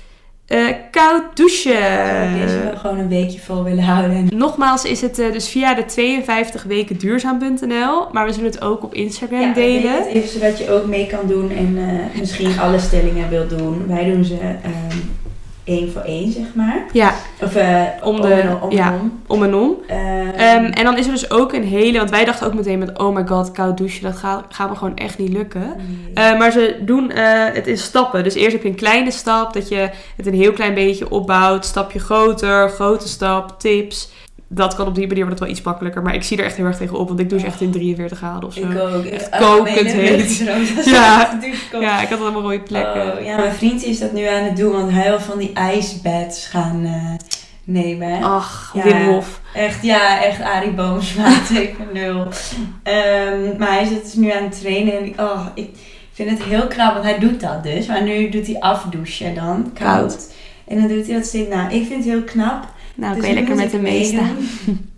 Eh, 0.51 0.67
koud 0.91 1.23
douchen. 1.33 2.05
Zou 2.05 2.27
ik 2.27 2.41
deze 2.41 2.71
gewoon 2.75 2.97
een 2.97 3.07
weekje 3.09 3.39
vol 3.39 3.63
willen 3.63 3.83
houden. 3.83 4.27
Nogmaals 4.45 4.83
is 4.83 5.01
het 5.01 5.19
eh, 5.19 5.31
dus 5.31 5.49
via 5.49 5.73
de 5.73 5.85
52 5.85 6.63
weken 6.63 6.97
duurzaam.nl. 6.97 8.07
Maar 8.11 8.25
we 8.25 8.33
zullen 8.33 8.51
het 8.51 8.61
ook 8.61 8.83
op 8.83 8.93
Instagram 8.93 9.41
Ja, 9.41 9.53
delen. 9.53 9.93
het 9.93 10.05
even 10.07 10.29
zodat 10.29 10.57
je 10.57 10.69
ook 10.71 10.85
mee 10.85 11.07
kan 11.07 11.27
doen 11.27 11.51
en 11.51 11.77
eh, 11.77 12.19
misschien 12.19 12.59
alle 12.59 12.79
stellingen 12.79 13.29
wilt 13.29 13.49
doen. 13.49 13.87
Wij 13.87 14.11
doen 14.11 14.23
ze 14.23 14.37
ehm, 14.37 14.97
één 15.63 15.91
voor 15.91 16.01
één, 16.01 16.31
zeg 16.31 16.45
maar. 16.53 16.85
Ja, 16.93 17.13
Of 17.41 17.55
eh, 17.55 17.81
Om 18.03 18.21
de- 18.21 18.57
om. 18.61 18.71
ja. 18.71 18.91
en 18.91 19.19
om. 19.27 19.43
en 19.43 19.55
om. 19.55 19.75
Ehm, 19.87 19.99
Ehm, 20.35 20.63
en 20.65 20.83
dan 20.83 20.97
is 20.97 21.05
er 21.05 21.11
dus 21.11 21.31
ook 21.31 21.53
een 21.53 21.63
hele... 21.63 21.97
Want 21.97 22.09
wij 22.09 22.25
dachten 22.25 22.47
ook 22.47 22.53
meteen 22.53 22.79
met... 22.79 22.99
Oh 22.99 23.15
my 23.15 23.27
god, 23.27 23.51
koud 23.51 23.77
douchen. 23.77 24.03
Dat 24.03 24.15
gaat, 24.17 24.45
gaat 24.49 24.69
me 24.69 24.75
gewoon 24.75 24.95
echt 24.95 25.17
niet 25.17 25.29
lukken. 25.33 25.73
nee. 26.13 26.25
Eh, 26.25 26.37
maar 26.39 26.51
ze 26.51 26.75
doen 26.81 27.11
eh, 27.11 27.23
het 27.53 27.67
in 27.67 27.77
stappen. 27.77 28.23
Dus 28.23 28.33
eerst 28.33 28.51
heb 28.51 28.63
je 28.63 28.69
een 28.69 28.75
kleine 28.75 29.11
stap. 29.11 29.53
Dat 29.53 29.69
je 29.69 29.89
het 30.17 30.25
een 30.27 30.33
heel 30.33 30.53
klein 30.53 30.73
beetje 30.73 31.09
opbouwt. 31.11 31.65
Stapje 31.65 31.99
groter. 31.99 32.69
Grote 32.69 33.07
stap. 33.07 33.59
Tips. 33.59 34.11
Dat 34.53 34.75
kan 34.75 34.87
op 34.87 34.95
die 34.95 35.07
manier 35.07 35.23
wordt 35.23 35.39
het 35.39 35.47
wel 35.47 35.57
iets 35.57 35.65
makkelijker. 35.65 36.01
Maar 36.01 36.13
ik 36.15 36.23
zie 36.23 36.37
er 36.37 36.43
echt 36.45 36.55
heel 36.55 36.65
erg 36.65 36.77
tegen 36.77 36.97
op. 36.99 37.07
Want 37.07 37.19
ik 37.19 37.29
douche 37.29 37.45
echt 37.47 37.61
in 37.61 37.71
43 37.71 38.17
graden 38.17 38.43
of 38.47 38.53
zo. 38.53 38.59
ik 38.69 38.77
ook. 38.79 39.03
echt 39.05 39.29
kokend 39.29 39.91
heet. 39.91 40.37
Ja. 40.85 41.39
Ja, 41.79 42.01
ik 42.01 42.09
had 42.09 42.19
allemaal 42.19 42.41
rode 42.41 42.59
plekken. 42.59 43.17
Oh, 43.17 43.25
ja, 43.25 43.35
mijn 43.37 43.53
vriend 43.53 43.83
is 43.83 43.99
dat 43.99 44.13
nu 44.13 44.25
aan 44.27 44.43
het 44.43 44.57
doen, 44.57 44.71
want 44.71 44.91
hij 44.91 45.09
wil 45.09 45.19
van 45.19 45.37
die 45.37 45.51
ijsbeds 45.53 46.47
gaan 46.47 46.81
eh, 46.85 47.27
nemen. 47.63 48.23
Ach, 48.23 48.71
Ja. 48.75 48.83
Wim 48.83 49.07
Hof. 49.07 49.41
Echt, 49.53 49.83
ja, 49.83 50.23
echt 50.23 50.41
Arie 50.41 50.71
Boomsma 50.71 51.29
2.0. 51.53 52.27
Ehm, 52.83 53.57
maar 53.57 53.71
hij 53.71 53.81
is 53.83 53.89
het 53.89 54.03
dus 54.03 54.13
nu 54.13 54.31
aan 54.31 54.43
het 54.43 54.59
trainen 54.61 54.97
en 54.97 55.05
ik- 55.05 55.19
oh, 55.21 55.45
ik 55.53 55.69
vind 56.13 56.29
het 56.29 56.43
heel 56.43 56.67
knap, 56.67 56.93
want 56.93 57.05
hij 57.05 57.19
doet 57.19 57.39
dat 57.41 57.63
dus. 57.63 57.85
Maar 57.87 58.03
nu 58.03 58.29
doet 58.29 58.47
hij 58.47 58.59
afdouchen 58.59 59.35
dan, 59.35 59.71
koud. 59.73 59.97
Koud. 59.97 60.33
En 60.67 60.77
dan 60.79 60.87
doet 60.87 61.05
hij 61.07 61.15
dat 61.15 61.25
steeds. 61.25 61.49
Nou, 61.49 61.71
ik 61.73 61.87
vind 61.87 62.03
het 62.03 62.13
heel 62.13 62.23
knap. 62.23 62.67
Nou, 62.95 63.13
Dus 63.13 63.21
kan 63.23 63.29
je 63.33 63.39
lekker 63.39 63.55
met 63.55 63.71
hem 63.71 63.81
meestaan. 63.81 64.35
meedoen. 64.37 64.89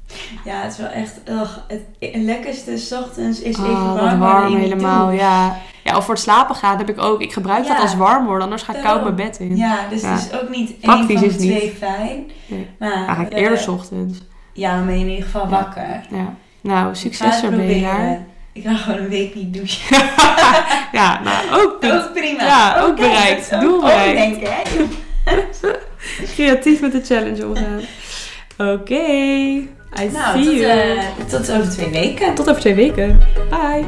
Ja, 0.46 0.62
het 0.62 0.72
is 0.72 0.78
wel 0.78 0.88
echt, 0.88 1.14
ugh, 1.30 1.58
het, 1.68 1.82
lekkerste 2.14 2.78
's 2.78 2.92
ochtends 2.92 3.42
is 3.42 3.58
even 3.58 3.64
Oh, 3.70 3.94
warm, 4.02 4.20
warm 4.20 4.56
helemaal, 4.56 5.12
ja. 5.12 5.58
Ja, 5.84 5.98
of 5.98 6.06
voor 6.06 6.14
het 6.14 6.24
slapen 6.24 6.56
gaan 6.56 6.78
heb 6.78 6.90
ik 6.90 7.02
ook. 7.02 7.22
Ik 7.22 7.34
gebruik 7.34 7.68
dat 7.68 7.80
als 7.80 7.96
warm 7.96 8.26
worden, 8.26 8.44
anders 8.44 8.62
ga 8.62 8.74
ik 8.76 8.82
koud 8.82 8.96
Daarom. 8.96 9.16
mijn 9.16 9.28
bed 9.30 9.40
in. 9.40 9.56
Ja, 9.58 9.78
dus 9.90 10.02
Ja. 10.02 10.12
het 10.12 10.30
is 10.32 10.40
ook 10.42 10.50
niet 10.50 10.70
één 10.70 10.80
Praktisch 10.82 11.16
van 11.20 11.28
is 11.28 11.34
de 11.38 11.40
twee 11.40 11.74
fijn. 11.78 12.32
Nee. 12.46 12.68
Maar, 12.80 12.94
Eigenlijk 13.06 13.34
eerder 13.34 13.58
's 13.58 13.68
ochtends. 13.68 14.20
Ja, 14.54 14.76
dan 14.76 14.86
ben 14.86 14.96
je 15.00 15.02
in 15.06 15.10
ieder 15.10 15.26
geval 15.26 15.42
Ja. 15.44 15.50
wakker. 15.50 16.02
Ja. 16.10 16.34
Nou, 16.62 16.96
succes 16.96 17.42
daar. 17.42 18.26
Ik 18.54 18.64
ga 18.64 18.76
gewoon 18.76 19.00
een 19.00 19.10
week 19.10 19.36
niet 19.36 19.54
douchen. 19.54 19.98
ja, 21.00 21.20
nou, 21.24 21.62
ook. 21.62 21.78
Ook 21.86 22.14
prima. 22.14 22.44
Ja, 22.44 22.80
ook 22.82 22.96
kijk, 22.96 23.10
bereikt. 23.10 23.54
ook 23.54 23.62
Doel 23.62 23.80
bereikt. 23.82 24.36
omdenken, 24.36 24.54
hè? 24.54 25.34
Creatief 26.36 26.82
met 26.82 26.92
de 26.92 27.02
challenge 27.04 27.48
omgaan. 27.48 27.82
Oké. 28.58 28.94
I 28.96 30.10
Nou, 30.14 30.44
see 30.44 30.46
tot, 30.46 30.54
you. 30.56 30.80
eh, 30.80 31.04
tot 31.28 31.52
over 31.52 31.70
twee 31.70 31.90
weken. 31.90 32.36
Tot 32.36 32.50
over 32.50 32.62
twee 32.62 32.76
weken. 32.76 33.20
Bye. 33.50 33.84